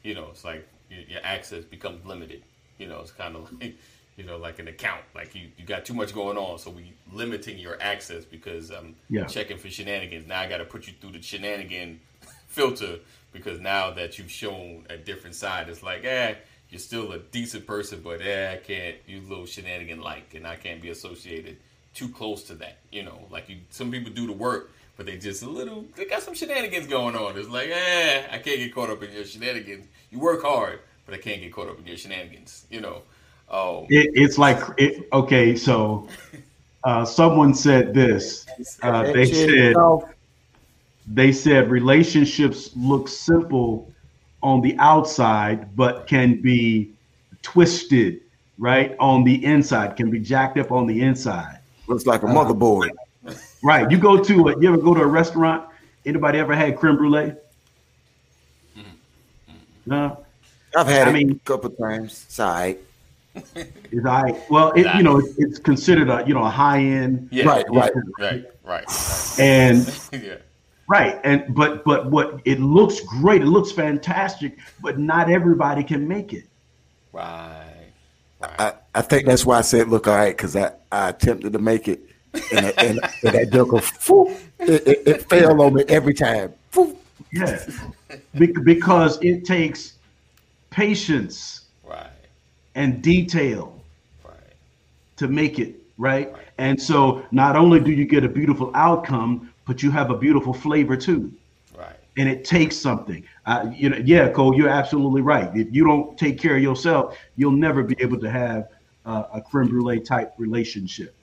You 0.03 0.15
know, 0.15 0.27
it's 0.31 0.43
like 0.43 0.67
your, 0.89 1.01
your 1.01 1.19
access 1.23 1.63
becomes 1.63 2.05
limited. 2.05 2.41
You 2.77 2.87
know, 2.87 2.99
it's 3.01 3.11
kind 3.11 3.35
of 3.35 3.51
like, 3.61 3.75
you 4.15 4.23
know, 4.23 4.37
like 4.37 4.59
an 4.59 4.67
account. 4.67 5.01
Like 5.13 5.35
you, 5.35 5.49
you 5.57 5.65
got 5.65 5.85
too 5.85 5.93
much 5.93 6.13
going 6.13 6.37
on, 6.37 6.57
so 6.57 6.71
we 6.71 6.93
limiting 7.13 7.57
your 7.59 7.77
access 7.81 8.25
because 8.25 8.71
I'm 8.71 8.95
Yeah. 9.09 9.25
checking 9.25 9.57
for 9.57 9.69
shenanigans. 9.69 10.27
Now 10.27 10.41
I 10.41 10.49
got 10.49 10.57
to 10.57 10.65
put 10.65 10.87
you 10.87 10.93
through 10.99 11.11
the 11.11 11.21
shenanigan 11.21 11.99
filter 12.47 12.97
because 13.31 13.59
now 13.59 13.91
that 13.91 14.17
you've 14.17 14.31
shown 14.31 14.85
a 14.89 14.97
different 14.97 15.35
side, 15.35 15.69
it's 15.69 15.83
like, 15.83 16.03
eh, 16.03 16.35
you're 16.69 16.79
still 16.79 17.11
a 17.13 17.19
decent 17.19 17.65
person, 17.65 18.01
but 18.03 18.21
eh, 18.21 18.53
I 18.53 18.57
can't. 18.57 18.95
You 19.05 19.21
little 19.21 19.45
shenanigan 19.45 20.01
like, 20.01 20.33
and 20.33 20.45
I 20.45 20.55
can't 20.55 20.81
be 20.81 20.89
associated 20.89 21.57
too 21.93 22.09
close 22.09 22.43
to 22.43 22.55
that. 22.55 22.77
You 22.91 23.03
know, 23.03 23.27
like 23.31 23.49
you, 23.49 23.57
some 23.69 23.91
people 23.91 24.11
do 24.11 24.27
the 24.27 24.33
work, 24.33 24.71
but 24.97 25.05
they 25.05 25.17
just 25.17 25.43
a 25.43 25.49
little. 25.49 25.85
They 25.95 26.05
got 26.05 26.23
some 26.23 26.33
shenanigans 26.33 26.87
going 26.87 27.15
on. 27.15 27.37
It's 27.37 27.49
like, 27.49 27.69
eh, 27.69 28.23
I 28.29 28.37
can't 28.39 28.59
get 28.59 28.73
caught 28.73 28.89
up 28.89 29.01
in 29.03 29.11
your 29.13 29.23
shenanigans. 29.23 29.85
You 30.11 30.19
work 30.19 30.41
hard, 30.43 30.79
but 31.05 31.15
I 31.15 31.17
can't 31.17 31.41
get 31.41 31.53
caught 31.53 31.69
up 31.69 31.79
in 31.79 31.87
your 31.87 31.97
shenanigans. 31.97 32.65
You 32.69 32.81
know. 32.81 33.01
Oh, 33.49 33.87
It, 33.89 34.11
it's 34.13 34.37
like 34.37 34.61
it, 34.77 35.07
okay, 35.13 35.55
so 35.55 36.07
uh, 36.83 37.05
someone 37.05 37.53
said 37.53 37.93
this. 37.93 38.45
Uh, 38.83 39.03
they 39.13 39.25
said 39.25 39.73
they 41.07 41.31
said 41.31 41.69
relationships 41.71 42.71
look 42.75 43.07
simple 43.07 43.91
on 44.43 44.61
the 44.61 44.75
outside, 44.77 45.75
but 45.75 46.05
can 46.07 46.41
be 46.41 46.91
twisted 47.41 48.21
right 48.57 48.95
on 48.99 49.23
the 49.23 49.43
inside. 49.45 49.95
Can 49.95 50.09
be 50.11 50.19
jacked 50.19 50.57
up 50.57 50.71
on 50.71 50.85
the 50.87 51.01
inside. 51.01 51.59
looks 51.87 52.05
like 52.05 52.23
a 52.23 52.27
uh, 52.27 52.33
motherboard. 52.33 52.89
Right. 53.63 53.89
You 53.89 53.97
go 53.97 54.21
to 54.23 54.49
a, 54.49 54.59
you 54.61 54.67
ever 54.69 54.77
go 54.77 54.93
to 54.93 55.01
a 55.01 55.07
restaurant? 55.07 55.67
Anybody 56.05 56.39
ever 56.39 56.55
had 56.55 56.77
creme 56.77 56.97
brulee? 56.97 57.33
Mm-hmm. 58.77 58.81
No. 59.85 60.23
I've 60.75 60.87
had 60.87 61.07
I 61.07 61.09
it 61.09 61.13
mean- 61.13 61.31
a 61.31 61.35
couple 61.47 61.69
times. 61.71 62.25
It's 62.27 62.39
all 62.39 62.51
right. 62.53 62.79
Is 63.91 64.03
I 64.05 64.43
well, 64.49 64.71
it, 64.71 64.87
you 64.95 65.03
know, 65.03 65.21
it's 65.37 65.59
considered 65.59 66.09
a 66.09 66.23
you 66.27 66.33
know 66.33 66.43
a 66.43 66.49
high 66.49 66.79
end, 66.79 67.29
yeah, 67.31 67.45
Right, 67.45 67.65
right. 67.69 67.91
right, 68.19 68.45
right, 68.63 68.85
right. 68.87 69.39
and 69.39 69.77
yeah, 70.11 70.37
Right, 70.89 71.19
and 71.25 71.53
but 71.53 71.83
but 71.83 72.09
what 72.09 72.39
it 72.45 72.61
looks 72.61 73.01
great, 73.01 73.41
it 73.41 73.45
looks 73.47 73.71
fantastic, 73.73 74.57
but 74.81 74.97
not 74.97 75.29
everybody 75.29 75.83
can 75.83 76.07
make 76.07 76.31
it. 76.31 76.45
right, 77.11 77.91
right. 78.41 78.55
I, 78.59 78.73
I 78.95 79.01
think 79.01 79.25
that's 79.25 79.45
why 79.45 79.57
I 79.57 79.61
said 79.61 79.89
look 79.89 80.07
all 80.07 80.15
right 80.15 80.35
because 80.35 80.55
I, 80.55 80.71
I 80.91 81.09
attempted 81.09 81.51
to 81.53 81.59
make 81.59 81.87
it 81.89 81.99
and, 82.51 82.65
that- 82.67 82.83
and, 82.83 82.99
and 83.25 83.35
that 83.35 83.51
joker 83.51 83.81
phew, 83.81 84.35
it, 84.59 84.87
it, 84.87 85.07
it 85.07 85.29
fell 85.29 85.61
on 85.61 85.73
me 85.73 85.83
every 85.89 86.13
time. 86.13 86.53
Phew. 86.71 86.97
Yeah, 87.33 87.61
Be- 88.37 88.53
because 88.63 89.21
it 89.21 89.43
takes 89.43 89.93
patience 90.69 91.65
right, 91.83 92.07
and 92.75 93.01
detail 93.01 93.81
right. 94.23 94.33
to 95.17 95.27
make 95.27 95.59
it 95.59 95.75
right. 95.97 96.33
And 96.59 96.81
so, 96.81 97.25
not 97.31 97.55
only 97.57 97.79
do 97.81 97.91
you 97.91 98.05
get 98.05 98.23
a 98.23 98.29
beautiful 98.29 98.71
outcome, 98.73 99.51
but 99.67 99.83
you 99.83 99.91
have 99.91 100.09
a 100.09 100.17
beautiful 100.17 100.53
flavor 100.53 100.95
too. 100.95 101.31
Right. 101.77 101.95
And 102.17 102.27
it 102.27 102.45
takes 102.45 102.75
something. 102.77 103.23
Uh, 103.45 103.69
you 103.75 103.89
know, 103.89 103.97
yeah, 103.97 104.29
Cole, 104.29 104.55
you're 104.55 104.69
absolutely 104.69 105.21
right. 105.21 105.55
If 105.55 105.67
you 105.71 105.85
don't 105.85 106.17
take 106.17 106.39
care 106.39 106.55
of 106.55 106.63
yourself, 106.63 107.15
you'll 107.35 107.51
never 107.51 107.83
be 107.83 107.95
able 107.99 108.19
to 108.19 108.31
have 108.31 108.69
uh, 109.05 109.25
a 109.33 109.41
creme 109.41 109.67
brulee 109.67 109.99
type 109.99 110.33
relationship. 110.37 111.13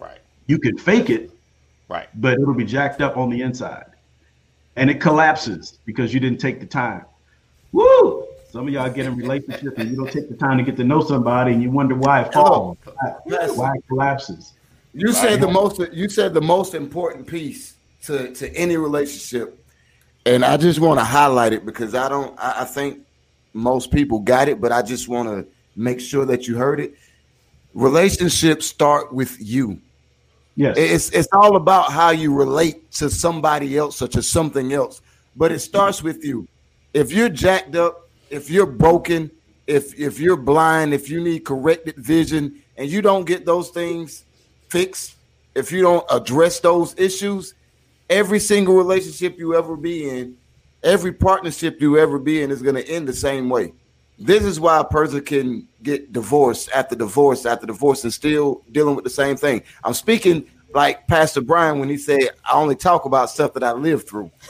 Right. 0.00 0.18
You 0.46 0.58
can 0.58 0.76
fake 0.76 1.10
it, 1.10 1.30
Right. 1.88 2.08
but 2.20 2.40
it'll 2.40 2.54
be 2.54 2.64
jacked 2.64 3.00
up 3.02 3.16
on 3.16 3.30
the 3.30 3.42
inside. 3.42 3.86
And 4.74 4.90
it 4.90 5.00
collapses 5.00 5.78
because 5.84 6.12
you 6.14 6.18
didn't 6.18 6.40
take 6.40 6.58
the 6.58 6.66
time. 6.66 7.04
Woo! 7.72 8.26
Some 8.50 8.66
of 8.66 8.72
y'all 8.72 8.90
get 8.90 9.06
in 9.06 9.16
relationships 9.16 9.78
and 9.78 9.90
you 9.90 9.96
don't 9.96 10.10
take 10.10 10.28
the 10.28 10.36
time 10.36 10.58
to 10.58 10.62
get 10.64 10.76
to 10.76 10.84
know 10.84 11.02
somebody 11.02 11.52
and 11.52 11.62
you 11.62 11.70
wonder 11.70 11.94
why 11.94 12.22
it 12.22 12.32
falls, 12.32 12.76
Yes. 13.26 13.56
why 13.56 13.72
it 13.74 13.84
collapses. 13.88 14.52
You 14.94 15.12
said 15.12 15.40
the 15.40 15.48
most. 15.48 15.80
You 15.92 16.08
said 16.10 16.34
the 16.34 16.40
most 16.42 16.74
important 16.74 17.26
piece 17.26 17.76
to 18.02 18.32
to 18.34 18.54
any 18.54 18.76
relationship, 18.76 19.58
and 20.26 20.44
I 20.44 20.56
just 20.56 20.80
want 20.80 21.00
to 21.00 21.04
highlight 21.04 21.52
it 21.52 21.64
because 21.64 21.94
I 21.94 22.08
don't. 22.08 22.38
I, 22.38 22.62
I 22.62 22.64
think 22.64 23.00
most 23.52 23.90
people 23.90 24.18
got 24.18 24.48
it, 24.48 24.60
but 24.60 24.72
I 24.72 24.82
just 24.82 25.08
want 25.08 25.28
to 25.28 25.46
make 25.76 26.00
sure 26.00 26.24
that 26.26 26.46
you 26.46 26.56
heard 26.56 26.80
it. 26.80 26.94
Relationships 27.74 28.66
start 28.66 29.12
with 29.12 29.36
you. 29.40 29.80
Yes. 30.56 30.76
It's 30.76 31.10
it's 31.10 31.28
all 31.32 31.56
about 31.56 31.92
how 31.92 32.10
you 32.10 32.34
relate 32.34 32.90
to 32.92 33.08
somebody 33.08 33.76
else 33.78 34.02
or 34.02 34.08
to 34.08 34.22
something 34.22 34.72
else, 34.72 35.00
but 35.34 35.50
it 35.50 35.60
starts 35.60 36.02
with 36.02 36.24
you. 36.24 36.46
If 36.92 37.10
you're 37.10 37.30
jacked 37.30 37.74
up, 37.74 38.08
if 38.28 38.50
you're 38.50 38.66
broken, 38.66 39.30
if 39.66 39.98
if 39.98 40.20
you're 40.20 40.36
blind, 40.36 40.92
if 40.92 41.08
you 41.08 41.22
need 41.22 41.44
corrected 41.44 41.96
vision, 41.96 42.62
and 42.76 42.90
you 42.90 43.00
don't 43.00 43.24
get 43.24 43.46
those 43.46 43.70
things 43.70 44.24
fixed, 44.68 45.16
if 45.54 45.72
you 45.72 45.80
don't 45.80 46.04
address 46.10 46.60
those 46.60 46.94
issues, 46.98 47.54
every 48.10 48.40
single 48.40 48.76
relationship 48.76 49.38
you 49.38 49.54
ever 49.54 49.76
be 49.76 50.08
in 50.08 50.36
every 50.82 51.12
partnership 51.12 51.80
you 51.80 51.98
ever 51.98 52.18
be 52.18 52.42
in 52.42 52.50
is 52.50 52.62
going 52.62 52.74
to 52.74 52.88
end 52.88 53.06
the 53.06 53.12
same 53.12 53.48
way. 53.48 53.72
This 54.18 54.44
is 54.44 54.60
why 54.60 54.78
a 54.78 54.84
person 54.84 55.20
can 55.22 55.66
get 55.82 56.12
divorced 56.12 56.70
after 56.74 56.94
divorce 56.94 57.46
after 57.46 57.66
divorce 57.66 58.04
and 58.04 58.12
still 58.12 58.62
dealing 58.70 58.94
with 58.94 59.04
the 59.04 59.10
same 59.10 59.36
thing. 59.36 59.62
I'm 59.82 59.94
speaking 59.94 60.46
like 60.74 61.06
Pastor 61.06 61.40
Brian 61.40 61.78
when 61.78 61.88
he 61.88 61.96
said, 61.96 62.30
I 62.44 62.54
only 62.54 62.76
talk 62.76 63.04
about 63.04 63.30
stuff 63.30 63.54
that 63.54 63.64
I 63.64 63.72
lived 63.72 64.08
through. 64.08 64.30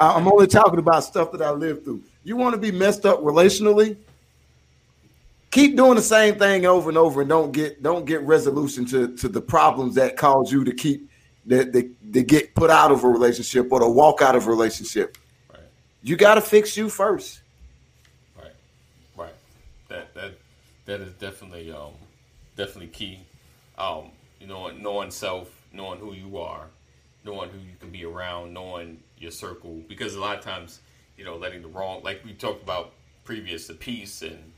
I'm 0.00 0.28
only 0.28 0.46
talking 0.46 0.78
about 0.78 1.04
stuff 1.04 1.32
that 1.32 1.42
I 1.42 1.50
lived 1.50 1.84
through. 1.84 2.02
You 2.24 2.36
want 2.36 2.54
to 2.54 2.60
be 2.60 2.70
messed 2.70 3.06
up 3.06 3.20
relationally? 3.20 3.96
Keep 5.50 5.76
doing 5.76 5.94
the 5.94 6.02
same 6.02 6.38
thing 6.38 6.66
over 6.66 6.90
and 6.90 6.98
over 6.98 7.22
and 7.22 7.28
don't 7.28 7.52
get 7.52 7.82
don't 7.82 8.04
get 8.04 8.20
resolution 8.22 8.84
to, 8.86 9.16
to 9.16 9.28
the 9.28 9.40
problems 9.40 9.94
that 9.94 10.16
cause 10.16 10.52
you 10.52 10.62
to 10.62 10.74
keep 10.74 11.07
that 11.48 11.72
they, 11.72 11.88
they 12.02 12.22
get 12.22 12.54
put 12.54 12.70
out 12.70 12.92
of 12.92 13.04
a 13.04 13.08
relationship 13.08 13.72
or 13.72 13.80
to 13.80 13.88
walk 13.88 14.22
out 14.22 14.36
of 14.36 14.46
a 14.46 14.50
relationship. 14.50 15.16
Right. 15.50 15.60
You 16.02 16.16
got 16.16 16.34
to 16.34 16.40
fix 16.40 16.76
you 16.76 16.88
first. 16.88 17.40
Right. 18.36 18.52
Right. 19.16 19.34
That 19.88 20.14
that 20.14 20.32
that 20.86 21.00
is 21.00 21.12
definitely 21.14 21.72
um 21.72 21.92
definitely 22.56 22.88
key. 22.88 23.20
Um, 23.78 24.10
you 24.40 24.46
know, 24.46 24.70
knowing 24.70 25.10
self, 25.10 25.50
knowing 25.72 26.00
who 26.00 26.12
you 26.12 26.38
are, 26.38 26.66
knowing 27.24 27.50
who 27.50 27.58
you 27.58 27.74
can 27.80 27.90
be 27.90 28.04
around, 28.04 28.52
knowing 28.52 29.00
your 29.18 29.30
circle. 29.30 29.80
Because 29.88 30.14
a 30.14 30.20
lot 30.20 30.36
of 30.36 30.44
times, 30.44 30.80
you 31.16 31.24
know, 31.24 31.36
letting 31.36 31.62
the 31.62 31.68
wrong 31.68 32.02
like 32.02 32.24
we 32.24 32.34
talked 32.34 32.62
about 32.62 32.92
previous 33.24 33.66
the 33.66 33.74
peace 33.74 34.22
and 34.22 34.52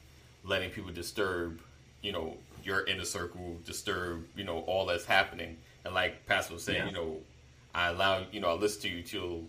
letting 0.45 0.71
people 0.71 0.91
disturb, 0.91 1.61
you 2.03 2.13
know, 2.13 2.37
your 2.65 2.85
inner 2.87 3.05
circle, 3.05 3.59
disturb, 3.65 4.25
you 4.37 4.45
know, 4.45 4.59
all 4.61 4.87
that's 4.87 5.05
happening 5.05 5.57
and 5.85 5.95
like 5.95 6.27
Pastor 6.27 6.55
was 6.55 6.65
saying, 6.65 6.79
yeah. 6.79 6.87
you 6.87 6.93
know, 6.93 7.17
I 7.75 7.89
allow 7.89 8.25
you 8.31 8.41
know 8.41 8.51
I 8.51 8.55
listen 8.55 8.83
to 8.83 8.89
you 8.89 9.03
till 9.03 9.43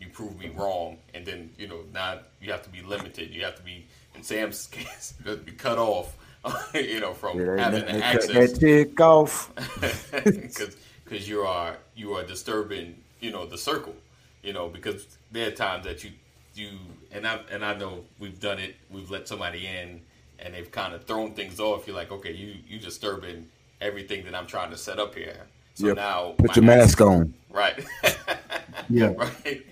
you 0.00 0.08
prove 0.12 0.38
me 0.38 0.50
wrong, 0.50 0.98
and 1.14 1.24
then 1.24 1.50
you 1.58 1.68
know 1.68 1.80
now 1.92 2.20
you 2.40 2.50
have 2.52 2.62
to 2.62 2.70
be 2.70 2.82
limited. 2.82 3.30
You 3.30 3.44
have 3.44 3.56
to 3.56 3.62
be 3.62 3.86
in 4.14 4.22
Sam's 4.22 4.66
case, 4.72 5.14
be 5.24 5.52
cut 5.52 5.78
off. 5.78 6.16
you 6.74 7.00
know 7.00 7.12
from 7.12 7.38
yeah, 7.38 7.56
having 7.56 7.84
the 7.84 8.04
access. 8.04 8.52
That 8.52 8.60
tick 8.60 9.00
off 9.00 9.52
because 10.24 10.76
because 11.04 11.28
you 11.28 11.42
are 11.42 11.76
you 11.96 12.14
are 12.14 12.22
disturbing 12.22 12.96
you 13.20 13.30
know 13.30 13.46
the 13.46 13.58
circle. 13.58 13.94
You 14.42 14.52
know 14.52 14.68
because 14.68 15.18
there 15.32 15.48
are 15.48 15.52
times 15.52 15.84
that 15.84 16.04
you 16.04 16.10
you 16.54 16.70
and 17.10 17.26
I 17.26 17.40
and 17.50 17.64
I 17.64 17.74
know 17.74 18.04
we've 18.18 18.38
done 18.38 18.58
it. 18.58 18.76
We've 18.90 19.10
let 19.10 19.26
somebody 19.26 19.66
in 19.66 20.00
and 20.38 20.54
they've 20.54 20.70
kind 20.70 20.94
of 20.94 21.04
thrown 21.04 21.34
things 21.34 21.58
off. 21.58 21.86
You're 21.86 21.96
like, 21.96 22.12
okay, 22.12 22.32
you 22.32 22.54
you 22.68 22.78
disturbing 22.78 23.48
everything 23.80 24.24
that 24.24 24.34
I'm 24.34 24.46
trying 24.46 24.70
to 24.70 24.76
set 24.76 24.98
up 24.98 25.14
here. 25.14 25.46
So 25.78 25.86
yep. 25.86 25.96
now 25.96 26.34
put 26.38 26.56
your 26.56 26.64
mask 26.64 27.00
on. 27.00 27.32
Right. 27.50 27.84
yeah. 28.90 29.12
Right. 29.16 29.64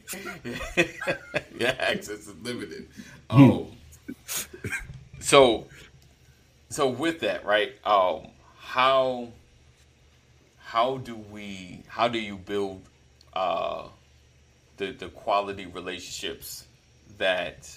yeah, 1.59 1.75
access 1.81 2.29
is 2.29 2.35
limited. 2.43 2.87
Oh. 3.29 3.67
so 5.19 5.67
so 6.69 6.89
with 6.89 7.19
that, 7.21 7.45
right? 7.45 7.73
Um 7.85 8.29
how 8.57 9.31
how 10.59 10.99
do 10.99 11.17
we 11.17 11.83
how 11.89 12.07
do 12.07 12.21
you 12.21 12.37
build 12.37 12.83
uh 13.33 13.89
the 14.77 14.93
the 14.93 15.09
quality 15.09 15.67
relationships 15.67 16.67
that 17.19 17.69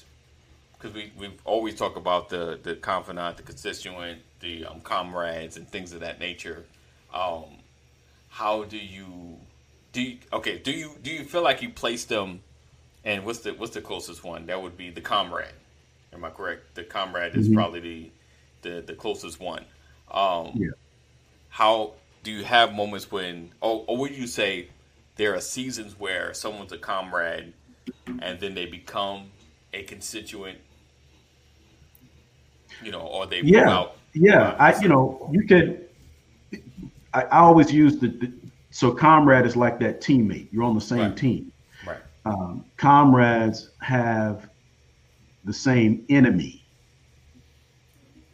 because 0.74 0.94
we 0.94 1.12
we 1.18 1.32
always 1.46 1.74
talk 1.74 1.96
about 1.96 2.30
the 2.30 2.60
the 2.62 2.76
confidant, 2.76 3.38
the 3.38 3.44
constituent, 3.44 4.22
the 4.40 4.66
um, 4.66 4.82
comrades, 4.82 5.58
and 5.58 5.68
things 5.68 5.94
of 5.94 6.02
that 6.02 6.20
nature. 6.20 6.64
Um, 7.12 7.59
how 8.30 8.64
do 8.64 8.78
you 8.78 9.38
do 9.92 10.02
you, 10.02 10.18
okay 10.32 10.60
do 10.60 10.72
you 10.72 10.96
do 11.02 11.12
you 11.12 11.24
feel 11.24 11.42
like 11.42 11.62
you 11.62 11.70
place 11.70 12.06
them 12.06 12.42
and 13.04 13.26
what's 13.26 13.40
the 13.40 13.54
what's 13.54 13.74
the 13.74 13.82
closest 13.82 14.24
one? 14.24 14.46
That 14.48 14.62
would 14.62 14.78
be 14.78 14.90
the 14.90 15.02
comrade. 15.02 15.54
Am 16.14 16.24
i 16.24 16.30
correct? 16.30 16.76
The 16.76 16.84
comrade 16.84 17.36
is 17.36 17.48
mm-hmm. 17.48 17.56
probably 17.56 17.80
the, 18.62 18.70
the 18.70 18.82
the 18.82 18.94
closest 18.94 19.40
one. 19.40 19.66
Um 20.12 20.52
yeah. 20.56 20.70
how 21.50 21.94
do 22.24 22.32
you 22.32 22.44
have 22.44 22.74
moments 22.74 23.12
when 23.12 23.52
or, 23.62 23.84
or 23.88 23.98
would 23.98 24.16
you 24.16 24.28
say 24.28 24.70
there 25.16 25.36
are 25.36 25.42
seasons 25.42 26.00
where 26.00 26.34
someone's 26.34 26.72
a 26.72 26.78
comrade 26.78 27.54
and 28.22 28.40
then 28.40 28.56
they 28.56 28.66
become 28.66 29.32
a 29.74 29.84
constituent? 29.84 30.60
You 32.84 32.92
know 32.92 33.02
or 33.02 33.26
they 33.26 33.42
yeah. 33.42 33.88
yeah 34.14 34.56
i 34.60 34.80
you 34.82 34.88
know 34.88 35.30
you 35.34 35.44
could 35.44 35.89
I, 37.14 37.24
I 37.24 37.40
always 37.40 37.72
use 37.72 37.98
the, 37.98 38.08
the, 38.08 38.32
so 38.72 38.92
comrade 38.92 39.46
is 39.46 39.56
like 39.56 39.80
that 39.80 40.02
teammate. 40.02 40.48
You're 40.52 40.64
on 40.64 40.76
the 40.76 40.82
same 40.82 41.00
right. 41.00 41.18
team. 41.18 41.52
Right. 41.86 42.00
Um, 42.26 42.66
comrades 42.78 43.72
have 43.80 44.50
the 45.46 45.54
same 45.54 46.06
enemy. 46.10 46.66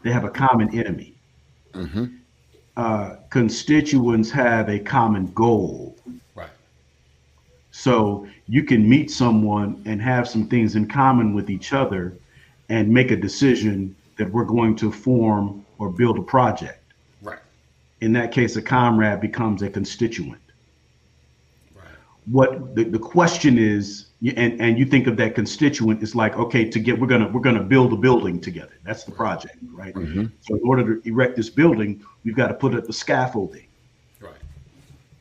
They 0.04 0.12
have 0.12 0.24
a 0.24 0.30
common 0.30 0.78
enemy. 0.78 1.16
Mm-hmm. 1.74 2.06
Uh, 2.78 3.16
constituents 3.30 4.30
have 4.32 4.70
a 4.70 4.80
common 4.80 5.32
goal. 5.34 5.98
Right. 6.36 6.50
So 7.72 8.28
you 8.48 8.64
can 8.64 8.88
meet 8.88 9.10
someone 9.10 9.82
and 9.86 10.02
have 10.02 10.28
some 10.28 10.48
things 10.48 10.76
in 10.76 10.88
common 10.88 11.34
with 11.34 11.50
each 11.50 11.74
other 11.74 12.18
and 12.70 12.90
make 12.90 13.12
a 13.12 13.16
decision 13.16 13.96
that 14.18 14.32
we're 14.32 14.46
going 14.46 14.76
to 14.78 14.92
form 14.92 15.66
or 15.78 15.90
build 15.90 16.20
a 16.20 16.24
project 16.24 16.85
in 18.02 18.14
that 18.14 18.32
case, 18.32 18.56
a 18.56 18.62
comrade 18.62 19.22
becomes 19.22 19.62
a 19.62 19.70
constituent. 19.70 20.42
Right. 21.74 21.86
What 22.26 22.76
the, 22.76 22.84
the 22.84 23.00
question 23.00 23.58
is, 23.58 24.08
and, 24.22 24.60
and 24.62 24.78
you 24.78 24.86
think 24.86 25.08
of 25.08 25.18
that 25.18 25.36
constituent, 25.36 26.02
it's 26.04 26.16
like, 26.16 26.38
okay, 26.38 26.70
to 26.70 26.80
get 26.80 27.00
we're 27.00 27.08
gonna 27.08 27.28
we're 27.30 27.42
gonna 27.42 27.64
build 27.64 27.94
a 27.94 27.96
building 27.96 28.40
together. 28.42 28.74
That's 28.84 29.04
the 29.04 29.12
project, 29.12 29.58
right? 29.72 29.94
Mm-hmm. 29.94 30.26
So 30.42 30.56
in 30.56 30.62
order 30.64 30.96
to 30.96 31.08
erect 31.08 31.36
this 31.36 31.50
building, 31.50 32.04
we've 32.24 32.36
got 32.36 32.48
to 32.48 32.54
put 32.54 32.76
up 32.76 32.86
the 32.86 32.94
scaffolding. 32.94 33.68
Right. 34.20 34.34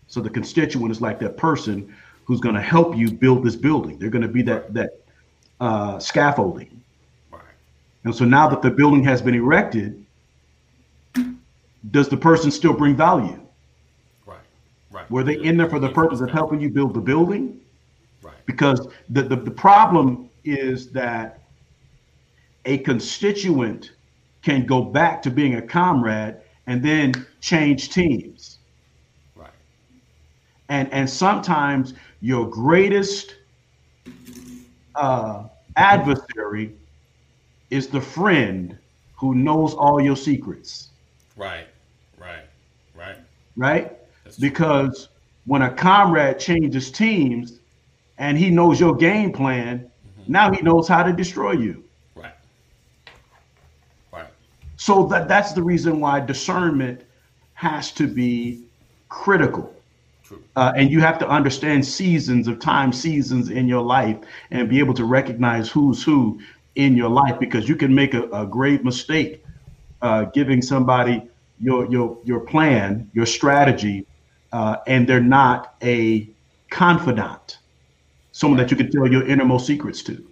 So 0.09 0.21
the 0.21 0.31
constituent 0.31 0.91
is 0.91 1.01
like 1.01 1.19
that 1.21 1.37
person 1.37 1.95
who's 2.25 2.41
going 2.41 2.55
to 2.55 2.63
help 2.63 2.97
you 2.97 3.11
build 3.11 3.45
this 3.45 3.57
building. 3.57 3.99
They're 3.99 4.11
going 4.11 4.23
to 4.23 4.29
be 4.29 4.43
that 4.43 4.73
that 4.75 5.01
uh, 5.61 5.99
scaffolding. 5.99 6.81
Right. 7.31 7.43
And 8.05 8.15
so 8.15 8.25
now 8.25 8.49
that 8.49 8.63
the 8.63 8.71
building 8.71 9.05
has 9.05 9.23
been 9.23 9.35
erected, 9.35 10.04
does 11.91 12.09
the 12.09 12.17
person 12.17 12.51
still 12.51 12.73
bring 12.73 12.97
value? 12.97 13.41
Right. 14.27 14.39
Right. 14.91 15.11
Were 15.11 15.25
they 15.25 15.37
in 15.37 15.57
there 15.57 15.69
for 15.69 15.79
the 15.79 15.91
purpose 15.91 16.21
of 16.21 16.31
helping 16.31 16.61
you 16.61 16.71
build 16.71 16.95
the 16.95 17.01
building? 17.01 17.61
Right. 18.23 18.35
Because 18.47 18.89
the, 19.11 19.23
the, 19.23 19.37
the 19.37 19.51
problem 19.51 20.31
is 20.45 20.91
that 20.93 21.41
a 22.65 22.79
constituent 22.79 23.93
can 24.43 24.67
go 24.67 24.83
back 24.83 25.23
to 25.23 25.31
being 25.31 25.57
a 25.57 25.63
comrade 25.63 26.37
and 26.67 26.83
then 26.83 27.13
change 27.41 27.91
teams. 27.91 28.59
Right. 29.37 29.51
And 30.69 30.91
and 30.93 31.09
sometimes 31.09 31.95
your 32.21 32.49
greatest 32.49 33.37
uh, 34.95 35.45
adversary 35.77 36.75
is 37.71 37.89
the 37.89 38.01
friend 38.01 38.79
who 39.17 39.35
knows 39.35 39.75
all 39.75 40.01
your 40.01 40.17
secrets. 40.17 40.91
Right. 41.37 41.51
Right. 41.57 41.67
Right. 43.57 43.93
That's 44.25 44.39
because 44.39 45.07
true. 45.07 45.15
when 45.47 45.63
a 45.63 45.73
comrade 45.73 46.39
changes 46.39 46.91
teams 46.91 47.61
and 48.19 48.39
he 48.39 48.51
knows 48.51 48.81
your 48.81 48.95
game 48.95 49.33
plan, 49.33 49.79
mm-hmm. 49.79 50.33
now 50.33 50.53
he 50.53 50.61
knows 50.63 50.89
how 50.89 51.03
to 51.03 51.13
destroy 51.13 51.53
you. 51.53 51.85
Right. 52.15 52.33
Right. 54.13 54.27
So 54.77 55.07
that 55.07 55.29
that's 55.29 55.53
the 55.53 55.63
reason 55.63 56.01
why 56.01 56.21
discernment 56.21 57.03
has 57.55 57.93
to 57.93 58.07
be 58.07 58.65
critical. 59.09 59.71
Uh, 60.57 60.73
and 60.77 60.91
you 60.91 61.01
have 61.01 61.19
to 61.19 61.29
understand 61.29 61.85
seasons 61.85 62.49
of 62.49 62.59
time, 62.59 62.93
seasons 62.93 63.51
in 63.51 63.69
your 63.69 63.83
life, 63.83 64.17
and 64.51 64.69
be 64.69 64.79
able 64.79 64.95
to 64.95 65.05
recognize 65.05 65.71
who's 65.71 66.03
who 66.03 66.41
in 66.75 66.97
your 66.97 67.09
life 67.09 67.39
because 67.39 67.69
you 67.69 67.77
can 67.77 67.95
make 67.95 68.15
a, 68.15 68.23
a 68.31 68.47
great 68.47 68.85
mistake 68.85 69.45
uh, 70.03 70.25
giving 70.25 70.61
somebody 70.61 71.23
your 71.61 71.91
your 71.91 72.19
your 72.25 72.41
plan, 72.41 73.11
your 73.15 73.27
strategy, 73.27 74.07
uh, 74.53 74.77
and 74.87 75.09
they're 75.09 75.21
not 75.21 75.75
a 75.83 76.29
confidant, 76.71 77.59
someone 78.33 78.59
that 78.59 78.71
you 78.71 78.77
can 78.77 78.91
tell 78.91 79.11
your 79.11 79.27
innermost 79.27 79.67
secrets 79.67 80.03
to. 80.03 80.25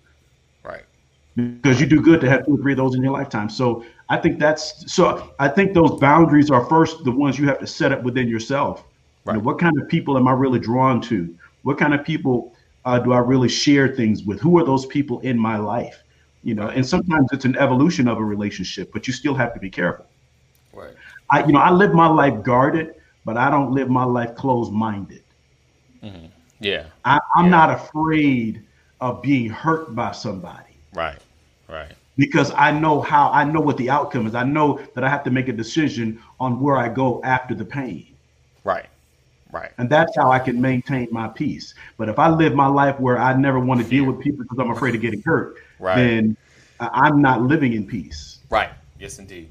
Right. 0.64 0.84
Because 1.36 1.80
you 1.80 1.86
do 1.86 2.00
good 2.00 2.20
to 2.20 2.28
have 2.28 2.44
two 2.44 2.54
or 2.54 2.58
three 2.58 2.72
of 2.72 2.78
those 2.78 2.94
in 2.94 3.02
your 3.02 3.12
lifetime. 3.12 3.48
So 3.48 3.84
I 4.08 4.16
think 4.18 4.38
that's 4.38 4.92
so. 4.92 5.32
I 5.38 5.48
think 5.48 5.74
those 5.74 5.98
boundaries 6.00 6.50
are 6.50 6.64
first 6.66 7.04
the 7.04 7.10
ones 7.10 7.38
you 7.38 7.46
have 7.46 7.58
to 7.60 7.66
set 7.66 7.92
up 7.92 8.02
within 8.02 8.28
yourself. 8.28 8.84
Right. 9.24 9.34
You 9.34 9.38
know, 9.38 9.44
what 9.44 9.58
kind 9.58 9.80
of 9.80 9.88
people 9.88 10.16
am 10.16 10.26
I 10.28 10.32
really 10.32 10.58
drawn 10.58 11.00
to? 11.02 11.34
What 11.62 11.78
kind 11.78 11.94
of 11.94 12.04
people 12.04 12.54
uh, 12.84 12.98
do 12.98 13.12
I 13.12 13.18
really 13.18 13.48
share 13.48 13.88
things 13.94 14.24
with? 14.24 14.40
Who 14.40 14.58
are 14.58 14.64
those 14.64 14.86
people 14.86 15.20
in 15.20 15.38
my 15.38 15.56
life? 15.56 16.02
You 16.42 16.54
know, 16.54 16.68
and 16.68 16.84
sometimes 16.84 17.28
it's 17.32 17.44
an 17.44 17.56
evolution 17.56 18.08
of 18.08 18.18
a 18.18 18.24
relationship, 18.24 18.92
but 18.92 19.06
you 19.06 19.12
still 19.12 19.34
have 19.34 19.54
to 19.54 19.60
be 19.60 19.70
careful. 19.70 20.06
Right. 20.72 20.92
I, 21.32 21.44
you 21.46 21.52
know, 21.52 21.60
I 21.60 21.70
live 21.70 21.94
my 21.94 22.06
life 22.08 22.42
guarded, 22.42 22.94
but 23.24 23.36
I 23.36 23.50
don't 23.50 23.72
live 23.72 23.90
my 23.90 24.04
life 24.04 24.34
closed 24.36 24.72
minded. 24.72 25.22
Mm-hmm. 26.04 26.26
Yeah. 26.60 26.86
I, 27.04 27.20
I'm 27.36 27.46
Yeah. 27.46 27.50
not 27.50 27.70
afraid 27.70 28.62
of 29.00 29.22
being 29.22 29.50
hurt 29.50 29.94
by 29.96 30.12
somebody 30.12 30.76
Right. 30.94 31.18
Right. 31.68 31.92
because 32.16 32.52
I 32.56 32.70
know 32.70 33.00
how 33.00 33.30
I 33.32 33.44
know 33.44 33.60
what 33.60 33.76
the 33.78 33.90
outcome 33.90 34.26
is. 34.26 34.34
I 34.34 34.44
know 34.44 34.80
that 34.94 35.04
I 35.04 35.08
have 35.08 35.24
to 35.24 35.30
make 35.30 35.48
a 35.48 35.52
decision 35.52 36.20
on 36.38 36.60
where 36.60 36.76
I 36.76 36.88
go 36.88 37.22
after 37.24 37.54
the 37.54 37.64
pain. 37.64 38.06
Right. 38.64 38.86
Right. 39.50 39.72
And 39.78 39.90
that's 39.90 40.14
how 40.16 40.30
I 40.30 40.38
can 40.38 40.60
maintain 40.60 41.08
my 41.10 41.28
peace. 41.28 41.74
But 41.98 42.08
if 42.08 42.18
I 42.18 42.28
live 42.28 42.54
my 42.54 42.66
life 42.68 42.98
where 43.00 43.18
I 43.18 43.34
never 43.34 43.58
want 43.58 43.80
to 43.82 43.86
deal 43.88 44.04
with 44.04 44.20
people 44.20 44.44
because 44.44 44.58
I'm 44.58 44.70
afraid 44.70 44.94
of 44.94 45.00
getting 45.02 45.22
hurt, 45.22 45.56
Right. 45.78 45.96
then 45.96 46.36
I'm 46.80 47.20
not 47.20 47.42
living 47.42 47.74
in 47.74 47.86
peace. 47.86 48.38
Right. 48.50 48.70
Yes, 48.98 49.18
indeed. 49.18 49.48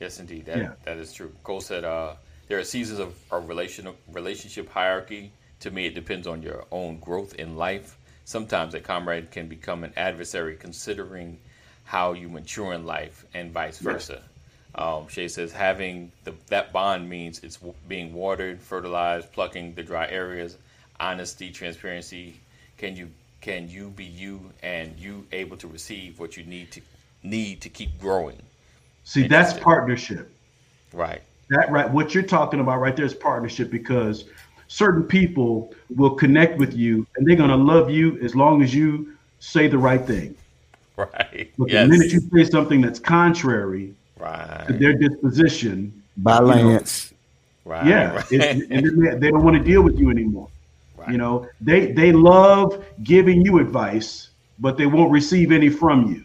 Yes, 0.00 0.18
indeed. 0.18 0.46
That 0.46 0.58
Yeah. 0.58 0.72
that 0.84 0.96
is 0.96 1.12
true. 1.12 1.32
Cole 1.44 1.60
said, 1.60 1.84
uh, 1.84 2.14
"There 2.48 2.58
are 2.58 2.64
seasons 2.64 2.98
of, 2.98 3.14
of 3.30 3.48
relational 3.48 3.96
relationship 4.08 4.68
hierarchy. 4.70 5.30
To 5.60 5.70
me, 5.70 5.86
it 5.86 5.94
depends 5.94 6.26
on 6.26 6.42
your 6.42 6.64
own 6.72 6.98
growth 6.98 7.34
in 7.34 7.56
life. 7.56 7.98
Sometimes 8.24 8.74
a 8.74 8.80
comrade 8.80 9.30
can 9.30 9.46
become 9.46 9.84
an 9.84 9.92
adversary, 9.96 10.56
considering 10.56 11.38
how 11.84 12.14
you 12.14 12.28
mature 12.28 12.72
in 12.72 12.86
life, 12.86 13.26
and 13.34 13.52
vice 13.52 13.78
versa." 13.78 14.22
Um, 14.74 15.08
Shay 15.08 15.28
says, 15.28 15.52
"Having 15.52 16.12
the, 16.24 16.32
that 16.46 16.72
bond 16.72 17.08
means 17.08 17.40
it's 17.40 17.56
w- 17.56 17.74
being 17.88 18.14
watered, 18.14 18.60
fertilized, 18.60 19.32
plucking 19.32 19.74
the 19.74 19.82
dry 19.82 20.08
areas, 20.08 20.56
honesty, 20.98 21.50
transparency. 21.50 22.40
Can 22.78 22.96
you 22.96 23.10
can 23.42 23.68
you 23.68 23.88
be 23.90 24.04
you, 24.04 24.52
and 24.62 24.98
you 24.98 25.26
able 25.32 25.56
to 25.58 25.66
receive 25.66 26.18
what 26.20 26.36
you 26.36 26.44
need 26.44 26.70
to 26.72 26.80
need 27.22 27.60
to 27.60 27.68
keep 27.68 27.98
growing?" 27.98 28.40
See, 29.10 29.26
that's 29.26 29.52
partnership. 29.54 30.30
Right. 30.92 31.20
That 31.48 31.68
right, 31.68 31.90
what 31.90 32.14
you're 32.14 32.22
talking 32.22 32.60
about 32.60 32.78
right 32.78 32.94
there 32.94 33.04
is 33.04 33.12
partnership 33.12 33.68
because 33.68 34.26
certain 34.68 35.02
people 35.02 35.74
will 35.96 36.14
connect 36.14 36.58
with 36.58 36.74
you 36.76 37.04
and 37.16 37.26
they're 37.26 37.34
gonna 37.34 37.56
love 37.56 37.90
you 37.90 38.20
as 38.20 38.36
long 38.36 38.62
as 38.62 38.72
you 38.72 39.16
say 39.40 39.66
the 39.66 39.78
right 39.78 40.06
thing. 40.06 40.36
Right. 40.96 41.50
But 41.56 41.70
yes. 41.70 41.84
the 41.84 41.88
minute 41.88 42.12
you 42.12 42.20
say 42.20 42.50
something 42.50 42.82
that's 42.82 42.98
contrary 42.98 43.94
to 44.18 44.22
right. 44.22 44.66
their 44.78 44.92
disposition, 44.92 46.02
By 46.18 46.38
Lance. 46.40 47.14
Right. 47.64 47.86
yeah, 47.86 48.12
Right. 48.16 48.32
it, 48.32 48.70
and 48.70 48.84
then 48.84 49.00
they, 49.00 49.14
they 49.18 49.30
don't 49.30 49.42
want 49.42 49.56
to 49.56 49.62
deal 49.62 49.80
with 49.80 49.98
you 49.98 50.10
anymore. 50.10 50.48
Right. 50.96 51.10
You 51.10 51.16
know, 51.16 51.48
they 51.62 51.92
they 51.92 52.12
love 52.12 52.84
giving 53.02 53.40
you 53.40 53.58
advice, 53.60 54.28
but 54.58 54.76
they 54.76 54.84
won't 54.84 55.10
receive 55.10 55.50
any 55.52 55.70
from 55.70 56.12
you. 56.12 56.24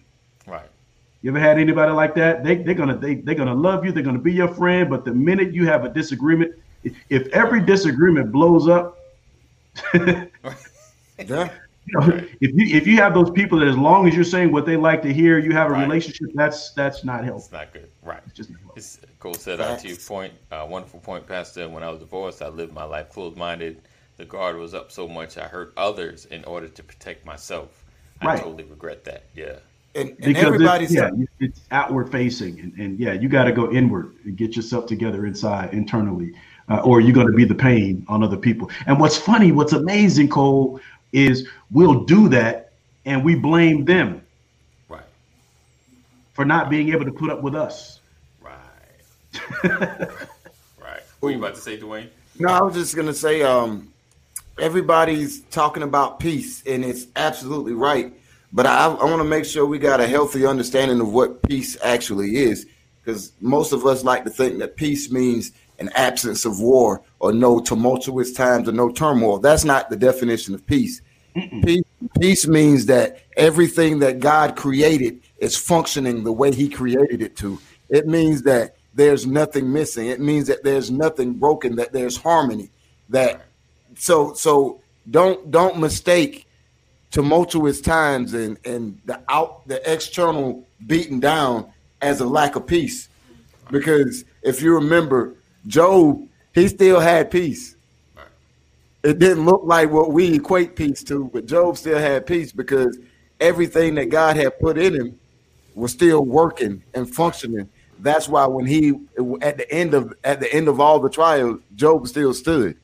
You 1.25 1.31
ever 1.31 1.39
had 1.39 1.57
anybody 1.57 1.91
like 1.91 2.13
that? 2.15 2.43
They 2.43 2.57
they're 2.57 2.75
gonna 2.75 2.95
they 2.95 3.15
they're 3.15 3.33
gonna 3.33 3.55
love 3.55 3.83
you. 3.83 3.91
They're 3.91 4.03
gonna 4.03 4.19
be 4.19 4.31
your 4.31 4.47
friend. 4.47 4.87
But 4.91 5.05
the 5.05 5.11
minute 5.11 5.55
you 5.55 5.65
have 5.65 5.83
a 5.83 5.89
disagreement, 5.89 6.53
if, 7.09 7.27
every 7.29 7.61
disagreement 7.61 8.31
blows 8.31 8.67
up, 8.67 8.99
Yeah. 9.93 10.25
you 11.87 11.99
know, 11.99 12.21
if 12.41 12.51
you 12.53 12.77
if 12.77 12.85
you 12.85 12.97
have 12.97 13.15
those 13.15 13.31
people 13.31 13.57
that 13.59 13.67
as 13.67 13.75
long 13.75 14.07
as 14.07 14.13
you're 14.13 14.23
saying 14.23 14.51
what 14.51 14.67
they 14.67 14.77
like 14.77 15.01
to 15.01 15.11
hear, 15.11 15.39
you 15.39 15.51
have 15.53 15.71
a 15.71 15.73
Right. 15.73 15.81
relationship. 15.87 16.27
That's 16.35 16.69
that's 16.73 17.03
not 17.03 17.21
It's 17.21 17.25
healthy. 17.25 17.55
not 17.55 17.73
good. 17.73 17.89
Right. 18.03 18.21
It's 18.27 18.35
just. 18.35 18.51
It's, 18.75 18.99
Cole 19.19 19.33
said, 19.33 19.59
uh, 19.59 19.77
to 19.77 19.87
your 19.87 19.97
point, 19.97 20.33
uh, 20.51 20.67
wonderful 20.69 20.99
point, 20.99 21.25
Pastor. 21.25 21.67
When 21.69 21.81
I 21.81 21.89
was 21.89 21.99
divorced, 22.01 22.43
I 22.43 22.49
lived 22.49 22.71
my 22.71 22.83
life 22.83 23.09
closed 23.09 23.35
minded. 23.35 23.81
The 24.17 24.25
guard 24.25 24.57
was 24.57 24.75
up 24.75 24.91
so 24.91 25.07
much, 25.07 25.39
I 25.39 25.47
hurt 25.47 25.73
others 25.75 26.25
in 26.25 26.43
order 26.45 26.67
to 26.67 26.83
protect 26.83 27.25
myself. 27.25 27.83
I 28.21 28.27
Right. 28.27 28.39
totally 28.43 28.63
regret 28.65 29.03
that. 29.05 29.23
Yeah. 29.35 29.55
And, 29.95 30.09
and 30.09 30.17
because 30.17 30.43
everybody's 30.43 30.93
it's, 30.93 30.99
yeah, 30.99 31.25
it's 31.39 31.61
outward 31.71 32.11
facing, 32.11 32.59
and, 32.59 32.73
and 32.77 32.99
yeah, 32.99 33.13
you 33.13 33.29
got 33.29 33.45
to 33.45 33.53
go 33.53 33.71
inward 33.71 34.13
and 34.25 34.35
get 34.35 34.55
yourself 34.55 34.87
together 34.87 35.25
inside 35.25 35.73
internally, 35.73 36.33
uh, 36.69 36.81
or 36.83 36.99
you're 36.99 37.13
going 37.13 37.27
to 37.27 37.33
be 37.33 37.45
the 37.45 37.55
pain 37.55 38.05
on 38.09 38.21
other 38.21 38.35
people. 38.35 38.69
And 38.87 38.99
what's 38.99 39.17
funny, 39.17 39.53
what's 39.53 39.71
amazing, 39.71 40.27
Cole, 40.27 40.81
is 41.13 41.47
we'll 41.71 42.03
do 42.03 42.27
that 42.29 42.73
and 43.05 43.23
we 43.23 43.35
blame 43.35 43.85
them 43.85 44.21
Right. 44.89 45.03
for 46.33 46.43
not 46.43 46.69
being 46.69 46.89
able 46.91 47.05
to 47.05 47.11
put 47.11 47.29
up 47.29 47.41
with 47.41 47.55
us. 47.55 48.01
Right. 48.41 48.51
right. 49.63 51.01
What 51.19 51.21
were 51.21 51.31
you 51.31 51.37
about 51.37 51.55
to 51.55 51.61
say, 51.61 51.77
Dwayne? 51.77 52.09
No, 52.37 52.49
I 52.49 52.61
was 52.61 52.75
just 52.75 52.95
gonna 52.95 53.13
say, 53.13 53.43
um, 53.43 53.93
everybody's 54.59 55.41
talking 55.43 55.83
about 55.83 56.19
peace, 56.19 56.63
and 56.65 56.83
it's 56.83 57.07
absolutely 57.15 57.73
right. 57.73 58.13
But 58.55 58.65
I, 58.65 58.85
I 58.85 59.03
want 59.03 59.19
to 59.19 59.25
make 59.25 59.43
sure 59.43 59.65
we 59.65 59.77
got 59.77 59.99
a 59.99 60.07
healthy 60.07 60.45
understanding 60.45 61.01
of 61.01 61.11
what 61.11 61.43
peace 61.43 61.77
actually 61.83 62.37
is, 62.37 62.65
because 63.03 63.33
most 63.41 63.73
of 63.73 63.85
us 63.85 64.05
like 64.05 64.23
to 64.23 64.29
think 64.29 64.59
that 64.59 64.77
peace 64.77 65.11
means 65.11 65.51
an 65.77 65.89
absence 65.89 66.45
of 66.45 66.61
war 66.61 67.01
or 67.19 67.33
no 67.33 67.59
tumultuous 67.59 68.31
times 68.31 68.69
or 68.69 68.71
no 68.71 68.89
turmoil. 68.89 69.39
That's 69.39 69.65
not 69.65 69.89
the 69.89 69.97
definition 69.97 70.55
of 70.55 70.65
peace. 70.65 71.01
Peace, 71.63 71.83
peace 72.17 72.47
means 72.47 72.85
that 72.85 73.19
everything 73.35 73.99
that 73.99 74.21
God 74.21 74.55
created 74.55 75.19
is 75.39 75.57
functioning 75.57 76.23
the 76.23 76.31
way 76.31 76.55
He 76.55 76.69
created 76.69 77.21
it 77.21 77.35
to. 77.37 77.59
It 77.89 78.07
means 78.07 78.43
that 78.43 78.77
there's 78.93 79.27
nothing 79.27 79.73
missing. 79.73 80.07
It 80.07 80.21
means 80.21 80.47
that 80.47 80.63
there's 80.63 80.89
nothing 80.89 81.33
broken. 81.33 81.75
That 81.75 81.91
there's 81.91 82.15
harmony. 82.15 82.71
That 83.09 83.47
so 83.95 84.33
so 84.33 84.79
don't 85.11 85.51
don't 85.51 85.77
mistake 85.77 86.44
tumultuous 87.15 87.81
times 87.81 88.33
and 88.33 88.57
and 88.65 88.99
the 89.05 89.19
out 89.29 89.67
the 89.67 89.81
external 89.91 90.67
beating 90.85 91.19
down 91.19 91.71
as 92.01 92.21
a 92.21 92.25
lack 92.25 92.55
of 92.55 92.67
peace, 92.67 93.09
because 93.71 94.25
if 94.43 94.61
you 94.61 94.73
remember, 94.75 95.35
Job 95.67 96.21
he 96.53 96.67
still 96.67 96.99
had 96.99 97.31
peace 97.31 97.75
it 99.05 99.19
didn't 99.19 99.45
look 99.45 99.61
like 99.63 99.91
what 99.91 100.11
we 100.11 100.33
equate 100.33 100.75
peace 100.75 101.03
to, 101.03 101.29
but 101.31 101.45
Job 101.45 101.77
still 101.77 101.99
had 101.99 102.25
peace 102.25 102.51
because 102.51 102.97
everything 103.39 103.93
that 103.95 104.09
God 104.09 104.35
had 104.35 104.59
put 104.59 104.79
in 104.79 104.95
him 104.95 105.19
was 105.75 105.91
still 105.91 106.25
working 106.25 106.81
and 106.95 107.07
functioning. 107.07 107.69
That's 107.99 108.27
why 108.27 108.47
when 108.47 108.65
he 108.65 108.99
at 109.41 109.57
the 109.57 109.71
end 109.71 109.93
of 109.93 110.13
at 110.23 110.39
the 110.39 110.51
end 110.51 110.67
of 110.67 110.79
all 110.79 110.99
the 110.99 111.09
trials, 111.09 111.61
Job 111.75 112.07
still 112.07 112.33
stood. 112.33 112.77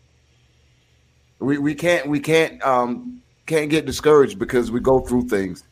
We 1.39 1.57
we 1.57 1.73
can't 1.73 2.07
we 2.07 2.19
can't 2.19 2.63
um 2.63 3.20
can't 3.45 3.69
get 3.69 3.85
discouraged 3.85 4.39
because 4.39 4.71
we 4.71 4.79
go 4.79 4.99
through 4.99 5.27
things. 5.27 5.63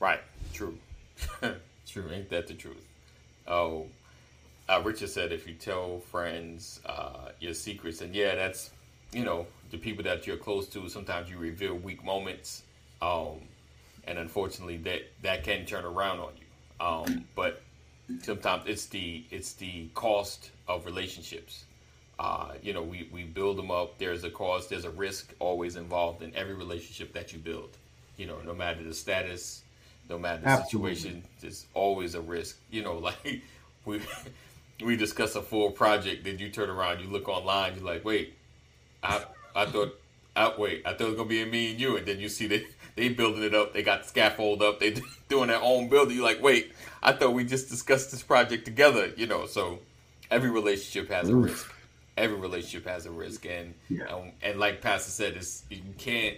Right. 0.00 0.20
True. 0.52 0.76
True. 1.86 2.10
Ain't 2.10 2.28
that 2.30 2.46
the 2.46 2.54
truth? 2.54 2.84
Oh, 3.46 3.86
uh, 4.68 4.80
Richard 4.84 5.08
said 5.08 5.32
if 5.32 5.46
you 5.46 5.54
tell 5.54 5.98
friends 5.98 6.80
uh, 6.86 7.30
your 7.40 7.54
secrets, 7.54 8.00
and 8.00 8.14
yeah, 8.14 8.34
that's 8.34 8.70
you 9.12 9.24
know 9.24 9.46
the 9.70 9.78
people 9.78 10.02
that 10.04 10.26
you're 10.26 10.36
close 10.36 10.68
to. 10.68 10.88
Sometimes 10.88 11.28
you 11.28 11.38
reveal 11.38 11.74
weak 11.74 12.04
moments, 12.04 12.62
um, 13.00 13.40
and 14.04 14.18
unfortunately, 14.18 14.78
that 14.78 15.02
that 15.22 15.44
can 15.44 15.66
turn 15.66 15.84
around 15.84 16.20
on 16.20 16.32
you. 16.36 16.84
Um, 16.84 17.24
but 17.34 17.62
sometimes 18.22 18.64
it's 18.66 18.86
the 18.86 19.24
it's 19.30 19.52
the 19.54 19.88
cost 19.94 20.50
of 20.68 20.86
relationships. 20.86 21.64
Uh, 22.18 22.52
you 22.62 22.72
know, 22.72 22.82
we, 22.82 23.08
we 23.12 23.24
build 23.24 23.56
them 23.56 23.70
up. 23.70 23.98
There's 23.98 24.24
a 24.24 24.30
cost, 24.30 24.70
there's 24.70 24.84
a 24.84 24.90
risk 24.90 25.32
always 25.38 25.76
involved 25.76 26.22
in 26.22 26.34
every 26.36 26.54
relationship 26.54 27.12
that 27.14 27.32
you 27.32 27.38
build. 27.38 27.76
You 28.16 28.26
know, 28.26 28.38
no 28.44 28.54
matter 28.54 28.82
the 28.82 28.94
status, 28.94 29.62
no 30.08 30.18
matter 30.18 30.42
the 30.42 30.48
Absolutely. 30.48 30.94
situation, 30.94 31.22
there's 31.40 31.66
always 31.74 32.14
a 32.14 32.20
risk. 32.20 32.58
You 32.70 32.82
know, 32.82 32.98
like 32.98 33.42
we 33.84 34.00
we 34.84 34.96
discuss 34.96 35.34
a 35.34 35.42
full 35.42 35.70
project, 35.70 36.24
then 36.24 36.38
you 36.38 36.50
turn 36.50 36.70
around, 36.70 37.00
you 37.00 37.08
look 37.08 37.28
online, 37.28 37.74
you're 37.76 37.84
like, 37.84 38.04
wait, 38.04 38.34
I 39.02 39.24
I 39.54 39.66
thought 39.66 39.98
I, 40.34 40.52
wait, 40.56 40.82
I 40.86 40.92
thought 40.92 41.00
it 41.02 41.08
was 41.08 41.16
gonna 41.16 41.28
be 41.28 41.44
me 41.44 41.72
and 41.72 41.80
you, 41.80 41.96
and 41.96 42.06
then 42.06 42.20
you 42.20 42.28
see 42.28 42.46
they 42.46 42.66
they 42.94 43.08
building 43.08 43.42
it 43.42 43.54
up, 43.54 43.72
they 43.72 43.82
got 43.82 44.06
scaffold 44.06 44.62
up, 44.62 44.80
they 44.80 44.96
doing 45.28 45.48
their 45.48 45.60
own 45.62 45.88
building. 45.88 46.16
You're 46.16 46.24
like, 46.24 46.42
wait, 46.42 46.72
I 47.02 47.12
thought 47.12 47.34
we 47.34 47.44
just 47.44 47.68
discussed 47.68 48.10
this 48.10 48.22
project 48.22 48.64
together. 48.64 49.12
You 49.16 49.26
know, 49.26 49.46
so 49.46 49.80
every 50.30 50.50
relationship 50.50 51.10
has 51.10 51.28
a 51.28 51.36
risk. 51.36 51.72
Every 52.16 52.36
relationship 52.36 52.86
has 52.86 53.06
a 53.06 53.10
risk, 53.10 53.46
and 53.46 53.74
Yeah. 53.88 54.14
and, 54.14 54.32
and 54.42 54.60
like 54.60 54.80
Pastor 54.80 55.10
said, 55.10 55.34
it's 55.36 55.64
you 55.70 55.80
can't. 55.98 56.36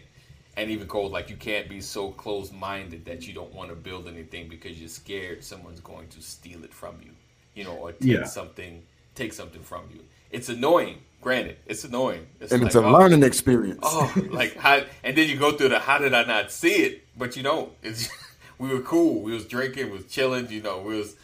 And 0.56 0.70
even 0.70 0.86
Cole, 0.86 1.08
like 1.10 1.30
you 1.30 1.36
can't 1.36 1.68
be 1.68 1.80
so 1.80 2.10
close-minded 2.12 3.04
that 3.06 3.26
you 3.26 3.34
don't 3.34 3.52
want 3.52 3.70
to 3.70 3.74
build 3.76 4.06
anything 4.06 4.48
because 4.48 4.78
you're 4.78 4.88
scared 4.88 5.42
someone's 5.42 5.80
going 5.80 6.06
to 6.08 6.22
steal 6.22 6.62
it 6.62 6.72
from 6.72 6.94
you, 7.02 7.10
you 7.54 7.64
know, 7.64 7.72
or 7.74 7.90
take 7.90 8.08
Yeah. 8.08 8.24
something, 8.24 8.84
take 9.16 9.32
something 9.32 9.62
from 9.62 9.82
you. 9.92 10.00
It's 10.30 10.48
annoying. 10.48 10.98
Granted, 11.20 11.56
it's 11.66 11.82
annoying. 11.84 12.26
And 12.40 12.52
like, 12.52 12.62
it's 12.62 12.74
a 12.76 12.84
oh, 12.84 12.92
learning 12.92 13.22
experience. 13.24 13.80
Oh, 13.82 14.14
like 14.30 14.56
how? 14.56 14.82
And 15.02 15.16
then 15.16 15.28
you 15.28 15.36
go 15.36 15.52
through 15.52 15.70
the 15.70 15.78
how 15.80 15.98
did 15.98 16.14
I 16.14 16.22
not 16.24 16.52
see 16.52 16.74
it? 16.84 17.04
But 17.18 17.36
you 17.36 17.42
don't. 17.42 17.72
It's 17.82 18.08
we 18.58 18.68
were 18.68 18.80
cool. 18.82 19.22
We 19.22 19.32
was 19.32 19.46
drinking, 19.46 19.86
we 19.90 19.96
was 19.96 20.06
chilling. 20.06 20.50
You 20.50 20.62
know, 20.62 20.78
we 20.80 20.96
was 20.98 21.16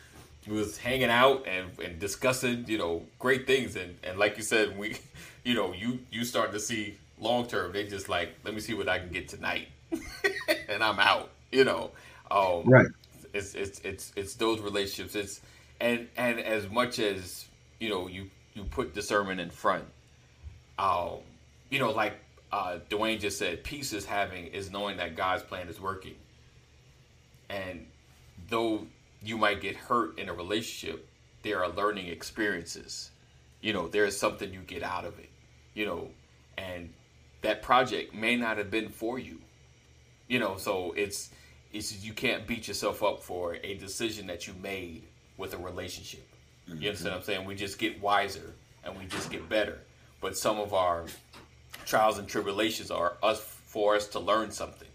was 0.48 0.78
hanging 0.78 1.10
out 1.10 1.46
and, 1.46 1.70
and 1.78 1.98
discussing. 1.98 2.64
You 2.68 2.78
know, 2.78 3.02
great 3.18 3.46
things. 3.46 3.76
And 3.76 3.96
and 4.02 4.18
like 4.18 4.36
you 4.36 4.42
said, 4.42 4.78
we, 4.78 4.96
you 5.44 5.54
know, 5.54 5.72
you 5.72 6.00
you 6.10 6.24
start 6.24 6.52
to 6.52 6.60
see 6.60 6.96
long 7.18 7.46
term. 7.46 7.72
They 7.72 7.86
just 7.86 8.08
like 8.08 8.30
let 8.44 8.54
me 8.54 8.60
see 8.60 8.74
what 8.74 8.88
I 8.88 8.98
can 8.98 9.10
get 9.10 9.28
tonight, 9.28 9.68
and 10.68 10.82
I'm 10.82 10.98
out. 10.98 11.30
You 11.52 11.64
know, 11.64 11.90
um, 12.30 12.64
Right. 12.64 12.86
it's 13.32 13.54
it's 13.54 13.80
it's 13.80 14.12
it's 14.16 14.34
those 14.34 14.60
relationships. 14.60 15.14
It's 15.14 15.40
and 15.80 16.08
and 16.16 16.40
as 16.40 16.68
much 16.68 16.98
as 16.98 17.46
you 17.80 17.88
know, 17.90 18.06
you 18.08 18.30
you 18.54 18.64
put 18.64 18.94
discernment 18.94 19.40
in 19.40 19.50
front. 19.50 19.84
Um, 20.78 21.18
you 21.70 21.78
know, 21.78 21.90
like 21.90 22.14
uh, 22.52 22.78
Dwayne 22.90 23.20
just 23.20 23.38
said, 23.38 23.64
peace 23.64 23.92
is 23.92 24.04
having 24.06 24.46
is 24.48 24.70
knowing 24.70 24.96
that 24.98 25.16
God's 25.16 25.42
plan 25.42 25.68
is 25.68 25.80
working. 25.80 26.14
And 27.48 27.86
though 28.48 28.86
you 29.22 29.36
might 29.36 29.60
get 29.60 29.76
hurt 29.76 30.18
in 30.18 30.28
a 30.28 30.32
relationship, 30.32 31.06
there 31.42 31.62
are 31.62 31.68
learning 31.68 32.08
experiences. 32.08 33.10
You 33.60 33.72
know, 33.72 33.88
there 33.88 34.04
is 34.04 34.18
something 34.18 34.52
you 34.52 34.60
get 34.60 34.82
out 34.82 35.04
of 35.04 35.18
it. 35.18 35.30
You 35.74 35.86
know, 35.86 36.10
and 36.58 36.92
that 37.42 37.62
project 37.62 38.14
may 38.14 38.36
not 38.36 38.58
have 38.58 38.70
been 38.70 38.88
for 38.88 39.18
you. 39.18 39.38
You 40.28 40.38
know, 40.38 40.56
so 40.56 40.92
it's 40.96 41.30
it's 41.72 42.04
you 42.04 42.12
can't 42.12 42.46
beat 42.46 42.68
yourself 42.68 43.02
up 43.02 43.22
for 43.22 43.56
a 43.62 43.74
decision 43.74 44.26
that 44.26 44.46
you 44.46 44.54
made 44.62 45.04
with 45.36 45.54
a 45.54 45.58
relationship. 45.58 46.26
You 46.66 46.88
understand 46.88 47.14
what 47.14 47.18
I'm 47.18 47.24
saying? 47.24 47.44
We 47.46 47.54
just 47.54 47.78
get 47.78 48.00
wiser 48.00 48.54
and 48.84 48.96
we 48.96 49.06
just 49.06 49.30
get 49.30 49.48
better. 49.48 49.78
But 50.20 50.36
some 50.36 50.58
of 50.58 50.72
our 50.72 51.06
trials 51.84 52.18
and 52.18 52.28
tribulations 52.28 52.90
are 52.90 53.14
us 53.22 53.40
for 53.40 53.96
us 53.96 54.08
to 54.08 54.20
learn 54.20 54.50
something. 54.50 54.88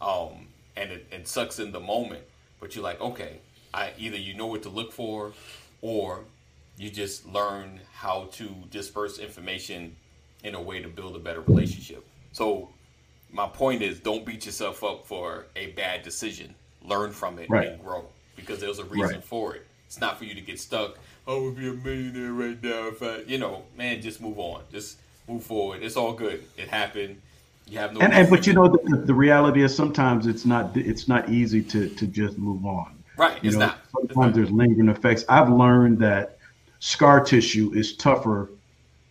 Um, 0.00 0.48
and 0.76 0.90
it, 0.90 1.06
it 1.10 1.28
sucks 1.28 1.58
in 1.58 1.72
the 1.72 1.80
moment, 1.80 2.22
but 2.58 2.74
you're 2.74 2.84
like, 2.84 3.00
okay, 3.00 3.40
I 3.72 3.92
either 3.98 4.16
you 4.16 4.34
know 4.34 4.46
what 4.46 4.62
to 4.64 4.68
look 4.68 4.92
for, 4.92 5.32
or 5.82 6.20
you 6.76 6.90
just 6.90 7.26
learn 7.26 7.80
how 7.92 8.28
to 8.32 8.48
disperse 8.70 9.18
information 9.18 9.94
in 10.42 10.54
a 10.54 10.60
way 10.60 10.80
to 10.80 10.88
build 10.88 11.14
a 11.16 11.18
better 11.18 11.40
relationship. 11.42 12.04
So 12.32 12.70
my 13.32 13.46
point 13.46 13.82
is, 13.82 14.00
don't 14.00 14.24
beat 14.24 14.46
yourself 14.46 14.82
up 14.82 15.06
for 15.06 15.46
a 15.56 15.68
bad 15.72 16.02
decision. 16.02 16.54
Learn 16.82 17.12
from 17.12 17.38
it 17.38 17.50
Right. 17.50 17.68
and 17.68 17.82
grow 17.84 18.06
because 18.36 18.60
there's 18.60 18.78
a 18.78 18.84
reason 18.84 19.16
Right. 19.16 19.24
for 19.24 19.54
it. 19.54 19.66
It's 19.86 20.00
not 20.00 20.18
for 20.18 20.24
you 20.24 20.34
to 20.34 20.40
get 20.40 20.58
stuck. 20.58 20.98
Oh, 21.26 21.36
I 21.36 21.44
would 21.46 21.56
be 21.56 21.68
a 21.68 21.72
millionaire 21.72 22.32
right 22.32 22.62
now 22.62 22.88
if 22.88 23.02
I, 23.02 23.18
you 23.26 23.38
know, 23.38 23.64
man, 23.76 24.00
just 24.00 24.20
move 24.20 24.38
on. 24.38 24.62
Just 24.72 24.96
move 25.28 25.44
forward. 25.44 25.82
It's 25.82 25.96
all 25.96 26.12
good. 26.14 26.42
It 26.56 26.68
happened. 26.68 27.20
You 27.68 27.78
have 27.78 27.92
no. 27.92 28.00
And, 28.00 28.12
and 28.12 28.30
but 28.30 28.46
you 28.46 28.52
know 28.52 28.68
the, 28.68 28.96
the 28.96 29.14
reality 29.14 29.62
is 29.62 29.74
sometimes 29.74 30.26
it's 30.26 30.44
not 30.44 30.76
it's 30.76 31.06
not 31.06 31.28
easy 31.28 31.62
to 31.64 31.88
to 31.88 32.06
just 32.06 32.38
move 32.38 32.64
on. 32.64 32.96
Right? 33.20 33.42
You 33.44 33.48
It's 33.48 33.56
know, 33.58 33.66
not. 33.66 33.78
It's 33.82 33.92
sometimes 33.92 34.16
not. 34.16 34.34
there's 34.34 34.50
lingering 34.50 34.88
effects. 34.88 35.24
I've 35.28 35.50
learned 35.50 35.98
that 36.00 36.38
scar 36.78 37.22
tissue 37.22 37.72
is 37.74 37.96
tougher 37.96 38.50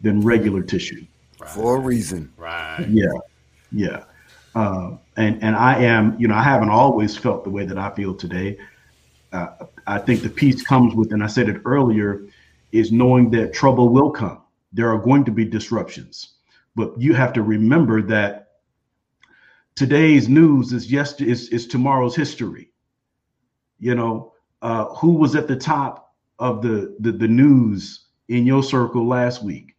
than 0.02 0.22
regular 0.22 0.64
tissue. 0.64 1.06
Right. 1.40 1.50
for 1.52 1.78
a 1.78 1.80
reason. 1.80 2.34
Right. 2.36 2.86
Yeah, 2.90 3.08
yeah. 3.72 4.04
Uh, 4.56 4.98
and 5.16 5.42
and 5.42 5.56
I 5.56 5.82
am, 5.84 6.20
you 6.20 6.28
know, 6.28 6.36
I 6.36 6.44
haven't 6.44 6.70
always 6.70 7.16
felt 7.16 7.44
the 7.46 7.50
way 7.50 7.66
that 7.66 7.78
I 7.78 7.90
feel 7.92 8.14
today. 8.14 8.58
Uh, 9.32 9.48
I 9.88 10.00
think 10.00 10.22
the 10.22 10.30
peace 10.30 10.64
comes 10.64 10.96
with, 10.96 11.14
and 11.14 11.24
I 11.24 11.28
said 11.28 11.48
it 11.48 11.62
earlier, 11.64 12.26
is 12.74 12.92
knowing 12.92 13.30
that 13.32 13.54
trouble 13.54 13.88
will 13.90 14.12
come. 14.12 14.42
There 14.74 14.90
are 14.90 14.98
going 14.98 15.24
to 15.26 15.32
be 15.32 15.46
disruptions, 15.46 16.34
but 16.76 17.00
you 17.00 17.14
have 17.14 17.32
to 17.34 17.42
remember 17.42 18.02
that 18.02 18.50
today's 19.76 20.28
news 20.28 20.74
is 20.74 20.92
yes 20.92 21.22
is, 21.22 21.50
is 21.50 21.68
tomorrow's 21.68 22.16
history. 22.16 22.70
You 23.80 23.96
know, 23.96 24.34
uh, 24.62 24.86
who 24.86 25.14
was 25.14 25.36
at 25.36 25.48
the 25.48 25.56
top 25.56 26.14
of 26.38 26.62
the, 26.62 26.96
the 27.00 27.12
the 27.12 27.28
news 27.28 28.06
in 28.28 28.46
your 28.46 28.64
circle 28.64 29.08
last 29.08 29.44
week? 29.44 29.76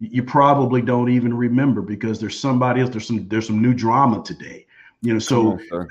you 0.00 0.22
probably 0.22 0.80
don't 0.80 1.10
even 1.10 1.36
remember 1.36 1.82
because 1.82 2.18
there's 2.18 2.38
somebody 2.38 2.80
else 2.80 2.90
there's 2.90 3.06
some 3.06 3.28
there's 3.28 3.46
some 3.46 3.60
new 3.60 3.74
drama 3.74 4.22
today 4.24 4.66
you 5.02 5.12
know 5.12 5.18
so 5.18 5.52
on, 5.52 5.66
sir. 5.68 5.88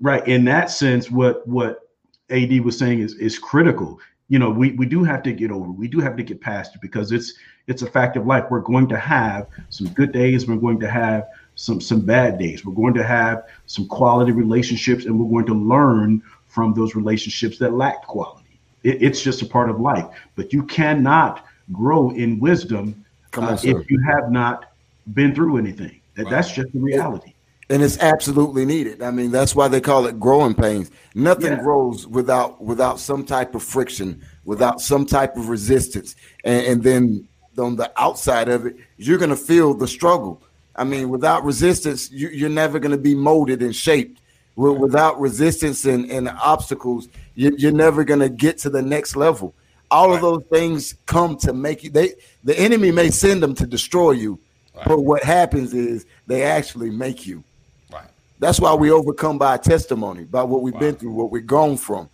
right 0.00 0.26
in 0.26 0.44
that 0.44 0.68
sense 0.68 1.10
what 1.10 1.46
what 1.46 1.88
ad 2.30 2.60
was 2.64 2.76
saying 2.76 2.98
is 2.98 3.14
is 3.14 3.38
critical 3.38 4.00
you 4.28 4.38
know 4.38 4.50
we 4.50 4.72
we 4.72 4.84
do 4.84 5.04
have 5.04 5.22
to 5.22 5.32
get 5.32 5.52
over 5.52 5.70
we 5.70 5.86
do 5.86 6.00
have 6.00 6.16
to 6.16 6.24
get 6.24 6.40
past 6.40 6.74
it 6.74 6.80
because 6.80 7.12
it's 7.12 7.34
it's 7.68 7.82
a 7.82 7.90
fact 7.90 8.16
of 8.16 8.26
life 8.26 8.44
we're 8.50 8.60
going 8.60 8.88
to 8.88 8.98
have 8.98 9.46
some 9.70 9.88
good 9.90 10.10
days 10.10 10.48
we're 10.48 10.56
going 10.56 10.80
to 10.80 10.90
have 10.90 11.28
some 11.54 11.80
some 11.80 12.00
bad 12.00 12.38
days 12.38 12.64
we're 12.64 12.74
going 12.74 12.94
to 12.94 13.04
have 13.04 13.44
some 13.66 13.86
quality 13.86 14.32
relationships 14.32 15.04
and 15.04 15.18
we're 15.18 15.30
going 15.30 15.46
to 15.46 15.54
learn 15.54 16.20
from 16.56 16.72
those 16.72 16.94
relationships 16.94 17.58
that 17.58 17.74
lacked 17.74 18.06
quality 18.06 18.58
it, 18.82 19.02
it's 19.02 19.20
just 19.22 19.42
a 19.42 19.46
part 19.46 19.68
of 19.68 19.78
life 19.78 20.06
but 20.36 20.52
you 20.54 20.62
cannot 20.62 21.44
grow 21.70 22.10
in 22.12 22.40
wisdom 22.40 23.04
Come 23.30 23.44
on, 23.44 23.52
uh, 23.52 23.58
if 23.62 23.90
you 23.90 24.00
have 24.12 24.32
not 24.32 24.72
been 25.12 25.34
through 25.34 25.58
anything 25.58 26.00
that, 26.14 26.30
that's 26.30 26.50
just 26.50 26.72
the 26.72 26.80
reality 26.80 27.34
and 27.68 27.82
it's 27.82 27.98
absolutely 27.98 28.64
needed. 28.64 29.02
I 29.02 29.10
mean, 29.10 29.32
that's 29.32 29.56
why 29.56 29.66
they 29.66 29.80
call 29.80 30.06
it 30.06 30.20
growing 30.20 30.54
pains. 30.54 30.90
Nothing 31.16 31.52
Yeah. 31.54 31.62
grows 31.62 32.06
without 32.06 32.62
without 32.62 33.00
some 33.00 33.24
type 33.24 33.56
of 33.56 33.62
friction, 33.62 34.22
without 34.44 34.80
some 34.80 35.04
type 35.04 35.36
of 35.36 35.48
resistance, 35.48 36.14
and, 36.44 36.64
and 36.64 36.82
then 36.82 37.28
on 37.58 37.74
the 37.74 37.90
outside 37.96 38.48
of 38.48 38.66
it, 38.66 38.76
you're 38.98 39.18
gonna 39.18 39.34
feel 39.34 39.74
the 39.74 39.88
struggle. 39.88 40.40
I 40.76 40.84
mean, 40.84 41.08
without 41.08 41.44
resistance, 41.44 42.10
you, 42.10 42.28
you're 42.28 42.48
never 42.50 42.78
gonna 42.78 42.98
be 42.98 43.16
molded 43.16 43.62
and 43.62 43.74
shaped. 43.74 44.20
Wi- 44.56 44.78
Without 44.78 45.20
resistance 45.20 45.84
and, 45.84 46.10
and 46.10 46.28
obstacles, 46.28 47.08
you, 47.34 47.54
you're 47.58 47.72
never 47.72 48.04
gonna 48.04 48.28
get 48.28 48.58
to 48.58 48.70
the 48.70 48.82
next 48.82 49.16
level. 49.16 49.54
All 49.90 50.12
of 50.12 50.20
those 50.20 50.42
things 50.50 50.94
come 51.06 51.36
to 51.38 51.52
make 51.52 51.84
you. 51.84 51.90
They 51.90 52.14
the 52.42 52.58
enemy 52.58 52.90
may 52.90 53.10
send 53.10 53.42
them 53.42 53.54
to 53.54 53.66
destroy 53.66 54.12
you, 54.12 54.38
but 54.84 55.02
what 55.02 55.22
happens 55.22 55.74
is 55.74 56.06
they 56.26 56.42
actually 56.42 56.90
make 56.90 57.26
you. 57.26 57.44
Right. 57.92 58.08
That's 58.40 58.58
why 58.58 58.74
we 58.74 58.90
overcome 58.90 59.38
by 59.38 59.58
testimony, 59.58 60.24
by 60.24 60.42
what 60.42 60.62
we've 60.62 60.78
been 60.78 60.96
through, 60.96 61.12
what 61.12 61.30
we've 61.30 61.46
gone 61.46 61.76
from. 61.76 62.08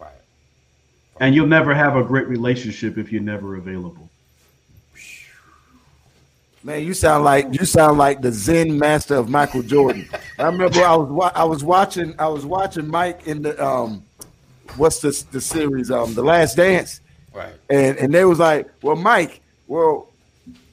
Right. 0.00 0.10
and 1.20 1.34
you'll 1.34 1.46
never 1.46 1.74
have 1.74 1.96
a 1.96 2.02
great 2.02 2.28
relationship 2.28 2.96
if 2.96 3.12
you're 3.12 3.20
never 3.22 3.56
available 3.56 4.08
Man, 6.64 6.82
you 6.84 6.92
sound 6.92 7.24
like 7.24 7.46
you 7.58 7.64
sound 7.64 7.98
like 7.98 8.20
the 8.20 8.32
Zen 8.32 8.78
master 8.78 9.14
of 9.14 9.28
Michael 9.28 9.62
Jordan. 9.62 10.08
I 10.38 10.44
remember 10.46 10.80
I 10.82 10.94
was 10.96 11.08
wa- 11.08 11.32
I 11.34 11.44
was 11.44 11.62
watching 11.62 12.14
I 12.18 12.26
was 12.28 12.44
watching 12.44 12.86
Mike 12.88 13.26
in 13.26 13.42
the 13.42 13.64
um 13.64 14.02
what's 14.76 15.00
this 15.00 15.22
the 15.22 15.40
series 15.40 15.90
um 15.90 16.14
The 16.14 16.22
Last 16.22 16.56
Dance, 16.56 17.00
Right. 17.32 17.52
and 17.70 17.96
and 17.98 18.12
they 18.12 18.24
was 18.24 18.38
like, 18.40 18.68
well, 18.82 18.96
Mike, 18.96 19.40
well, 19.68 20.08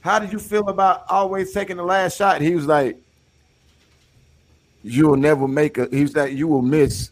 how 0.01 0.17
did 0.19 0.33
you 0.33 0.39
feel 0.39 0.69
about 0.69 1.05
always 1.09 1.53
taking 1.53 1.77
the 1.77 1.83
last 1.83 2.17
shot? 2.17 2.41
He 2.41 2.55
was 2.55 2.65
like, 2.65 2.97
you 4.83 5.07
will 5.07 5.17
never 5.17 5.47
make 5.47 5.77
a. 5.77 5.87
He 5.91 6.01
was 6.01 6.15
like, 6.15 6.33
you 6.33 6.47
will 6.47 6.61
miss 6.63 7.11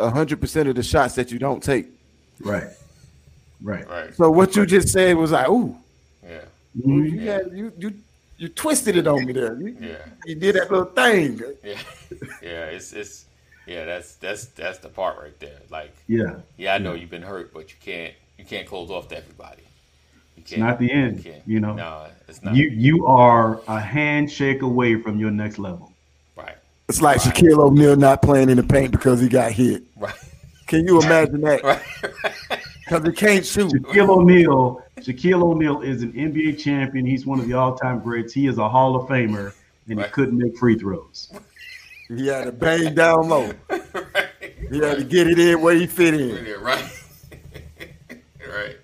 hundred 0.00 0.40
percent 0.40 0.68
of 0.68 0.74
the 0.76 0.82
shots 0.82 1.14
that 1.14 1.30
you 1.30 1.38
don't 1.38 1.62
take. 1.62 1.88
right 2.40 2.64
right 3.62 3.86
Right. 3.88 4.14
So 4.14 4.30
what 4.30 4.56
you 4.56 4.64
just 4.66 4.88
said 4.88 5.16
was 5.16 5.30
like, 5.32 5.48
ooh, 5.48 5.76
Yeah. 6.26 6.40
You 6.74 7.20
had 7.20 7.50
you 7.54 7.72
you 7.78 7.94
you 8.44 8.48
twisted 8.50 8.96
it 8.96 9.06
on 9.06 9.24
me 9.24 9.32
there. 9.32 9.56
You, 9.60 9.76
Yeah. 9.80 9.96
you 10.26 10.34
did 10.34 10.54
that 10.56 10.70
little 10.70 10.86
thing. 10.86 11.40
Yeah. 11.62 11.78
Yeah. 12.42 12.64
It's 12.66 12.92
it's 12.92 13.24
yeah. 13.66 13.84
That's 13.86 14.14
that's 14.16 14.46
that's 14.46 14.78
the 14.78 14.88
part 14.88 15.18
right 15.18 15.38
there. 15.40 15.60
Like 15.70 15.94
yeah 16.06 16.36
yeah, 16.56 16.74
I 16.74 16.78
know 16.78 16.92
you've 16.94 17.10
been 17.10 17.22
hurt, 17.22 17.52
but 17.54 17.70
you 17.70 17.76
can't 17.80 18.14
you 18.38 18.44
can't 18.44 18.66
close 18.66 18.90
off 18.90 19.08
to 19.08 19.16
everybody. 19.16 19.62
You 20.36 20.42
can't. 20.42 20.60
not 20.62 20.78
the 20.78 20.90
end, 20.92 21.24
can't. 21.24 21.42
you 21.46 21.60
know. 21.60 21.74
No, 21.74 22.06
it's 22.28 22.42
not. 22.42 22.54
you 22.54 22.68
you 22.68 23.06
are 23.06 23.60
a 23.68 23.80
handshake 23.80 24.62
away 24.62 24.96
from 25.00 25.18
your 25.18 25.30
next 25.30 25.58
level 25.58 25.92
right. 26.36 26.56
It's 26.88 27.00
like 27.00 27.24
Right. 27.24 27.34
Shaquille 27.34 27.58
O'Neal 27.58 27.96
not 27.96 28.20
playing 28.20 28.50
in 28.50 28.56
the 28.58 28.62
paint 28.62 28.90
because 28.92 29.20
he 29.20 29.28
got 29.28 29.52
hit. 29.52 29.82
Right. 29.96 30.14
Can 30.66 30.86
you 30.86 31.00
imagine 31.00 31.40
that? 31.42 31.62
Right. 32.50 32.60
Because 32.84 33.04
he 33.04 33.12
can't 33.12 33.46
shoot. 33.46 33.72
Shaquille 33.72 34.08
O'Neal, 34.10 34.82
Shaquille 34.98 35.42
O'Neal 35.42 35.80
is 35.82 36.02
an 36.02 36.12
NBA 36.12 36.58
champion. 36.58 37.06
He's 37.06 37.24
one 37.26 37.40
of 37.40 37.46
the 37.46 37.54
all-time 37.54 38.00
greats. 38.00 38.32
He 38.32 38.46
is 38.46 38.58
a 38.58 38.68
Hall 38.68 38.94
of 38.96 39.08
Famer, 39.08 39.54
and 39.88 39.98
he 40.00 40.06
couldn't 40.08 40.36
make 40.36 40.56
free 40.58 40.78
throws. 40.78 41.32
He 42.08 42.26
had 42.26 42.44
to 42.44 42.52
bang 42.52 42.94
down 42.94 43.28
low. 43.28 43.50
right. 43.70 44.28
He 44.70 44.78
had 44.78 44.98
to 44.98 45.04
get 45.04 45.26
it 45.26 45.38
in 45.38 45.60
where 45.62 45.74
he 45.74 45.86
fit 45.86 46.14
in. 46.14 46.60
Right. 46.62 46.84
right. 48.48 48.76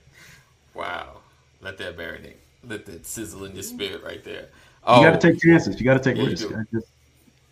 Wow. 0.74 1.18
Let 1.60 1.76
that 1.78 1.98
marinate. 1.98 2.36
Let 2.66 2.86
that 2.86 3.06
sizzle 3.06 3.44
in 3.44 3.52
your 3.54 3.62
spirit 3.62 4.02
right 4.02 4.24
there. 4.24 4.48
Oh, 4.84 5.00
You 5.02 5.10
got 5.10 5.20
to 5.20 5.32
take 5.32 5.40
chances. 5.42 5.78
You 5.78 5.84
got 5.84 6.02
to 6.02 6.10
take 6.10 6.16
Yeah, 6.16 6.30
risks. 6.30 6.46
just- 6.72 6.86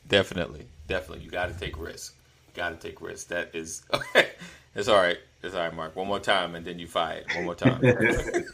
definitely, 0.09 0.64
definitely. 0.86 1.24
You 1.24 1.30
got 1.30 1.53
to 1.53 1.59
take 1.59 1.78
risks. 1.78 2.14
Got 2.55 2.70
to 2.80 2.88
take 2.88 3.03
risks. 3.03 3.24
That 3.24 3.51
is, 3.55 3.82
it's 4.74 4.88
all 4.88 4.96
right. 4.96 5.18
It's 5.43 5.55
all 5.55 5.61
right, 5.62 5.74
Mark. 5.74 5.95
One 5.95 6.09
more 6.09 6.18
time, 6.18 6.55
and 6.55 6.66
then 6.66 6.78
you 6.78 6.89
fired. 6.89 7.24
One 7.34 7.45
more 7.45 7.55
time. 7.55 7.82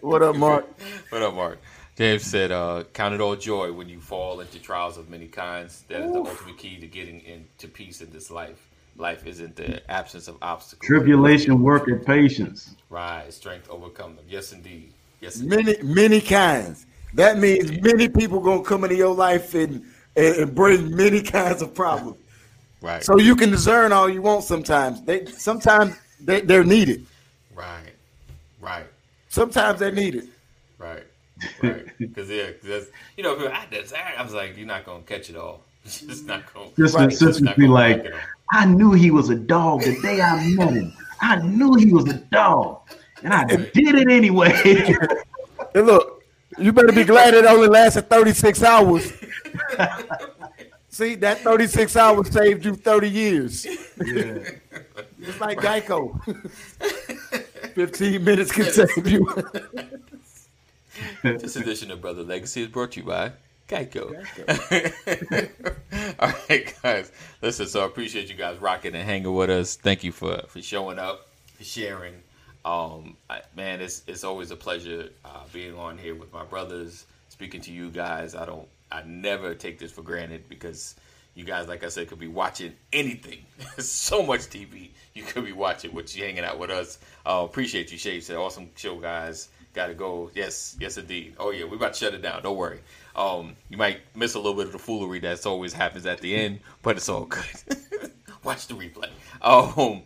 What 0.00 0.22
up, 0.22 0.36
Mark? 0.36 0.66
what 1.08 1.22
up, 1.22 1.32
Mark? 1.32 1.60
James 1.96 2.24
said, 2.24 2.52
uh, 2.52 2.84
"Count 2.92 3.14
it 3.14 3.22
all 3.22 3.36
joy 3.36 3.72
when 3.72 3.88
you 3.88 4.00
fall 4.00 4.40
into 4.40 4.58
trials 4.58 4.98
of 4.98 5.08
many 5.08 5.26
kinds. 5.28 5.82
That 5.88 6.02
is 6.02 6.12
the 6.12 6.18
ultimate 6.18 6.58
key 6.58 6.78
to 6.78 6.86
getting 6.86 7.22
into 7.22 7.68
peace 7.68 8.02
in 8.02 8.10
this 8.10 8.30
life. 8.30 8.68
Life 8.96 9.26
isn't 9.26 9.56
the 9.56 9.90
absence 9.90 10.28
of 10.28 10.36
obstacles. 10.42 10.86
Tribulation, 10.86 11.62
work, 11.62 11.88
and 11.88 12.04
patience. 12.04 12.76
Right. 12.90 13.32
Strength 13.32 13.70
overcome 13.70 14.16
them. 14.16 14.26
Yes, 14.28 14.52
indeed. 14.52 14.92
Yes, 15.22 15.40
indeed. 15.40 15.64
Many, 15.64 15.82
many 15.82 16.20
kinds. 16.20 16.84
That 17.14 17.38
means 17.38 17.80
many 17.80 18.06
people 18.10 18.40
gonna 18.40 18.62
come 18.62 18.84
into 18.84 18.96
your 18.96 19.14
life 19.14 19.54
and, 19.54 19.84
and, 20.16 20.36
and 20.36 20.54
bring 20.54 20.94
many 20.94 21.22
kinds 21.22 21.62
of 21.62 21.74
problems. 21.74 22.18
Right. 22.82 23.02
So 23.02 23.18
you 23.18 23.36
can 23.36 23.50
discern 23.50 23.92
all 23.92 24.10
you 24.10 24.20
want 24.20 24.44
sometimes. 24.44 25.00
They 25.00 25.24
sometimes 25.24 25.96
they, 26.24 26.40
they're 26.40 26.64
needed. 26.64 27.06
right. 27.54 27.92
Right. 28.60 28.86
Sometimes 29.28 29.80
they're 29.80 29.92
needed. 29.92 30.28
Right. 30.78 31.04
right. 31.62 31.86
Because 31.98 32.30
yeah, 32.30 32.50
because 32.62 32.86
you 33.16 33.22
know, 33.22 33.34
people, 33.34 33.52
I, 33.52 34.14
I 34.16 34.22
was 34.22 34.32
like, 34.32 34.56
you're 34.56 34.66
not 34.66 34.86
gonna 34.86 35.02
catch 35.02 35.28
it 35.28 35.36
all. 35.36 35.60
Just 35.84 36.24
not 36.26 36.52
gonna. 36.52 36.70
Just 36.76 36.94
right. 36.94 37.12
sisters 37.12 37.54
be 37.56 37.66
like, 37.66 38.06
I 38.52 38.64
knew 38.64 38.92
he 38.92 39.10
was 39.10 39.30
a 39.30 39.34
dog 39.34 39.82
the 39.82 40.00
day 40.00 40.20
I 40.20 40.48
met 40.50 40.72
him. 40.72 40.92
I 41.20 41.36
knew 41.36 41.74
he 41.74 41.92
was 41.92 42.08
a 42.08 42.18
dog, 42.18 42.80
and 43.22 43.34
I 43.34 43.44
did 43.44 43.94
it 43.94 44.10
anyway. 44.10 44.50
hey, 45.74 45.80
look, 45.80 46.22
you 46.58 46.72
better 46.72 46.92
be 46.92 47.04
glad 47.04 47.34
it 47.34 47.44
only 47.44 47.68
lasted 47.68 48.08
36 48.08 48.62
hours. 48.62 49.12
See, 50.88 51.16
that 51.16 51.40
36 51.40 51.96
hours 51.96 52.30
saved 52.30 52.64
you 52.64 52.76
30 52.76 53.10
years. 53.10 53.66
Yeah. 54.04 54.38
It's 55.26 55.40
like 55.40 55.58
Geico. 55.58 56.20
15 57.74 58.24
minutes 58.24 58.52
can 58.52 58.64
save 58.66 59.06
you. 59.06 59.26
this 61.22 61.56
edition 61.56 61.90
of 61.90 62.00
Brother 62.00 62.22
Legacy 62.22 62.62
is 62.62 62.68
brought 62.68 62.92
to 62.92 63.00
you 63.00 63.06
by 63.06 63.32
Geico. 63.68 64.14
Geico. 64.36 65.50
All 66.20 66.32
right, 66.48 66.74
guys. 66.82 67.10
Listen, 67.42 67.66
so 67.66 67.82
I 67.82 67.86
appreciate 67.86 68.28
you 68.28 68.36
guys 68.36 68.58
rocking 68.58 68.94
and 68.94 69.02
hanging 69.04 69.34
with 69.34 69.50
us. 69.50 69.76
Thank 69.76 70.04
you 70.04 70.12
for, 70.12 70.42
for 70.48 70.62
showing 70.62 70.98
up, 70.98 71.28
for 71.56 71.64
sharing. 71.64 72.14
Um, 72.64 73.16
I, 73.28 73.40
man, 73.56 73.80
it's 73.80 74.02
it's 74.06 74.24
always 74.24 74.50
a 74.50 74.56
pleasure 74.56 75.10
uh, 75.24 75.42
being 75.52 75.76
on 75.76 75.98
here 75.98 76.14
with 76.14 76.32
my 76.32 76.44
brothers, 76.44 77.06
speaking 77.28 77.60
to 77.62 77.72
you 77.72 77.90
guys. 77.90 78.34
I 78.34 78.46
don't 78.46 78.68
I 78.90 79.02
never 79.04 79.54
take 79.54 79.78
this 79.78 79.90
for 79.90 80.02
granted 80.02 80.48
because 80.48 80.94
you 81.34 81.44
guys, 81.44 81.66
like 81.66 81.82
I 81.82 81.88
said, 81.88 82.08
could 82.08 82.20
be 82.20 82.28
watching 82.28 82.74
anything. 82.92 83.44
so 83.78 84.22
much 84.22 84.42
TV 84.42 84.90
you 85.16 85.22
could 85.22 85.44
be 85.44 85.52
watching 85.52 85.94
with 85.94 86.16
you 86.16 86.24
hanging 86.24 86.42
out 86.42 86.58
with 86.58 86.70
us. 86.70 86.98
Uh, 87.24 87.42
appreciate 87.44 87.92
you, 87.92 87.98
Shay. 87.98 88.18
Said 88.18 88.36
awesome 88.36 88.70
show, 88.74 88.96
guys. 88.96 89.48
Got 89.72 89.86
to 89.86 89.94
go. 89.94 90.28
Yes, 90.34 90.76
yes, 90.80 90.96
indeed. 90.96 91.36
Oh 91.38 91.50
yeah, 91.50 91.66
we're 91.66 91.76
about 91.76 91.94
to 91.94 91.98
shut 92.00 92.14
it 92.14 92.22
down. 92.22 92.42
Don't 92.42 92.56
worry. 92.56 92.80
Um, 93.14 93.54
you 93.68 93.76
might 93.76 94.00
miss 94.16 94.34
a 94.34 94.38
little 94.38 94.54
bit 94.54 94.66
of 94.66 94.72
the 94.72 94.78
foolery 94.78 95.20
that's 95.20 95.46
always 95.46 95.72
happens 95.72 96.04
at 96.06 96.20
the 96.20 96.34
end, 96.34 96.58
but 96.82 96.96
it's 96.96 97.08
all 97.08 97.26
good. 97.26 97.44
Watch 98.44 98.66
the 98.66 98.74
replay. 98.74 99.08
Um, 99.40 100.02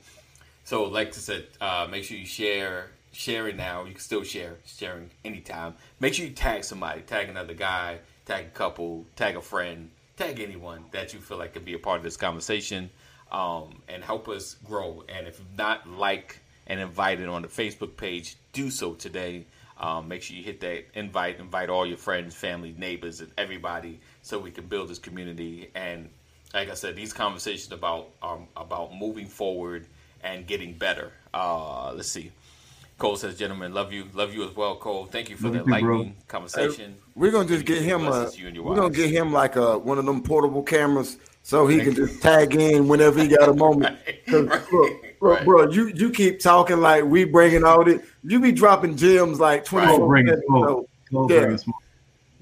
so 0.64 0.84
like 0.84 1.08
I 1.08 1.12
said, 1.12 1.46
uh, 1.58 1.88
make 1.90 2.04
sure 2.04 2.18
you 2.18 2.26
share 2.26 2.90
share 3.12 3.48
it 3.48 3.56
now. 3.56 3.84
You 3.84 3.92
can 3.92 4.00
still 4.00 4.24
share, 4.24 4.56
sharing 4.66 5.08
anytime. 5.24 5.74
Make 6.00 6.12
sure 6.12 6.26
you 6.26 6.32
tag 6.32 6.64
somebody, 6.64 7.00
tag 7.00 7.30
another 7.30 7.54
guy, 7.54 8.00
tag 8.26 8.44
a 8.44 8.50
couple, 8.50 9.06
tag 9.16 9.36
a 9.36 9.40
friend, 9.40 9.90
tag 10.18 10.38
anyone 10.38 10.84
that 10.90 11.14
you 11.14 11.20
feel 11.20 11.38
like 11.38 11.54
could 11.54 11.64
be 11.64 11.72
a 11.72 11.78
part 11.78 11.96
of 11.96 12.04
this 12.04 12.18
conversation 12.18 12.90
um, 13.30 13.82
and 13.88 14.02
help 14.02 14.28
us 14.28 14.56
grow. 14.64 15.04
And 15.08 15.26
if 15.26 15.40
not 15.56 15.88
like 15.88 16.40
and 16.66 16.80
invited 16.80 17.28
on 17.28 17.42
the 17.42 17.48
Facebook 17.48 17.96
page, 17.96 18.36
do 18.52 18.70
so 18.70 18.94
today. 18.94 19.46
Um, 19.80 20.08
make 20.08 20.22
sure 20.22 20.36
you 20.36 20.42
hit 20.42 20.60
that 20.60 20.86
invite, 20.94 21.38
invite 21.38 21.70
all 21.70 21.86
your 21.86 21.96
friends, 21.96 22.34
family, 22.34 22.74
neighbors, 22.76 23.20
and 23.20 23.30
everybody, 23.38 24.00
so 24.22 24.38
we 24.38 24.50
can 24.50 24.66
build 24.66 24.88
this 24.88 24.98
community. 24.98 25.70
And 25.74 26.08
like 26.52 26.68
I 26.68 26.74
said, 26.74 26.96
these 26.96 27.12
conversations 27.12 27.72
about 27.72 28.08
um, 28.20 28.48
about 28.56 28.94
moving 28.94 29.26
forward 29.26 29.86
and 30.22 30.46
getting 30.46 30.74
better. 30.74 31.12
Uh, 31.32 31.92
let's 31.92 32.08
see. 32.08 32.32
Cole 32.98 33.14
says, 33.14 33.38
"Gentlemen, 33.38 33.72
love 33.72 33.92
you, 33.92 34.06
love 34.14 34.34
you 34.34 34.42
as 34.42 34.56
well, 34.56 34.74
Cole. 34.74 35.06
Thank 35.06 35.30
you 35.30 35.36
for 35.36 35.50
the 35.50 35.62
lightning 35.62 36.16
conversation. 36.26 36.90
Hey, 36.90 37.10
we're 37.14 37.30
gonna 37.30 37.48
just 37.48 37.64
get 37.64 37.80
him 37.80 38.04
a, 38.08 38.28
we're 38.60 38.74
gonna 38.74 38.90
get 38.90 39.10
him 39.10 39.32
like 39.32 39.54
a 39.54 39.78
one 39.78 39.98
of 39.98 40.06
them 40.06 40.24
portable 40.24 40.64
cameras 40.64 41.18
so 41.48 41.66
he 41.66 41.80
can 41.80 41.94
just 41.94 42.20
tag 42.20 42.54
in 42.54 42.88
whenever 42.88 43.22
he 43.22 43.28
got 43.28 43.48
a 43.48 43.54
moment. 43.54 43.96
right, 44.28 44.46
right, 44.48 44.70
look, 44.70 45.18
bro, 45.18 45.32
right. 45.32 45.44
bro, 45.46 45.70
you 45.70 45.88
you 45.94 46.10
keep 46.10 46.40
talking 46.40 46.76
like 46.76 47.04
we 47.04 47.24
bringing 47.24 47.64
all 47.64 47.88
it. 47.88 48.04
You 48.22 48.38
be 48.38 48.52
dropping 48.52 48.98
gems 48.98 49.40
like 49.40 49.64
twenty 49.64 49.86
four. 49.86 50.06
Right. 50.06 50.26
So, 50.46 50.86
yeah. 51.30 51.56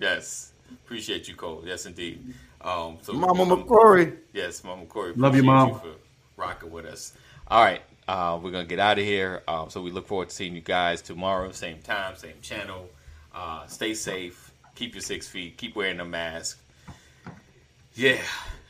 Yes, 0.01 0.51
appreciate 0.73 1.29
you, 1.29 1.37
Cole. 1.37 1.63
Yes, 1.65 1.87
indeed. 1.87 2.35
Um, 2.61 2.99
so 3.01 3.13
Mama 3.13 3.45
um, 3.45 3.63
McCory. 3.63 4.17
Yes, 4.33 4.65
Mama 4.65 4.87
McCory. 4.87 5.17
Love 5.17 5.37
you, 5.37 5.45
mom. 5.45 5.69
You 5.69 5.75
for 5.77 5.93
rocking 6.37 6.73
with 6.73 6.87
us. 6.87 7.13
All 7.47 7.63
right. 7.63 7.83
Uh, 8.09 8.41
we're 8.43 8.51
gonna 8.51 8.65
get 8.65 8.81
out 8.81 8.99
of 8.99 9.05
here. 9.05 9.45
Uh, 9.47 9.69
so 9.69 9.83
we 9.83 9.93
look 9.93 10.09
forward 10.09 10.31
to 10.31 10.35
seeing 10.35 10.57
you 10.57 10.61
guys 10.61 11.01
tomorrow, 11.01 11.53
same 11.53 11.79
time, 11.79 12.17
same 12.17 12.41
channel. 12.43 12.91
Uh, 13.33 13.69
stay 13.69 13.95
safe. 13.95 14.51
Keep 14.75 14.97
your 14.97 15.03
six 15.03 15.29
feet. 15.29 15.57
Keep 15.59 15.77
wearing 15.77 16.01
a 16.01 16.05
mask. 16.05 16.61
Yeah, 17.95 18.19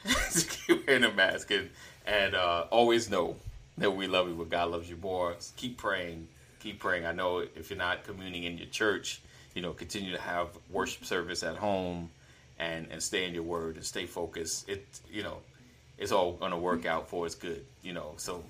keep 0.66 0.86
wearing 0.86 1.04
a 1.04 1.12
mask 1.12 1.50
and 1.50 1.70
and 2.06 2.34
uh, 2.34 2.66
always 2.70 3.10
know 3.10 3.36
that 3.78 3.90
we 3.90 4.06
love 4.06 4.28
you, 4.28 4.34
but 4.34 4.48
God 4.48 4.70
loves 4.70 4.88
you 4.88 4.96
more. 4.96 5.34
Keep 5.56 5.76
praying. 5.76 6.28
Keep 6.60 6.78
praying. 6.78 7.04
I 7.04 7.12
know 7.12 7.38
if 7.38 7.70
you're 7.70 7.78
not 7.78 8.04
communing 8.04 8.44
in 8.44 8.56
your 8.58 8.68
church, 8.68 9.20
you 9.54 9.62
know, 9.62 9.72
continue 9.72 10.12
to 10.12 10.20
have 10.20 10.48
worship 10.70 11.04
service 11.04 11.42
at 11.42 11.56
home, 11.56 12.10
and 12.58 12.86
and 12.90 13.02
stay 13.02 13.26
in 13.26 13.34
your 13.34 13.42
word 13.42 13.76
and 13.76 13.84
stay 13.84 14.06
focused. 14.06 14.68
It 14.68 14.86
you 15.10 15.22
know, 15.22 15.38
it's 15.98 16.12
all 16.12 16.32
gonna 16.32 16.58
work 16.58 16.86
out 16.86 17.08
for 17.08 17.26
us 17.26 17.34
good. 17.34 17.64
You 17.82 17.92
know, 17.92 18.14
so 18.16 18.42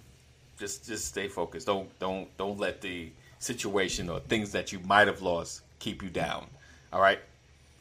just 0.59 0.87
just 0.87 1.07
stay 1.07 1.29
focused. 1.29 1.67
Don't 1.67 1.89
don't 1.99 2.35
don't 2.37 2.59
let 2.59 2.81
the 2.81 3.11
situation 3.39 4.09
or 4.09 4.21
things 4.21 4.53
that 4.53 4.73
you 4.73 4.81
might 4.81 5.07
have 5.07 5.23
lost 5.23 5.63
keep 5.79 6.03
you 6.03 6.09
down. 6.09 6.47
All 6.93 7.01
right. 7.01 7.21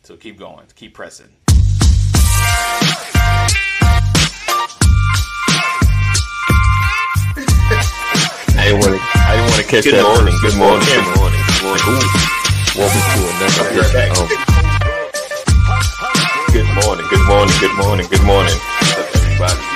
So 0.04 0.16
keep 0.16 0.38
going. 0.38 0.66
Keep 0.76 0.94
pressing. 0.94 1.30
I 8.66 8.70
didn't 8.70 8.82
want 8.82 8.98
to. 8.98 9.02
I 9.14 9.36
didn't 9.36 9.46
want 9.46 9.62
to 9.62 9.68
catch 9.70 9.84
good 9.84 9.94
that. 9.94 10.02
Morning, 10.02 10.34
good 10.42 10.58
morning. 10.58 10.90
Good 10.90 11.06
morning. 11.22 11.38
Good 11.38 11.62
morning. 11.70 12.10
Welcome 12.74 13.06
to 13.14 13.22
another. 13.30 13.62
Good 16.50 16.66
morning. 16.74 17.06
Good 17.14 17.26
morning. 17.30 17.54
Good 17.62 17.78
morning. 17.78 18.10
Good 18.10 18.26
morning. 18.26 19.75